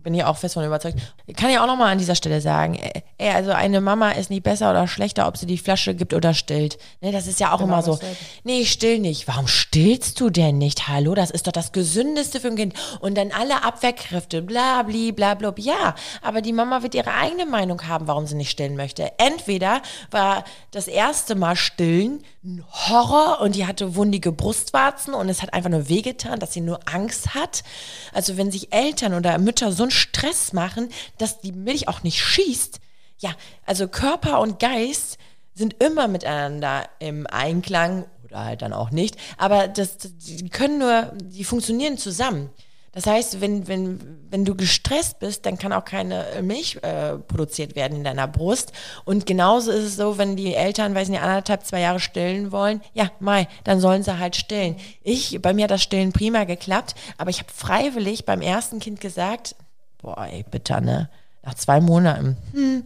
Bin 0.03 0.15
ich 0.15 0.25
auch 0.25 0.37
fest 0.37 0.55
von 0.55 0.65
überzeugt. 0.65 0.99
Kann 1.37 1.51
ich 1.51 1.59
auch 1.59 1.67
nochmal 1.67 1.93
an 1.93 1.99
dieser 1.99 2.15
Stelle 2.15 2.41
sagen, 2.41 2.75
äh, 2.75 3.03
ey, 3.19 3.31
also 3.31 3.53
eine 3.53 3.81
Mama 3.81 4.11
ist 4.11 4.31
nicht 4.31 4.43
besser 4.43 4.71
oder 4.71 4.87
schlechter, 4.89 5.27
ob 5.27 5.37
sie 5.37 5.47
die 5.47 5.59
Flasche 5.59 5.95
gibt 5.95 6.15
oder 6.15 6.35
stillt. 6.35 6.79
Ne, 7.01 7.13
das 7.13 7.27
ist 7.27 7.41
ja 7.41 7.53
auch 7.53 7.59
Genau 7.59 7.73
immer 7.73 7.83
so. 7.83 7.99
Nee, 8.45 8.61
ich 8.61 8.71
still 8.71 8.99
nicht. 8.99 9.27
Warum 9.29 9.49
stillst 9.49 10.21
du 10.21 10.31
denn 10.31 10.59
nicht? 10.59 10.89
Hallo, 10.89 11.15
das 11.15 11.31
ist 11.31 11.47
doch 11.47 11.53
das 11.53 11.73
Gesündeste 11.73 12.41
für 12.41 12.49
ein 12.49 12.57
Kind. 12.57 12.75
Und 13.01 13.17
dann 13.17 13.33
alle 13.33 13.65
Abwehrkräfte, 13.65 14.43
bla, 14.43 14.83
bli, 14.83 15.13
bla, 15.13 15.35
blub. 15.35 15.59
Ja, 15.59 15.95
aber 16.23 16.43
die 16.43 16.53
Mama 16.53 16.83
wird 16.83 16.95
ihre 16.95 17.13
eigene 17.13 17.47
Meinung 17.47 17.89
haben, 17.89 18.07
warum 18.07 18.27
sie 18.27 18.35
nicht 18.37 18.51
stillen 18.51 18.77
möchte. 18.77 19.13
Entweder 19.19 19.83
war 20.11 20.45
das 20.71 20.89
erste 20.89 21.35
Mal 21.35 21.57
stillen 21.57 22.23
ein 22.45 22.65
Horror 22.71 23.41
und 23.41 23.57
die 23.57 23.67
hatte 23.67 23.97
wundige 23.97 24.31
Brustwarzen 24.31 25.15
und 25.15 25.29
es 25.29 25.43
hat 25.43 25.53
einfach 25.53 25.71
nur 25.71 25.89
wehgetan, 25.89 26.39
dass 26.39 26.53
sie 26.53 26.61
nur 26.61 26.79
Angst 26.85 27.35
hat. 27.35 27.65
Also 28.13 28.37
wenn 28.37 28.53
sich 28.53 28.73
Eltern 28.73 29.15
oder 29.15 29.37
Mütter 29.39 29.73
so 29.73 29.86
einen 29.87 29.91
Stress 29.93 30.53
machen, 30.53 30.89
dass 31.19 31.41
die 31.41 31.53
Milch 31.53 31.89
auch 31.89 32.03
nicht 32.03 32.23
schießt, 32.23 32.81
ja, 33.19 33.31
also 33.65 33.89
Körper 33.89 34.41
und 34.41 34.59
Geist 34.59 35.19
sind 35.55 35.83
immer 35.83 36.07
miteinander 36.07 36.89
im 36.99 37.27
Einklang 37.27 38.05
oder 38.25 38.45
halt 38.45 38.63
dann 38.63 38.73
auch 38.73 38.91
nicht, 38.91 39.17
aber 39.39 39.69
das, 39.69 39.97
die 39.99 40.49
können 40.51 40.79
nur, 40.79 41.13
die 41.23 41.45
funktionieren 41.45 41.97
zusammen. 41.97 42.51
Das 42.97 43.07
heißt, 43.07 43.43
wenn, 43.43 43.69
wenn, 43.69 44.01
wenn 44.31 44.47
du 44.47 44.55
gestresst 44.55 45.19
bist, 45.19 45.45
dann 45.45 45.59
kann 45.59 45.75
auch 45.75 45.85
keine 45.85 46.25
Milch 46.41 46.79
äh, 46.83 47.19
produziert 47.19 47.77
werden 47.77 47.99
in 47.99 48.05
deiner 48.05 48.27
Brust. 48.27 48.73
Und 49.05 49.27
genauso 49.27 49.71
ist 49.71 49.85
es 49.85 49.97
so, 49.97 50.17
wenn 50.17 50.35
die 50.35 50.55
Eltern, 50.55 50.95
weiß 50.95 51.11
nicht, 51.11 51.21
anderthalb, 51.21 51.67
zwei 51.67 51.81
Jahre 51.81 52.01
stillen 52.01 52.53
wollen, 52.53 52.81
ja, 52.95 53.11
Mai, 53.21 53.49
dann 53.65 53.81
sollen 53.81 54.03
sie 54.03 54.19
halt 54.19 54.35
stillen. 54.35 54.77
Ich, 55.03 55.43
bei 55.43 55.53
mir 55.53 55.65
hat 55.65 55.73
das 55.73 55.83
Stillen 55.83 56.15
prima 56.15 56.45
geklappt, 56.45 56.95
aber 57.19 57.29
ich 57.29 57.41
habe 57.41 57.53
freiwillig 57.53 58.25
beim 58.25 58.41
ersten 58.41 58.81
Kind 58.81 59.03
gesagt, 59.03 59.57
boah, 59.99 60.27
ey, 60.31 60.45
bitte, 60.51 60.81
ne? 60.81 61.09
Nach 61.43 61.55
zwei 61.55 61.81
Monaten, 61.81 62.37
hm, 62.53 62.85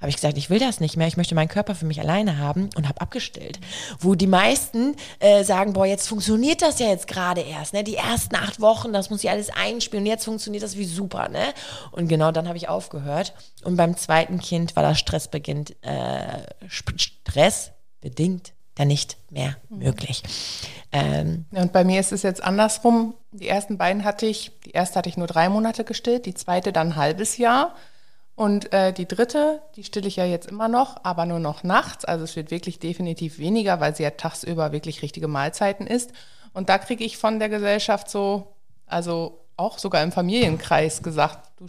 habe 0.00 0.08
ich 0.08 0.16
gesagt, 0.16 0.38
ich 0.38 0.48
will 0.50 0.58
das 0.58 0.80
nicht 0.80 0.96
mehr, 0.96 1.06
ich 1.06 1.16
möchte 1.16 1.34
meinen 1.34 1.48
Körper 1.48 1.74
für 1.74 1.84
mich 1.84 2.00
alleine 2.00 2.38
haben 2.38 2.70
und 2.74 2.88
habe 2.88 3.00
abgestillt. 3.00 3.60
Wo 4.00 4.14
die 4.14 4.26
meisten 4.26 4.96
äh, 5.18 5.44
sagen, 5.44 5.74
boah, 5.74 5.84
jetzt 5.84 6.08
funktioniert 6.08 6.62
das 6.62 6.78
ja 6.78 6.88
jetzt 6.88 7.06
gerade 7.06 7.42
erst, 7.42 7.74
ne? 7.74 7.84
Die 7.84 7.96
ersten 7.96 8.34
acht 8.34 8.60
Wochen, 8.60 8.92
das 8.92 9.10
muss 9.10 9.22
ich 9.22 9.30
alles 9.30 9.50
einspielen 9.50 10.04
und 10.04 10.10
jetzt 10.10 10.24
funktioniert 10.24 10.62
das 10.62 10.76
wie 10.76 10.86
super, 10.86 11.28
ne? 11.28 11.52
Und 11.92 12.08
genau 12.08 12.32
dann 12.32 12.48
habe 12.48 12.56
ich 12.56 12.68
aufgehört. 12.68 13.34
Und 13.62 13.76
beim 13.76 13.96
zweiten 13.96 14.40
Kind 14.40 14.74
war 14.74 14.82
das 14.82 14.98
Stressbeginn, 14.98 15.66
äh, 15.82 16.38
Sp- 16.66 16.96
stressbedingt 16.96 18.52
dann 18.80 18.88
nicht 18.88 19.18
mehr 19.30 19.56
möglich. 19.68 20.22
Ähm, 20.90 21.44
Ja, 21.52 21.62
Und 21.62 21.72
bei 21.72 21.84
mir 21.84 22.00
ist 22.00 22.12
es 22.12 22.22
jetzt 22.22 22.42
andersrum. 22.42 23.14
Die 23.30 23.48
ersten 23.48 23.78
beiden 23.78 24.04
hatte 24.04 24.26
ich, 24.26 24.52
die 24.64 24.70
erste 24.70 24.98
hatte 24.98 25.08
ich 25.08 25.16
nur 25.16 25.26
drei 25.26 25.48
Monate 25.48 25.84
gestillt, 25.84 26.26
die 26.26 26.34
zweite 26.34 26.72
dann 26.72 26.88
ein 26.88 26.96
halbes 26.96 27.36
Jahr. 27.36 27.74
Und 28.34 28.72
äh, 28.72 28.92
die 28.94 29.06
dritte, 29.06 29.60
die 29.76 29.84
stille 29.84 30.08
ich 30.08 30.16
ja 30.16 30.24
jetzt 30.24 30.48
immer 30.48 30.68
noch, 30.68 31.04
aber 31.04 31.26
nur 31.26 31.40
noch 31.40 31.62
nachts. 31.62 32.06
Also 32.06 32.24
es 32.24 32.36
wird 32.36 32.50
wirklich 32.50 32.78
definitiv 32.78 33.38
weniger, 33.38 33.80
weil 33.80 33.94
sie 33.94 34.02
ja 34.02 34.10
tagsüber 34.10 34.72
wirklich 34.72 35.02
richtige 35.02 35.28
Mahlzeiten 35.28 35.86
isst. 35.86 36.12
Und 36.54 36.70
da 36.70 36.78
kriege 36.78 37.04
ich 37.04 37.18
von 37.18 37.38
der 37.38 37.50
Gesellschaft 37.50 38.08
so, 38.10 38.54
also 38.86 39.38
auch 39.58 39.78
sogar 39.78 40.02
im 40.02 40.10
Familienkreis 40.10 41.02
gesagt, 41.02 41.50
du 41.58 41.66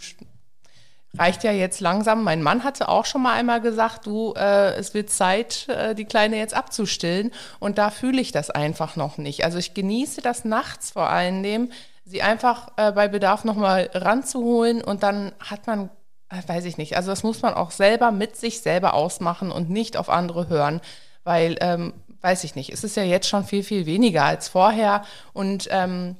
reicht 1.17 1.43
ja 1.43 1.51
jetzt 1.51 1.81
langsam. 1.81 2.23
Mein 2.23 2.41
Mann 2.41 2.63
hatte 2.63 2.89
auch 2.89 3.05
schon 3.05 3.21
mal 3.21 3.33
einmal 3.33 3.61
gesagt, 3.61 4.05
du, 4.05 4.33
äh, 4.35 4.75
es 4.75 4.93
wird 4.93 5.09
Zeit, 5.09 5.67
äh, 5.67 5.93
die 5.93 6.05
Kleine 6.05 6.37
jetzt 6.37 6.53
abzustillen. 6.53 7.31
Und 7.59 7.77
da 7.77 7.89
fühle 7.89 8.21
ich 8.21 8.31
das 8.31 8.49
einfach 8.49 8.95
noch 8.95 9.17
nicht. 9.17 9.43
Also 9.43 9.57
ich 9.57 9.73
genieße 9.73 10.21
das 10.21 10.45
nachts 10.45 10.91
vor 10.91 11.09
allem, 11.09 11.69
sie 12.05 12.21
einfach 12.21 12.69
äh, 12.77 12.91
bei 12.91 13.07
Bedarf 13.07 13.43
nochmal 13.43 13.89
ranzuholen 13.93 14.83
und 14.83 15.03
dann 15.03 15.31
hat 15.39 15.67
man, 15.67 15.89
äh, 16.29 16.41
weiß 16.45 16.65
ich 16.65 16.77
nicht, 16.77 16.95
also 16.95 17.09
das 17.09 17.23
muss 17.23 17.41
man 17.41 17.53
auch 17.53 17.71
selber 17.71 18.11
mit 18.11 18.35
sich 18.35 18.61
selber 18.61 18.93
ausmachen 18.93 19.51
und 19.51 19.69
nicht 19.69 19.97
auf 19.97 20.09
andere 20.09 20.49
hören, 20.49 20.81
weil, 21.23 21.57
ähm, 21.61 21.93
weiß 22.21 22.43
ich 22.43 22.55
nicht, 22.55 22.71
es 22.71 22.83
ist 22.83 22.95
ja 22.97 23.03
jetzt 23.03 23.27
schon 23.27 23.45
viel, 23.45 23.63
viel 23.63 23.85
weniger 23.85 24.23
als 24.23 24.47
vorher 24.47 25.03
und 25.33 25.67
ähm, 25.71 26.17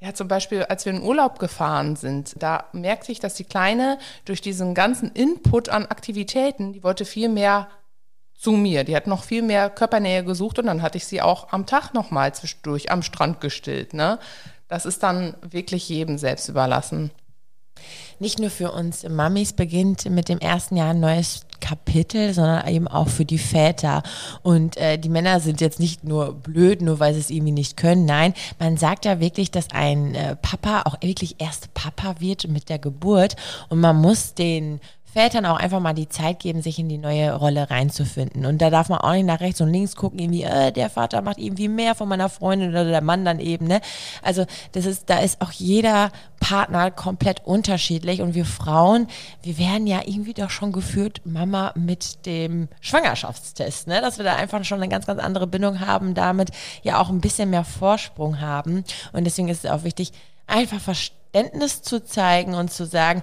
ja, 0.00 0.14
zum 0.14 0.28
Beispiel, 0.28 0.62
als 0.64 0.84
wir 0.84 0.92
in 0.92 1.02
Urlaub 1.02 1.40
gefahren 1.40 1.96
sind, 1.96 2.40
da 2.40 2.66
merkte 2.72 3.10
ich, 3.10 3.18
dass 3.18 3.34
die 3.34 3.44
Kleine 3.44 3.98
durch 4.24 4.40
diesen 4.40 4.74
ganzen 4.74 5.10
Input 5.10 5.68
an 5.68 5.86
Aktivitäten, 5.86 6.72
die 6.72 6.84
wollte 6.84 7.04
viel 7.04 7.28
mehr 7.28 7.68
zu 8.38 8.52
mir. 8.52 8.84
Die 8.84 8.94
hat 8.94 9.08
noch 9.08 9.24
viel 9.24 9.42
mehr 9.42 9.68
Körpernähe 9.68 10.22
gesucht 10.22 10.60
und 10.60 10.66
dann 10.66 10.82
hatte 10.82 10.98
ich 10.98 11.06
sie 11.06 11.20
auch 11.20 11.52
am 11.52 11.66
Tag 11.66 11.92
nochmal 11.94 12.32
zwischendurch 12.32 12.92
am 12.92 13.02
Strand 13.02 13.40
gestillt. 13.40 13.92
Ne? 13.92 14.20
Das 14.68 14.86
ist 14.86 15.02
dann 15.02 15.34
wirklich 15.42 15.88
jedem 15.88 16.16
selbst 16.16 16.48
überlassen. 16.48 17.10
nicht 18.20 18.38
nur 18.38 18.50
für 18.50 18.70
uns 18.70 19.02
Mamis 19.08 19.52
beginnt 19.52 20.08
mit 20.08 20.28
dem 20.28 20.38
ersten 20.38 20.76
Jahr 20.76 20.90
ein 20.90 21.00
neues 21.00 21.47
Kapitel, 21.60 22.32
sondern 22.32 22.66
eben 22.68 22.88
auch 22.88 23.08
für 23.08 23.24
die 23.24 23.38
Väter. 23.38 24.02
Und 24.42 24.76
äh, 24.76 24.98
die 24.98 25.08
Männer 25.08 25.40
sind 25.40 25.60
jetzt 25.60 25.80
nicht 25.80 26.04
nur 26.04 26.34
blöd, 26.34 26.82
nur 26.82 27.00
weil 27.00 27.14
sie 27.14 27.20
es 27.20 27.30
irgendwie 27.30 27.52
nicht 27.52 27.76
können. 27.76 28.04
Nein, 28.04 28.34
man 28.58 28.76
sagt 28.76 29.04
ja 29.04 29.20
wirklich, 29.20 29.50
dass 29.50 29.70
ein 29.70 30.14
äh, 30.14 30.36
Papa 30.36 30.82
auch 30.84 31.00
wirklich 31.02 31.36
erst 31.38 31.74
Papa 31.74 32.16
wird 32.20 32.48
mit 32.48 32.68
der 32.68 32.78
Geburt. 32.78 33.36
Und 33.68 33.80
man 33.80 33.96
muss 33.96 34.34
den 34.34 34.80
Vätern 35.18 35.46
auch 35.46 35.56
einfach 35.56 35.80
mal 35.80 35.94
die 35.94 36.08
Zeit 36.08 36.38
geben, 36.38 36.62
sich 36.62 36.78
in 36.78 36.88
die 36.88 36.96
neue 36.96 37.34
Rolle 37.34 37.70
reinzufinden. 37.70 38.46
Und 38.46 38.62
da 38.62 38.70
darf 38.70 38.88
man 38.88 39.00
auch 39.00 39.14
nicht 39.14 39.26
nach 39.26 39.40
rechts 39.40 39.60
und 39.60 39.72
links 39.72 39.96
gucken, 39.96 40.20
irgendwie, 40.20 40.44
äh, 40.44 40.70
der 40.70 40.90
Vater 40.90 41.22
macht 41.22 41.38
irgendwie 41.38 41.66
mehr 41.66 41.96
von 41.96 42.08
meiner 42.08 42.28
Freundin 42.28 42.70
oder 42.70 42.84
der 42.84 43.00
Mann 43.00 43.24
dann 43.24 43.40
eben, 43.40 43.66
ne? 43.66 43.80
Also, 44.22 44.46
das 44.72 44.86
ist, 44.86 45.10
da 45.10 45.18
ist 45.18 45.40
auch 45.40 45.50
jeder 45.50 46.12
Partner 46.38 46.92
komplett 46.92 47.44
unterschiedlich 47.44 48.22
und 48.22 48.36
wir 48.36 48.44
Frauen, 48.44 49.08
wir 49.42 49.58
werden 49.58 49.88
ja 49.88 50.02
irgendwie 50.06 50.34
doch 50.34 50.50
schon 50.50 50.70
geführt, 50.70 51.20
Mama 51.24 51.72
mit 51.74 52.24
dem 52.24 52.68
Schwangerschaftstest, 52.80 53.88
ne? 53.88 54.00
Dass 54.00 54.18
wir 54.18 54.24
da 54.24 54.36
einfach 54.36 54.62
schon 54.62 54.80
eine 54.80 54.88
ganz, 54.88 55.06
ganz 55.06 55.20
andere 55.20 55.48
Bindung 55.48 55.80
haben, 55.80 56.14
damit 56.14 56.52
ja 56.84 57.00
auch 57.00 57.08
ein 57.08 57.20
bisschen 57.20 57.50
mehr 57.50 57.64
Vorsprung 57.64 58.40
haben. 58.40 58.84
Und 59.12 59.24
deswegen 59.24 59.48
ist 59.48 59.64
es 59.64 59.70
auch 59.72 59.82
wichtig, 59.82 60.12
einfach 60.46 60.80
Verständnis 61.32 61.82
zu 61.82 62.04
zeigen 62.04 62.54
und 62.54 62.72
zu 62.72 62.86
sagen, 62.86 63.22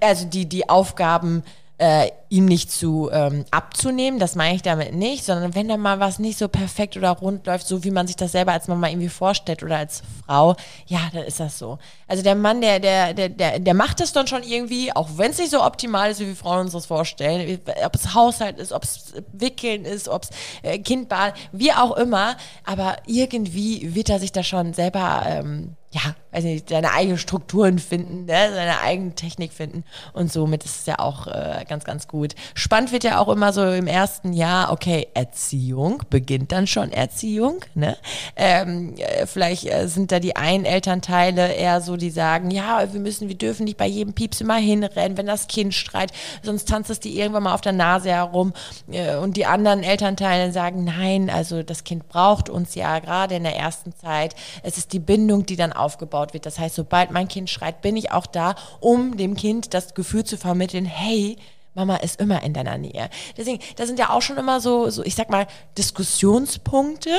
also 0.00 0.26
die, 0.26 0.46
die 0.46 0.68
Aufgaben 0.68 1.42
äh, 1.78 2.10
ihm 2.30 2.46
nicht 2.46 2.72
zu 2.72 3.10
ähm, 3.12 3.44
abzunehmen, 3.50 4.18
das 4.18 4.34
meine 4.34 4.56
ich 4.56 4.62
damit 4.62 4.94
nicht, 4.94 5.24
sondern 5.24 5.54
wenn 5.54 5.68
da 5.68 5.76
mal 5.76 6.00
was 6.00 6.18
nicht 6.18 6.38
so 6.38 6.48
perfekt 6.48 6.96
oder 6.96 7.10
rund 7.10 7.46
läuft, 7.46 7.66
so 7.66 7.84
wie 7.84 7.90
man 7.90 8.06
sich 8.06 8.16
das 8.16 8.32
selber 8.32 8.52
als 8.52 8.66
Mama 8.66 8.88
irgendwie 8.88 9.10
vorstellt 9.10 9.62
oder 9.62 9.76
als 9.76 10.02
Frau, 10.24 10.56
ja, 10.86 11.00
dann 11.12 11.24
ist 11.24 11.38
das 11.38 11.58
so. 11.58 11.78
Also 12.08 12.22
der 12.22 12.34
Mann, 12.34 12.62
der, 12.62 12.80
der, 12.80 13.12
der, 13.12 13.28
der, 13.28 13.58
der 13.58 13.74
macht 13.74 14.00
das 14.00 14.14
dann 14.14 14.26
schon 14.26 14.42
irgendwie, 14.42 14.90
auch 14.96 15.10
wenn 15.16 15.32
es 15.32 15.38
nicht 15.38 15.50
so 15.50 15.62
optimal 15.62 16.10
ist, 16.10 16.20
wie 16.20 16.28
wir 16.28 16.36
Frauen 16.36 16.60
uns 16.60 16.72
das 16.72 16.86
vorstellen, 16.86 17.60
ob 17.84 17.94
es 17.94 18.14
Haushalt 18.14 18.58
ist, 18.58 18.72
ob 18.72 18.84
es 18.84 19.12
Wickeln 19.32 19.84
ist, 19.84 20.08
ob 20.08 20.22
es 20.22 20.30
äh, 20.62 20.78
Kindbad, 20.78 21.34
wie 21.52 21.72
auch 21.72 21.96
immer, 21.98 22.36
aber 22.64 22.96
irgendwie 23.06 23.94
wird 23.94 24.08
er 24.08 24.18
sich 24.18 24.32
da 24.32 24.42
schon 24.42 24.72
selber 24.72 25.24
ähm, 25.26 25.76
ja, 25.92 26.14
weiß 26.36 26.44
nicht, 26.44 26.68
seine 26.68 26.92
eigenen 26.92 27.18
Strukturen 27.18 27.78
finden, 27.78 28.26
ne? 28.26 28.50
seine 28.52 28.80
eigene 28.80 29.14
Technik 29.14 29.52
finden 29.52 29.84
und 30.12 30.30
somit 30.30 30.64
ist 30.64 30.80
es 30.80 30.86
ja 30.86 30.98
auch 30.98 31.26
äh, 31.26 31.64
ganz, 31.66 31.84
ganz 31.84 32.08
gut. 32.08 32.34
Spannend 32.54 32.92
wird 32.92 33.04
ja 33.04 33.18
auch 33.18 33.28
immer 33.28 33.52
so 33.52 33.64
im 33.64 33.86
ersten 33.86 34.34
Jahr, 34.34 34.70
okay, 34.70 35.08
Erziehung, 35.14 36.02
beginnt 36.10 36.52
dann 36.52 36.66
schon 36.66 36.92
Erziehung, 36.92 37.64
ne? 37.74 37.96
Ähm, 38.36 38.94
äh, 38.98 39.26
vielleicht 39.26 39.66
äh, 39.66 39.88
sind 39.88 40.12
da 40.12 40.20
die 40.20 40.36
einen 40.36 40.64
Elternteile 40.64 41.54
eher 41.54 41.80
so, 41.80 41.96
die 41.96 42.10
sagen, 42.10 42.50
ja, 42.50 42.92
wir 42.92 43.00
müssen, 43.00 43.28
wir 43.28 43.38
dürfen 43.38 43.64
nicht 43.64 43.78
bei 43.78 43.86
jedem 43.86 44.12
Pieps 44.12 44.40
immer 44.40 44.56
hinrennen, 44.56 45.16
wenn 45.16 45.26
das 45.26 45.48
Kind 45.48 45.74
schreit, 45.74 46.12
sonst 46.42 46.68
tanzt 46.68 46.90
es 46.90 47.00
die 47.00 47.18
irgendwann 47.18 47.44
mal 47.44 47.54
auf 47.54 47.60
der 47.62 47.72
Nase 47.72 48.10
herum 48.10 48.52
äh, 48.90 49.16
und 49.16 49.36
die 49.36 49.46
anderen 49.46 49.82
Elternteile 49.82 50.52
sagen, 50.52 50.84
nein, 50.84 51.30
also 51.30 51.62
das 51.62 51.84
Kind 51.84 52.08
braucht 52.08 52.50
uns 52.50 52.74
ja 52.74 52.98
gerade 52.98 53.36
in 53.36 53.44
der 53.44 53.56
ersten 53.56 53.94
Zeit. 53.94 54.34
Es 54.62 54.76
ist 54.76 54.92
die 54.92 54.98
Bindung, 54.98 55.46
die 55.46 55.56
dann 55.56 55.72
aufgebaut 55.72 56.25
wird. 56.32 56.46
Das 56.46 56.58
heißt, 56.58 56.74
sobald 56.74 57.10
mein 57.10 57.28
Kind 57.28 57.50
schreit, 57.50 57.82
bin 57.82 57.96
ich 57.96 58.12
auch 58.12 58.26
da, 58.26 58.54
um 58.80 59.16
dem 59.16 59.36
Kind 59.36 59.74
das 59.74 59.94
Gefühl 59.94 60.24
zu 60.24 60.36
vermitteln, 60.36 60.84
hey, 60.84 61.36
Mama 61.74 61.96
ist 61.96 62.20
immer 62.20 62.42
in 62.42 62.54
deiner 62.54 62.78
Nähe. 62.78 63.10
Deswegen, 63.36 63.60
das 63.76 63.86
sind 63.86 63.98
ja 63.98 64.10
auch 64.10 64.22
schon 64.22 64.38
immer 64.38 64.60
so, 64.60 64.88
so 64.88 65.04
ich 65.04 65.14
sag 65.14 65.30
mal, 65.30 65.46
Diskussionspunkte. 65.76 67.10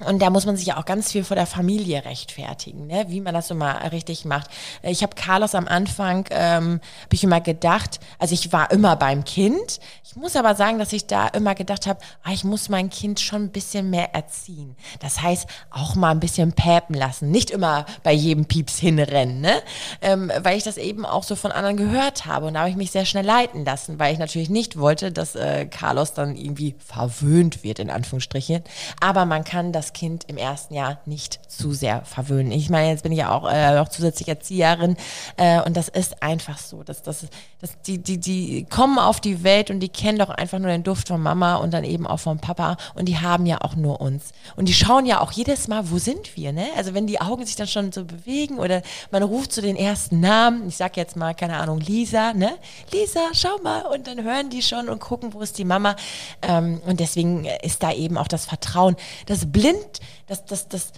Und 0.00 0.20
da 0.20 0.28
muss 0.28 0.44
man 0.44 0.56
sich 0.56 0.66
ja 0.66 0.76
auch 0.76 0.86
ganz 0.86 1.12
viel 1.12 1.22
vor 1.22 1.36
der 1.36 1.46
Familie 1.46 2.04
rechtfertigen, 2.04 2.88
ne? 2.88 3.04
wie 3.08 3.20
man 3.20 3.32
das 3.32 3.46
so 3.46 3.54
mal 3.54 3.76
richtig 3.88 4.24
macht. 4.24 4.50
Ich 4.82 5.04
habe 5.04 5.14
Carlos 5.14 5.54
am 5.54 5.68
Anfang, 5.68 6.26
ähm, 6.30 6.80
habe 7.04 7.14
ich 7.14 7.22
immer 7.22 7.40
gedacht, 7.40 8.00
also 8.18 8.34
ich 8.34 8.52
war 8.52 8.72
immer 8.72 8.96
beim 8.96 9.22
Kind. 9.22 9.78
Ich 10.04 10.16
muss 10.16 10.34
aber 10.34 10.56
sagen, 10.56 10.80
dass 10.80 10.92
ich 10.92 11.06
da 11.06 11.28
immer 11.28 11.54
gedacht 11.54 11.86
habe, 11.86 12.00
ah, 12.24 12.32
ich 12.32 12.42
muss 12.42 12.68
mein 12.68 12.90
Kind 12.90 13.20
schon 13.20 13.44
ein 13.44 13.52
bisschen 13.52 13.88
mehr 13.88 14.12
erziehen. 14.16 14.74
Das 14.98 15.22
heißt, 15.22 15.46
auch 15.70 15.94
mal 15.94 16.10
ein 16.10 16.20
bisschen 16.20 16.54
päpen 16.54 16.96
lassen. 16.96 17.30
Nicht 17.30 17.52
immer 17.52 17.86
bei 18.02 18.12
jedem 18.12 18.46
Pieps 18.46 18.80
hinrennen, 18.80 19.40
ne? 19.40 19.62
ähm, 20.02 20.32
weil 20.40 20.56
ich 20.56 20.64
das 20.64 20.76
eben 20.76 21.06
auch 21.06 21.22
so 21.22 21.36
von 21.36 21.52
anderen 21.52 21.76
gehört 21.76 22.26
habe. 22.26 22.46
Und 22.46 22.54
da 22.54 22.60
habe 22.60 22.70
ich 22.70 22.76
mich 22.76 22.90
sehr 22.90 23.04
schnell 23.04 23.24
leiten 23.24 23.64
lassen, 23.64 24.00
weil 24.00 24.12
ich 24.12 24.18
natürlich 24.18 24.50
nicht 24.50 24.76
wollte, 24.76 25.12
dass 25.12 25.36
äh, 25.36 25.66
Carlos 25.66 26.14
dann 26.14 26.34
irgendwie 26.34 26.74
verwöhnt 26.84 27.62
wird, 27.62 27.78
in 27.78 27.90
Anführungsstrichen. 27.90 28.64
Aber 29.00 29.24
man 29.24 29.44
kann 29.44 29.70
das 29.70 29.83
das 29.84 29.92
Kind 29.92 30.24
im 30.28 30.38
ersten 30.38 30.74
Jahr 30.74 30.98
nicht 31.04 31.40
zu 31.48 31.72
sehr 31.72 32.04
verwöhnen. 32.04 32.52
Ich 32.52 32.70
meine, 32.70 32.90
jetzt 32.90 33.02
bin 33.02 33.12
ich 33.12 33.18
ja 33.18 33.30
auch 33.30 33.50
äh, 33.50 33.74
noch 33.74 33.88
zusätzlich 33.88 34.28
Erzieherin 34.28 34.96
äh, 35.36 35.60
und 35.60 35.76
das 35.76 35.88
ist 35.88 36.22
einfach 36.22 36.56
so, 36.56 36.82
dass, 36.82 37.02
dass, 37.02 37.26
dass 37.60 37.80
die, 37.82 37.98
die, 37.98 38.18
die 38.18 38.64
kommen 38.64 38.98
auf 38.98 39.20
die 39.20 39.44
Welt 39.44 39.70
und 39.70 39.80
die 39.80 39.90
kennen 39.90 40.18
doch 40.18 40.30
einfach 40.30 40.58
nur 40.58 40.70
den 40.70 40.82
Duft 40.82 41.08
von 41.08 41.20
Mama 41.20 41.56
und 41.56 41.74
dann 41.74 41.84
eben 41.84 42.06
auch 42.06 42.20
vom 42.20 42.38
Papa 42.38 42.78
und 42.94 43.06
die 43.06 43.18
haben 43.18 43.44
ja 43.44 43.60
auch 43.60 43.76
nur 43.76 44.00
uns. 44.00 44.30
Und 44.56 44.68
die 44.68 44.74
schauen 44.74 45.04
ja 45.04 45.20
auch 45.20 45.32
jedes 45.32 45.68
Mal, 45.68 45.90
wo 45.90 45.98
sind 45.98 46.36
wir, 46.36 46.52
ne? 46.52 46.66
Also 46.76 46.94
wenn 46.94 47.06
die 47.06 47.20
Augen 47.20 47.44
sich 47.44 47.56
dann 47.56 47.68
schon 47.68 47.92
so 47.92 48.04
bewegen 48.04 48.58
oder 48.58 48.80
man 49.10 49.22
ruft 49.22 49.52
zu 49.52 49.60
so 49.60 49.66
den 49.66 49.76
ersten 49.76 50.20
Namen, 50.20 50.66
ich 50.68 50.76
sag 50.76 50.96
jetzt 50.96 51.16
mal, 51.16 51.34
keine 51.34 51.58
Ahnung, 51.58 51.80
Lisa, 51.80 52.32
ne? 52.32 52.52
Lisa, 52.90 53.20
schau 53.32 53.58
mal 53.62 53.82
und 53.82 54.06
dann 54.06 54.24
hören 54.24 54.48
die 54.48 54.62
schon 54.62 54.88
und 54.88 55.00
gucken, 55.00 55.34
wo 55.34 55.40
ist 55.42 55.58
die 55.58 55.64
Mama. 55.64 55.94
Ähm, 56.40 56.80
und 56.86 57.00
deswegen 57.00 57.44
ist 57.62 57.82
da 57.82 57.92
eben 57.92 58.16
auch 58.16 58.28
das 58.28 58.46
Vertrauen, 58.46 58.96
das 59.26 59.46
blind, 59.74 60.00
das, 60.26 60.44
das, 60.44 60.68
das, 60.68 60.92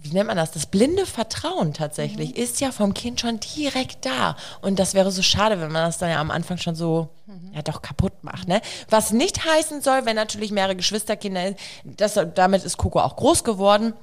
wie 0.00 0.10
nennt 0.10 0.26
man 0.26 0.36
das? 0.36 0.52
Das 0.52 0.66
blinde 0.66 1.06
Vertrauen 1.06 1.72
tatsächlich 1.72 2.30
mhm. 2.30 2.42
ist 2.42 2.60
ja 2.60 2.72
vom 2.72 2.94
Kind 2.94 3.20
schon 3.20 3.40
direkt 3.40 4.04
da. 4.04 4.36
Und 4.60 4.78
das 4.78 4.94
wäre 4.94 5.10
so 5.10 5.22
schade, 5.22 5.60
wenn 5.60 5.72
man 5.72 5.86
das 5.86 5.98
dann 5.98 6.10
ja 6.10 6.20
am 6.20 6.30
Anfang 6.30 6.58
schon 6.58 6.74
so 6.74 7.08
mhm. 7.26 7.52
ja 7.54 7.62
doch 7.62 7.82
kaputt 7.82 8.12
macht. 8.22 8.48
Ne? 8.48 8.60
Was 8.90 9.12
nicht 9.12 9.44
heißen 9.44 9.82
soll, 9.82 10.04
wenn 10.06 10.16
natürlich 10.16 10.52
mehrere 10.52 10.76
Geschwisterkinder, 10.76 11.54
das, 11.84 12.18
damit 12.34 12.64
ist 12.64 12.76
Coco 12.76 13.00
auch 13.00 13.16
groß 13.16 13.44
geworden 13.44 13.94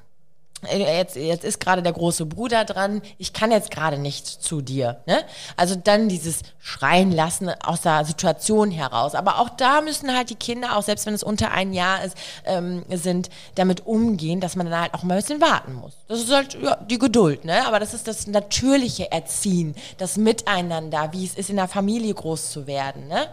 jetzt, 0.69 1.15
jetzt 1.15 1.43
ist 1.43 1.59
gerade 1.59 1.81
der 1.81 1.93
große 1.93 2.25
Bruder 2.25 2.65
dran, 2.65 3.01
ich 3.17 3.33
kann 3.33 3.51
jetzt 3.51 3.71
gerade 3.71 3.97
nicht 3.97 4.27
zu 4.27 4.61
dir. 4.61 5.01
Ne? 5.05 5.19
Also 5.57 5.75
dann 5.75 6.09
dieses 6.09 6.41
Schreien 6.59 7.11
lassen 7.11 7.49
aus 7.63 7.81
der 7.81 8.05
Situation 8.05 8.71
heraus. 8.71 9.15
Aber 9.15 9.39
auch 9.39 9.49
da 9.49 9.81
müssen 9.81 10.15
halt 10.15 10.29
die 10.29 10.35
Kinder, 10.35 10.77
auch 10.77 10.83
selbst 10.83 11.05
wenn 11.05 11.13
es 11.13 11.23
unter 11.23 11.51
ein 11.51 11.73
Jahr 11.73 12.03
ist, 12.03 12.15
ähm, 12.45 12.83
sind, 12.89 13.29
damit 13.55 13.85
umgehen, 13.85 14.39
dass 14.39 14.55
man 14.55 14.69
dann 14.69 14.81
halt 14.81 14.93
auch 14.93 15.03
mal 15.03 15.15
ein 15.15 15.21
bisschen 15.21 15.41
warten 15.41 15.73
muss. 15.73 15.93
Das 16.07 16.19
ist 16.19 16.31
halt 16.31 16.57
ja, 16.61 16.75
die 16.75 16.99
Geduld, 16.99 17.45
ne? 17.45 17.65
Aber 17.65 17.79
das 17.79 17.93
ist 17.93 18.07
das 18.07 18.27
natürliche 18.27 19.11
Erziehen, 19.11 19.75
das 19.97 20.17
Miteinander, 20.17 21.09
wie 21.13 21.25
es 21.25 21.35
ist, 21.35 21.49
in 21.49 21.55
der 21.55 21.67
Familie 21.67 22.13
groß 22.13 22.51
zu 22.51 22.67
werden, 22.67 23.07
ne? 23.07 23.27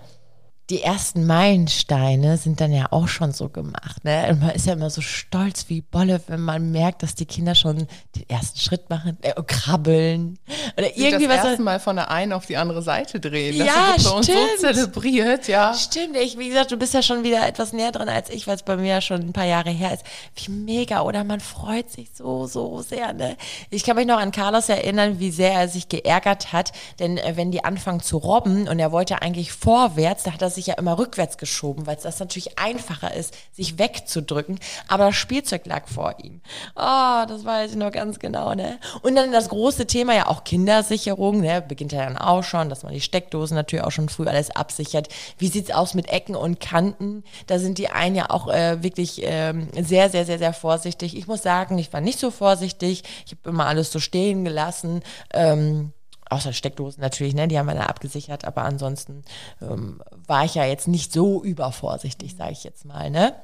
Die 0.71 0.83
ersten 0.83 1.25
Meilensteine 1.25 2.37
sind 2.37 2.61
dann 2.61 2.73
ja 2.73 2.89
auch 2.91 3.09
schon 3.09 3.33
so 3.33 3.49
gemacht. 3.49 4.05
Ne? 4.05 4.29
Und 4.31 4.41
man 4.41 4.51
ist 4.51 4.67
ja 4.67 4.75
immer 4.75 4.91
so 4.91 5.01
stolz 5.01 5.65
wie 5.69 5.81
Bolle, 5.81 6.21
wenn 6.27 6.41
man 6.41 6.71
merkt, 6.71 7.03
dass 7.03 7.15
die 7.15 7.25
Kinder 7.25 7.55
schon 7.55 7.87
den 8.15 8.29
ersten 8.29 8.59
Schritt 8.59 8.91
machen, 8.91 9.17
äh, 9.23 9.33
krabbeln 9.47 10.39
oder 10.77 10.89
Sich 10.89 10.99
irgendwie 10.99 11.27
das 11.27 11.39
was. 11.39 11.45
erste 11.47 11.63
Mal 11.63 11.81
von 11.81 11.97
der 11.97 12.11
einen 12.11 12.35
auf 12.35 12.45
die 12.45 12.59
andere 12.59 12.83
Seite 12.83 13.19
drehen. 13.19 13.59
Das 13.59 13.67
ja, 13.67 13.93
wird 13.97 14.05
bei 14.05 14.11
uns 14.11 14.27
so 14.27 14.67
zelebriert, 14.67 15.49
ja. 15.49 15.73
Stimmt. 15.73 16.17
Ich, 16.17 16.39
wie 16.39 16.49
gesagt, 16.49 16.71
du 16.71 16.77
bist 16.77 16.93
ja 16.93 17.01
schon 17.01 17.25
wieder 17.25 17.47
etwas 17.49 17.73
näher 17.73 17.93
dran 17.93 18.11
als 18.11 18.29
ich, 18.29 18.47
weil 18.47 18.57
es 18.57 18.63
bei 18.63 18.77
mir 18.77 18.89
ja 18.89 19.01
schon 19.01 19.23
ein 19.23 19.33
paar 19.33 19.47
Jahre 19.47 19.71
her 19.71 19.95
ist. 19.95 20.05
Wie 20.35 20.51
mega, 20.53 21.01
oder? 21.01 21.25
Man 21.25 21.41
freut 21.41 21.91
sich 21.91 22.11
so, 22.13 22.47
so 22.47 22.83
sehr. 22.83 23.15
Ne? 23.15 23.39
Ich 23.71 23.85
kann 23.85 23.97
mich 23.97 24.07
noch 24.07 24.19
an 24.19 24.33
Carlos 24.33 24.69
erinnern, 24.69 25.19
wie 25.19 25.31
sehr 25.31 25.53
er 25.53 25.69
sich 25.69 25.89
geärgert 25.89 26.53
hat, 26.53 26.73
denn 26.99 27.17
äh, 27.17 27.37
wenn 27.37 27.51
die 27.51 27.65
anfangen 27.65 28.01
zu 28.01 28.19
robben 28.19 28.69
und 28.69 28.79
er 28.79 28.93
wollte 28.93 29.23
eigentlich 29.23 29.53
vorwärts, 29.53 30.25
da 30.25 30.33
hat 30.33 30.43
er 30.43 30.51
sich 30.51 30.58
ja 30.67 30.75
immer 30.75 30.99
rückwärts 30.99 31.39
geschoben, 31.39 31.87
weil 31.87 31.97
es 31.97 32.03
das 32.03 32.19
natürlich 32.19 32.59
einfacher 32.59 33.15
ist, 33.15 33.35
sich 33.53 33.79
wegzudrücken. 33.79 34.59
Aber 34.89 35.07
das 35.07 35.17
Spielzeug 35.17 35.67
lag 35.67 35.87
vor 35.89 36.17
ihm. 36.23 36.41
Oh, 36.75 37.25
das 37.29 37.45
weiß 37.45 37.73
ich 37.73 37.77
noch 37.77 37.93
ganz 37.93 38.19
genau, 38.19 38.55
ne? 38.55 38.79
Und 39.03 39.15
dann 39.15 39.33
das 39.33 39.49
große 39.49 39.87
Thema 39.87 40.15
ja 40.15 40.27
auch 40.27 40.45
Kindersicherung, 40.45 41.41
ne? 41.41 41.63
Beginnt 41.63 41.93
ja 41.93 42.05
dann 42.05 42.19
auch 42.19 42.43
schon, 42.43 42.69
dass 42.69 42.83
man 42.83 42.93
die 42.93 43.01
Steckdosen 43.01 43.55
natürlich 43.55 43.85
auch 43.85 43.93
schon 43.93 44.09
früh 44.09 44.27
alles 44.27 44.51
absichert. 44.51 45.09
Wie 45.39 45.49
sieht's 45.49 45.71
aus 45.71 45.95
mit 45.95 46.09
Ecken 46.09 46.37
und 46.37 46.61
Kanten? 46.61 47.25
Da 47.47 47.59
sind 47.59 47.79
die 47.79 47.89
einen 47.89 48.17
ja 48.17 48.31
auch 48.31 48.49
äh, 48.49 48.83
wirklich 48.83 49.21
ähm, 49.23 49.69
sehr, 49.81 50.11
sehr, 50.11 50.25
sehr, 50.25 50.39
sehr 50.39 50.53
vorsichtig. 50.53 51.17
Ich 51.17 51.27
muss 51.27 51.43
sagen, 51.43 51.79
ich 51.79 51.93
war 51.93 52.01
nicht 52.01 52.19
so 52.19 52.31
vorsichtig. 52.31 53.05
Ich 53.27 53.33
habe 53.33 53.51
immer 53.51 53.67
alles 53.67 53.93
so 53.93 54.01
stehen 54.01 54.45
gelassen. 54.45 55.03
Ähm, 55.33 55.93
außer 56.31 56.53
Steckdosen 56.53 57.01
natürlich, 57.01 57.35
ne, 57.35 57.49
die 57.49 57.59
haben 57.59 57.67
wir 57.67 57.75
da 57.75 57.87
abgesichert, 57.87 58.45
aber 58.45 58.63
ansonsten 58.63 59.25
ähm, 59.61 60.03
war 60.27 60.45
ich 60.45 60.55
ja 60.55 60.65
jetzt 60.65 60.89
nicht 60.89 61.13
so 61.13 61.43
übervorsichtig, 61.43 62.37
sage 62.37 62.53
ich 62.53 62.65
jetzt 62.65 62.85
mal, 62.85 63.11
ne? 63.11 63.35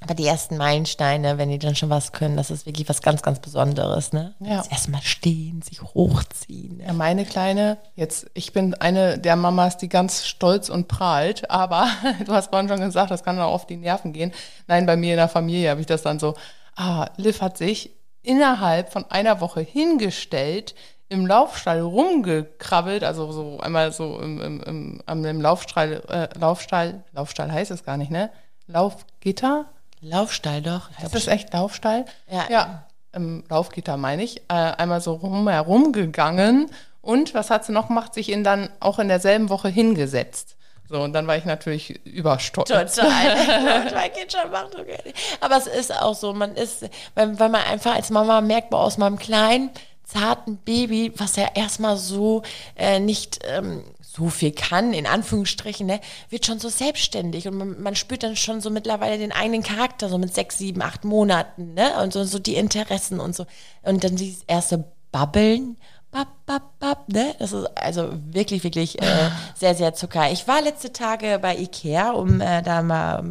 Aber 0.00 0.14
die 0.14 0.26
ersten 0.26 0.58
Meilensteine, 0.58 1.38
wenn 1.38 1.48
die 1.48 1.58
dann 1.58 1.74
schon 1.74 1.88
was 1.88 2.12
können, 2.12 2.36
das 2.36 2.50
ist 2.50 2.66
wirklich 2.66 2.86
was 2.88 3.00
ganz, 3.00 3.22
ganz 3.22 3.40
Besonderes, 3.40 4.12
ne? 4.12 4.34
Ja. 4.40 4.62
Erstmal 4.70 5.00
stehen, 5.00 5.62
sich 5.62 5.82
hochziehen. 5.82 6.76
Ne? 6.76 6.84
Ja, 6.86 6.92
meine 6.92 7.24
Kleine, 7.24 7.78
jetzt, 7.94 8.26
ich 8.34 8.52
bin 8.52 8.74
eine 8.74 9.18
der 9.18 9.36
Mamas, 9.36 9.78
die 9.78 9.88
ganz 9.88 10.26
stolz 10.26 10.68
und 10.68 10.86
prahlt, 10.88 11.50
aber 11.50 11.88
du 12.26 12.32
hast 12.32 12.50
vorhin 12.50 12.68
schon 12.68 12.80
gesagt, 12.80 13.10
das 13.10 13.24
kann 13.24 13.38
auch 13.40 13.52
auf 13.52 13.66
die 13.66 13.78
Nerven 13.78 14.12
gehen. 14.12 14.32
Nein, 14.66 14.84
bei 14.84 14.96
mir 14.96 15.12
in 15.12 15.18
der 15.18 15.28
Familie 15.28 15.70
habe 15.70 15.80
ich 15.80 15.86
das 15.86 16.02
dann 16.02 16.18
so, 16.18 16.34
ah, 16.76 17.08
Liv 17.16 17.40
hat 17.40 17.56
sich 17.56 17.90
innerhalb 18.22 18.92
von 18.92 19.10
einer 19.10 19.40
Woche 19.40 19.60
hingestellt, 19.60 20.74
im 21.08 21.26
Laufstall 21.26 21.80
rumgekrabbelt, 21.80 23.04
also 23.04 23.30
so 23.30 23.60
einmal 23.60 23.92
so 23.92 24.18
im, 24.20 24.40
im, 24.40 24.60
im, 24.62 25.02
am 25.06 25.40
Laufstall, 25.40 26.02
äh, 26.08 26.38
Laufstall, 26.38 27.04
Laufstall 27.12 27.52
heißt 27.52 27.70
es 27.70 27.84
gar 27.84 27.96
nicht, 27.96 28.10
ne? 28.10 28.30
Laufgitter? 28.66 29.66
Laufstall 30.00 30.62
doch. 30.62 30.90
Ist 31.02 31.14
das 31.14 31.28
echt 31.28 31.52
Laufstall? 31.52 32.04
Ja. 32.28 32.46
Ja, 32.50 32.86
im 33.12 33.44
Laufgitter 33.48 33.96
meine 33.96 34.24
ich. 34.24 34.40
Äh, 34.48 34.54
einmal 34.54 35.00
so 35.00 35.14
rumherum 35.14 35.92
gegangen 35.92 36.70
und 37.00 37.34
was 37.34 37.50
hat 37.50 37.64
sie 37.64 37.72
noch 37.72 37.88
gemacht? 37.88 38.14
Sich 38.14 38.30
in 38.30 38.42
dann 38.42 38.68
auch 38.80 38.98
in 38.98 39.08
derselben 39.08 39.48
Woche 39.48 39.68
hingesetzt. 39.68 40.56
So, 40.88 41.00
und 41.00 41.12
dann 41.12 41.26
war 41.26 41.36
ich 41.36 41.44
natürlich 41.44 42.04
überstolz. 42.04 42.68
Total. 42.68 43.90
mein 43.94 44.12
Kind 44.12 44.32
schon 44.32 44.50
macht 44.50 44.74
okay. 44.76 45.12
Aber 45.40 45.56
es 45.56 45.66
ist 45.66 45.92
auch 45.92 46.14
so, 46.14 46.32
man 46.32 46.54
ist, 46.54 46.88
weil, 47.14 47.38
weil 47.38 47.48
man 47.48 47.62
einfach 47.62 47.96
als 47.96 48.10
Mama 48.10 48.40
merkt, 48.40 48.72
aus 48.72 48.98
meinem 48.98 49.18
Kleinen, 49.18 49.70
zarten 50.06 50.58
Baby, 50.58 51.12
was 51.16 51.36
ja 51.36 51.48
erstmal 51.54 51.96
so 51.96 52.42
äh, 52.76 53.00
nicht 53.00 53.40
ähm, 53.44 53.82
so 54.00 54.30
viel 54.30 54.52
kann, 54.52 54.92
in 54.92 55.06
Anführungsstrichen, 55.06 55.86
ne, 55.86 56.00
wird 56.30 56.46
schon 56.46 56.60
so 56.60 56.68
selbstständig 56.68 57.48
und 57.48 57.58
man, 57.58 57.82
man, 57.82 57.96
spürt 57.96 58.22
dann 58.22 58.36
schon 58.36 58.60
so 58.60 58.70
mittlerweile 58.70 59.18
den 59.18 59.32
eigenen 59.32 59.62
Charakter, 59.62 60.08
so 60.08 60.16
mit 60.16 60.32
sechs, 60.32 60.58
sieben, 60.58 60.80
acht 60.80 61.04
Monaten, 61.04 61.74
ne, 61.74 62.00
und 62.02 62.12
so, 62.12 62.24
so 62.24 62.38
die 62.38 62.54
Interessen 62.54 63.20
und 63.20 63.34
so. 63.34 63.46
Und 63.82 64.04
dann 64.04 64.16
dieses 64.16 64.44
erste 64.46 64.84
Babbeln, 65.10 65.76
bap, 66.12 66.28
bap, 66.46 66.78
bap, 66.78 67.08
ne, 67.08 67.34
das 67.40 67.52
ist 67.52 67.66
also 67.76 68.10
wirklich, 68.30 68.62
wirklich 68.62 69.02
äh, 69.02 69.30
sehr, 69.56 69.74
sehr 69.74 69.92
Zucker. 69.92 70.30
Ich 70.30 70.46
war 70.46 70.62
letzte 70.62 70.92
Tage 70.92 71.40
bei 71.42 71.56
Ikea, 71.58 72.12
um 72.12 72.40
äh, 72.40 72.62
da 72.62 72.80
mal 72.82 73.24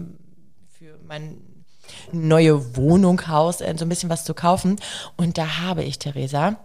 für 0.78 1.00
mein 1.08 1.38
neue 2.12 2.76
Wohnung, 2.76 3.28
Haus, 3.28 3.62
äh, 3.62 3.74
so 3.78 3.86
ein 3.86 3.90
bisschen 3.90 4.10
was 4.10 4.24
zu 4.24 4.34
kaufen. 4.34 4.78
Und 5.16 5.38
da 5.38 5.62
habe 5.62 5.84
ich, 5.84 6.00
Theresa, 6.00 6.58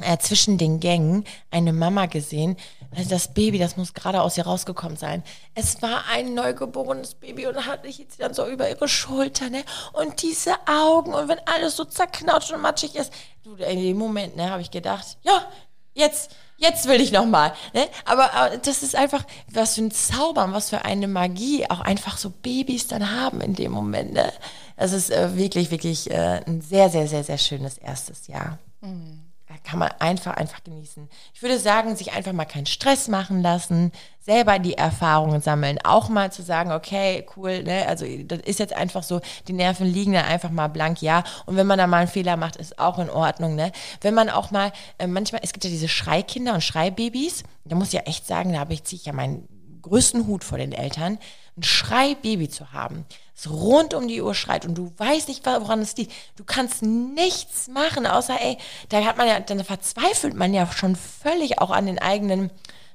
äh, 0.00 0.18
zwischen 0.18 0.58
den 0.58 0.80
Gängen 0.80 1.24
eine 1.50 1.72
Mama 1.72 2.06
gesehen. 2.06 2.56
Also 2.96 3.10
das 3.10 3.34
Baby, 3.34 3.58
das 3.58 3.76
muss 3.76 3.92
gerade 3.92 4.22
aus 4.22 4.38
ihr 4.38 4.46
rausgekommen 4.46 4.96
sein. 4.96 5.22
Es 5.54 5.82
war 5.82 6.04
ein 6.10 6.34
neugeborenes 6.34 7.14
Baby 7.14 7.46
und 7.46 7.66
hat 7.66 7.84
ich 7.84 7.98
jetzt 7.98 8.20
dann 8.20 8.32
so 8.32 8.46
über 8.46 8.68
ihre 8.68 8.88
Schulter, 8.88 9.50
ne? 9.50 9.62
Und 9.92 10.22
diese 10.22 10.54
Augen 10.66 11.12
und 11.12 11.28
wenn 11.28 11.40
alles 11.46 11.76
so 11.76 11.84
zerknautscht 11.84 12.52
und 12.52 12.62
matschig 12.62 12.94
ist. 12.94 13.12
Du, 13.42 13.54
in 13.56 13.80
dem 13.80 13.98
Moment, 13.98 14.36
ne, 14.36 14.50
habe 14.50 14.62
ich 14.62 14.70
gedacht, 14.70 15.18
ja, 15.22 15.46
jetzt, 15.94 16.30
jetzt 16.56 16.88
will 16.88 17.00
ich 17.00 17.12
noch 17.12 17.26
mal. 17.26 17.52
Ne? 17.74 17.86
Aber, 18.04 18.32
aber 18.34 18.56
das 18.56 18.82
ist 18.82 18.96
einfach, 18.96 19.24
was 19.52 19.74
für 19.74 19.82
ein 19.82 19.90
Zaubern, 19.90 20.52
was 20.52 20.70
für 20.70 20.84
eine 20.84 21.08
Magie 21.08 21.68
auch 21.68 21.80
einfach 21.80 22.16
so 22.16 22.30
Babys 22.30 22.86
dann 22.86 23.10
haben 23.10 23.40
in 23.40 23.54
dem 23.54 23.72
Moment. 23.72 24.14
Ne? 24.14 24.32
Das 24.76 24.92
ist 24.92 25.10
äh, 25.10 25.36
wirklich, 25.36 25.70
wirklich 25.70 26.10
äh, 26.10 26.42
ein 26.46 26.60
sehr, 26.62 26.88
sehr, 26.88 27.06
sehr, 27.06 27.24
sehr 27.24 27.38
schönes 27.38 27.78
erstes 27.78 28.26
Jahr. 28.28 28.58
Mhm 28.80 29.27
kann 29.64 29.78
man 29.78 29.90
einfach, 29.98 30.34
einfach 30.34 30.62
genießen. 30.64 31.08
Ich 31.34 31.42
würde 31.42 31.58
sagen, 31.58 31.96
sich 31.96 32.12
einfach 32.12 32.32
mal 32.32 32.44
keinen 32.44 32.66
Stress 32.66 33.08
machen 33.08 33.42
lassen, 33.42 33.92
selber 34.20 34.58
die 34.58 34.74
Erfahrungen 34.74 35.40
sammeln, 35.40 35.78
auch 35.84 36.08
mal 36.08 36.30
zu 36.30 36.42
sagen, 36.42 36.72
okay, 36.72 37.26
cool, 37.36 37.62
ne, 37.62 37.86
also 37.86 38.04
das 38.24 38.40
ist 38.40 38.58
jetzt 38.58 38.74
einfach 38.74 39.02
so, 39.02 39.20
die 39.46 39.52
Nerven 39.52 39.86
liegen 39.86 40.12
dann 40.12 40.26
einfach 40.26 40.50
mal 40.50 40.68
blank, 40.68 41.00
ja. 41.00 41.24
Und 41.46 41.56
wenn 41.56 41.66
man 41.66 41.78
da 41.78 41.86
mal 41.86 41.98
einen 41.98 42.08
Fehler 42.08 42.36
macht, 42.36 42.56
ist 42.56 42.78
auch 42.78 42.98
in 42.98 43.10
Ordnung, 43.10 43.54
ne. 43.54 43.72
Wenn 44.00 44.14
man 44.14 44.28
auch 44.28 44.50
mal, 44.50 44.72
äh, 44.98 45.06
manchmal, 45.06 45.40
es 45.42 45.52
gibt 45.52 45.64
ja 45.64 45.70
diese 45.70 45.88
Schreikinder 45.88 46.54
und 46.54 46.62
Schreibabys, 46.62 47.42
da 47.64 47.76
muss 47.76 47.88
ich 47.88 47.94
ja 47.94 48.00
echt 48.00 48.26
sagen, 48.26 48.52
da 48.52 48.60
habe 48.60 48.74
ich, 48.74 48.84
ziehe 48.84 49.00
ich 49.00 49.06
ja 49.06 49.12
meinen 49.12 49.48
größten 49.82 50.26
Hut 50.26 50.44
vor 50.44 50.58
den 50.58 50.72
Eltern, 50.72 51.18
ein 51.56 51.62
Schreibaby 51.62 52.48
zu 52.48 52.72
haben, 52.72 53.06
das 53.38 53.52
rund 53.52 53.94
um 53.94 54.08
die 54.08 54.20
Uhr 54.20 54.34
schreit 54.34 54.66
und 54.66 54.74
du 54.74 54.92
weißt 54.96 55.28
nicht, 55.28 55.46
woran 55.46 55.80
es 55.80 55.96
liegt. 55.96 56.12
Du 56.36 56.44
kannst 56.44 56.82
nichts 56.82 57.68
machen, 57.68 58.04
außer, 58.04 58.40
ey, 58.40 58.58
da 58.88 59.04
hat 59.04 59.16
man 59.16 59.28
ja, 59.28 59.38
dann 59.38 59.62
verzweifelt 59.62 60.34
man 60.34 60.52
ja 60.52 60.66
schon 60.72 60.96
völlig 60.96 61.60
auch 61.60 61.70
an 61.70 61.86
den 61.86 62.00
eigenen, 62.00 62.50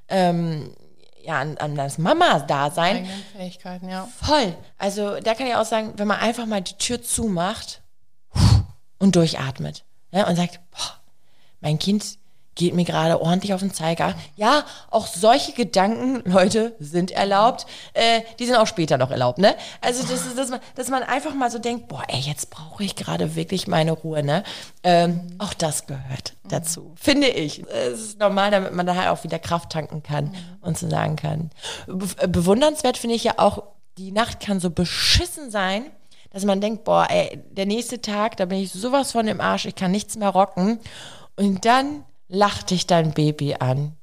ähm, 0.09 0.75
ja, 1.23 1.39
an, 1.39 1.57
an 1.59 1.75
das 1.75 1.97
Mama-Dasein. 1.97 3.07
Fähigkeiten, 3.37 3.87
ja. 3.87 4.09
Voll. 4.21 4.53
Also 4.77 5.21
da 5.21 5.33
kann 5.33 5.47
ich 5.47 5.55
auch 5.55 5.65
sagen, 5.65 5.93
wenn 5.95 6.07
man 6.07 6.19
einfach 6.19 6.45
mal 6.45 6.61
die 6.61 6.77
Tür 6.77 7.01
zumacht 7.01 7.81
und 8.99 9.15
durchatmet 9.15 9.85
ja, 10.11 10.27
und 10.27 10.35
sagt, 10.35 10.59
boah, 10.71 10.99
mein 11.61 11.79
Kind 11.79 12.17
geht 12.55 12.73
mir 12.73 12.85
gerade 12.85 13.21
ordentlich 13.21 13.53
auf 13.53 13.61
den 13.61 13.73
Zeiger. 13.73 14.15
Ja, 14.35 14.65
auch 14.89 15.07
solche 15.07 15.53
Gedanken, 15.53 16.29
Leute, 16.29 16.75
sind 16.79 17.11
erlaubt. 17.11 17.65
Äh, 17.93 18.21
die 18.39 18.45
sind 18.45 18.55
auch 18.55 18.67
später 18.67 18.97
noch 18.97 19.11
erlaubt, 19.11 19.39
ne? 19.39 19.55
Also, 19.81 20.03
das 20.03 20.25
ist, 20.25 20.37
dass 20.37 20.49
man, 20.49 20.59
dass 20.75 20.89
man 20.89 21.03
einfach 21.03 21.33
mal 21.33 21.49
so 21.49 21.59
denkt, 21.59 21.87
boah, 21.87 22.03
ey, 22.07 22.19
jetzt 22.19 22.49
brauche 22.49 22.83
ich 22.83 22.95
gerade 22.95 23.35
wirklich 23.35 23.67
meine 23.67 23.91
Ruhe, 23.91 24.23
ne? 24.23 24.43
Ähm, 24.83 25.35
auch 25.39 25.53
das 25.53 25.87
gehört 25.87 26.33
dazu, 26.43 26.93
finde 26.95 27.27
ich. 27.27 27.63
Es 27.67 27.99
ist 27.99 28.19
normal, 28.19 28.51
damit 28.51 28.73
man 28.73 28.85
daher 28.85 29.11
auch 29.13 29.23
wieder 29.23 29.39
Kraft 29.39 29.71
tanken 29.71 30.03
kann 30.03 30.35
und 30.61 30.77
so 30.77 30.89
sagen 30.89 31.15
kann. 31.15 31.49
Be 31.87 32.27
bewundernswert 32.27 32.97
finde 32.97 33.15
ich 33.15 33.23
ja 33.23 33.33
auch, 33.37 33.63
die 33.97 34.11
Nacht 34.11 34.39
kann 34.39 34.59
so 34.59 34.69
beschissen 34.69 35.51
sein, 35.51 35.85
dass 36.31 36.45
man 36.45 36.61
denkt, 36.61 36.83
boah, 36.83 37.07
ey, 37.09 37.39
der 37.51 37.67
nächste 37.67 38.01
Tag, 38.01 38.37
da 38.37 38.45
bin 38.45 38.57
ich 38.57 38.71
sowas 38.71 39.11
von 39.11 39.27
im 39.27 39.39
Arsch, 39.39 39.65
ich 39.65 39.75
kann 39.75 39.91
nichts 39.91 40.17
mehr 40.17 40.29
rocken. 40.29 40.79
Und 41.35 41.65
dann 41.65 42.03
lacht 42.33 42.71
dich 42.71 42.87
dein 42.87 43.13
Baby 43.13 43.55
an. 43.59 43.95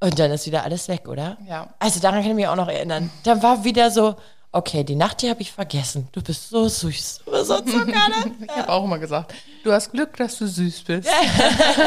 Und 0.00 0.18
dann 0.18 0.30
ist 0.30 0.46
wieder 0.46 0.64
alles 0.64 0.88
weg, 0.88 1.08
oder? 1.08 1.36
Ja. 1.46 1.74
Also 1.78 2.00
daran 2.00 2.20
kann 2.22 2.30
ich 2.30 2.36
mich 2.36 2.46
auch 2.48 2.56
noch 2.56 2.68
erinnern. 2.68 3.10
Da 3.24 3.42
war 3.42 3.64
wieder 3.64 3.90
so, 3.90 4.14
okay, 4.52 4.84
die 4.84 4.94
Nacht, 4.94 5.22
die 5.22 5.28
habe 5.28 5.42
ich 5.42 5.52
vergessen. 5.52 6.08
Du 6.12 6.22
bist 6.22 6.48
so 6.48 6.68
süß. 6.68 7.22
Du 7.24 7.30
bist 7.32 7.46
so 7.46 7.56
Zucker, 7.60 7.84
ne? 7.86 8.32
Ich 8.46 8.56
habe 8.56 8.72
auch 8.72 8.84
immer 8.84 8.98
gesagt, 8.98 9.34
du 9.64 9.72
hast 9.72 9.90
Glück, 9.90 10.16
dass 10.16 10.38
du 10.38 10.46
süß 10.46 10.84
bist. 10.84 11.08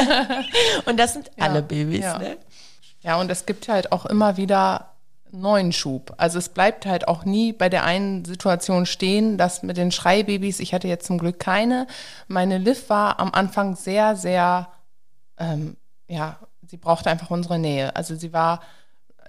Und 0.86 0.98
das 0.98 1.14
sind 1.14 1.30
alle 1.38 1.56
Ja, 1.56 1.60
Babys, 1.62 2.00
ja. 2.00 2.18
ne? 2.18 2.36
Ja, 3.02 3.16
und 3.18 3.28
es 3.32 3.46
gibt 3.46 3.66
halt 3.66 3.90
auch 3.90 4.06
immer 4.06 4.36
wieder 4.36 4.90
neuen 5.32 5.72
Schub. 5.72 6.14
Also 6.18 6.38
es 6.38 6.48
bleibt 6.50 6.86
halt 6.86 7.08
auch 7.08 7.24
nie 7.24 7.52
bei 7.52 7.68
der 7.68 7.82
einen 7.82 8.24
Situation 8.24 8.86
stehen, 8.86 9.38
dass 9.38 9.64
mit 9.64 9.76
den 9.76 9.90
Schreibabys, 9.90 10.60
ich 10.60 10.72
hatte 10.72 10.86
jetzt 10.86 11.06
zum 11.06 11.18
Glück 11.18 11.40
keine. 11.40 11.88
Meine 12.28 12.58
Liv 12.58 12.88
war 12.90 13.18
am 13.18 13.32
Anfang 13.32 13.74
sehr, 13.74 14.14
sehr, 14.14 14.68
ähm, 15.42 15.76
ja, 16.08 16.38
sie 16.66 16.76
brauchte 16.76 17.10
einfach 17.10 17.30
unsere 17.30 17.58
Nähe. 17.58 17.94
Also 17.96 18.14
sie 18.14 18.32
war, 18.32 18.62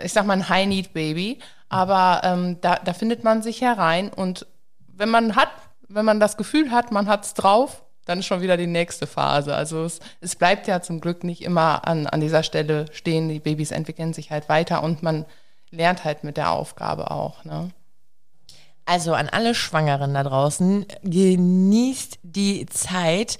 ich 0.01 0.13
sag 0.13 0.25
mal, 0.25 0.33
ein 0.33 0.49
High-Need-Baby, 0.49 1.39
aber 1.69 2.21
ähm, 2.23 2.61
da, 2.61 2.75
da 2.75 2.93
findet 2.93 3.23
man 3.23 3.41
sich 3.41 3.61
herein 3.61 4.09
und 4.09 4.45
wenn 4.95 5.09
man 5.09 5.35
hat, 5.35 5.49
wenn 5.87 6.05
man 6.05 6.19
das 6.19 6.37
Gefühl 6.37 6.71
hat, 6.71 6.91
man 6.91 7.07
hat's 7.07 7.33
drauf, 7.33 7.83
dann 8.05 8.19
ist 8.19 8.25
schon 8.25 8.41
wieder 8.41 8.57
die 8.57 8.67
nächste 8.67 9.07
Phase. 9.07 9.55
Also 9.55 9.83
es, 9.83 9.99
es 10.21 10.35
bleibt 10.35 10.67
ja 10.67 10.81
zum 10.81 10.99
Glück 10.99 11.23
nicht 11.23 11.41
immer 11.41 11.87
an, 11.87 12.05
an 12.05 12.21
dieser 12.21 12.43
Stelle 12.43 12.85
stehen. 12.91 13.29
Die 13.29 13.39
Babys 13.39 13.71
entwickeln 13.71 14.13
sich 14.13 14.29
halt 14.29 14.49
weiter 14.49 14.83
und 14.83 15.03
man 15.03 15.25
lernt 15.71 16.03
halt 16.03 16.23
mit 16.23 16.37
der 16.37 16.51
Aufgabe 16.51 17.11
auch. 17.11 17.43
Ne? 17.45 17.71
Also 18.85 19.13
an 19.13 19.29
alle 19.29 19.55
Schwangeren 19.55 20.13
da 20.13 20.23
draußen, 20.23 20.85
genießt 21.03 22.19
die 22.23 22.65
Zeit 22.65 23.37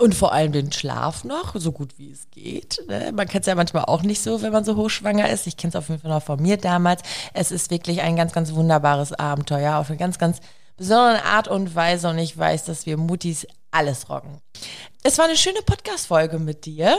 und 0.00 0.14
vor 0.14 0.32
allem 0.32 0.52
den 0.52 0.72
Schlaf 0.72 1.24
noch, 1.24 1.54
so 1.56 1.72
gut 1.72 1.98
wie 1.98 2.10
es 2.10 2.30
geht. 2.30 2.82
Ne? 2.88 3.12
Man 3.14 3.28
kennt 3.28 3.42
es 3.42 3.46
ja 3.46 3.54
manchmal 3.54 3.84
auch 3.84 4.02
nicht 4.02 4.22
so, 4.22 4.40
wenn 4.40 4.52
man 4.52 4.64
so 4.64 4.76
hochschwanger 4.76 5.28
ist. 5.28 5.46
Ich 5.46 5.58
kenne 5.58 5.68
es 5.68 5.76
auf 5.76 5.90
jeden 5.90 6.00
Fall 6.00 6.10
noch 6.10 6.22
von 6.22 6.40
mir 6.40 6.56
damals. 6.56 7.02
Es 7.34 7.50
ist 7.52 7.70
wirklich 7.70 8.00
ein 8.00 8.16
ganz, 8.16 8.32
ganz 8.32 8.52
wunderbares 8.54 9.12
Abenteuer 9.12 9.76
auf 9.76 9.90
eine 9.90 9.98
ganz, 9.98 10.18
ganz 10.18 10.40
besondere 10.78 11.22
Art 11.24 11.48
und 11.48 11.74
Weise 11.74 12.08
und 12.08 12.18
ich 12.18 12.36
weiß, 12.36 12.64
dass 12.64 12.86
wir 12.86 12.96
Mutis 12.96 13.46
alles 13.70 14.08
rocken. 14.08 14.40
Es 15.02 15.18
war 15.18 15.26
eine 15.26 15.36
schöne 15.36 15.60
Podcast-Folge 15.60 16.38
mit 16.38 16.64
dir. 16.64 16.98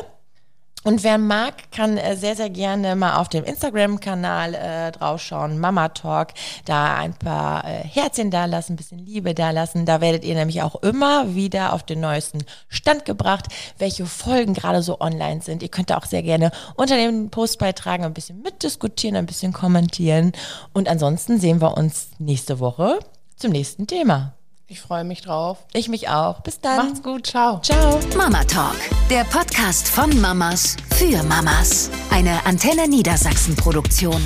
Und 0.83 1.03
wer 1.03 1.19
mag, 1.19 1.71
kann 1.71 1.97
äh, 1.97 2.15
sehr, 2.15 2.35
sehr 2.35 2.49
gerne 2.49 2.95
mal 2.95 3.17
auf 3.17 3.29
dem 3.29 3.43
Instagram-Kanal 3.43 4.55
äh, 4.55 4.91
draufschauen, 4.91 5.59
Mama 5.59 5.89
Talk, 5.89 6.29
da 6.65 6.95
ein 6.95 7.13
paar 7.13 7.65
äh, 7.65 7.83
Herzchen 7.83 8.31
da 8.31 8.45
lassen, 8.45 8.73
ein 8.73 8.77
bisschen 8.77 8.97
Liebe 8.97 9.35
da 9.35 9.51
lassen. 9.51 9.85
Da 9.85 10.01
werdet 10.01 10.25
ihr 10.25 10.33
nämlich 10.33 10.63
auch 10.63 10.75
immer 10.81 11.35
wieder 11.35 11.73
auf 11.73 11.83
den 11.83 11.99
neuesten 11.99 12.43
Stand 12.67 13.05
gebracht, 13.05 13.45
welche 13.77 14.07
Folgen 14.07 14.55
gerade 14.55 14.81
so 14.81 14.99
online 14.99 15.41
sind. 15.41 15.61
Ihr 15.61 15.69
könnt 15.69 15.91
da 15.91 15.97
auch 15.97 16.05
sehr 16.05 16.23
gerne 16.23 16.51
unter 16.75 16.95
den 16.95 17.29
Postbeitragen 17.29 18.05
ein 18.05 18.13
bisschen 18.13 18.41
mitdiskutieren, 18.41 19.15
ein 19.15 19.27
bisschen 19.27 19.53
kommentieren. 19.53 20.31
Und 20.73 20.89
ansonsten 20.89 21.39
sehen 21.39 21.61
wir 21.61 21.77
uns 21.77 22.09
nächste 22.17 22.59
Woche 22.59 22.99
zum 23.35 23.51
nächsten 23.51 23.85
Thema. 23.85 24.33
Ich 24.71 24.79
freue 24.79 25.03
mich 25.03 25.21
drauf. 25.21 25.57
Ich 25.73 25.89
mich 25.89 26.07
auch. 26.07 26.39
Bis 26.43 26.61
dann. 26.61 26.77
Macht's 26.77 27.03
gut, 27.03 27.27
ciao. 27.27 27.59
Ciao. 27.59 27.99
Mama 28.15 28.41
Talk, 28.45 28.77
der 29.09 29.25
Podcast 29.25 29.89
von 29.89 30.21
Mamas 30.21 30.77
für 30.95 31.21
Mamas. 31.23 31.89
Eine 32.09 32.45
Antenne 32.45 32.87
Niedersachsen 32.87 33.57
Produktion. 33.57 34.21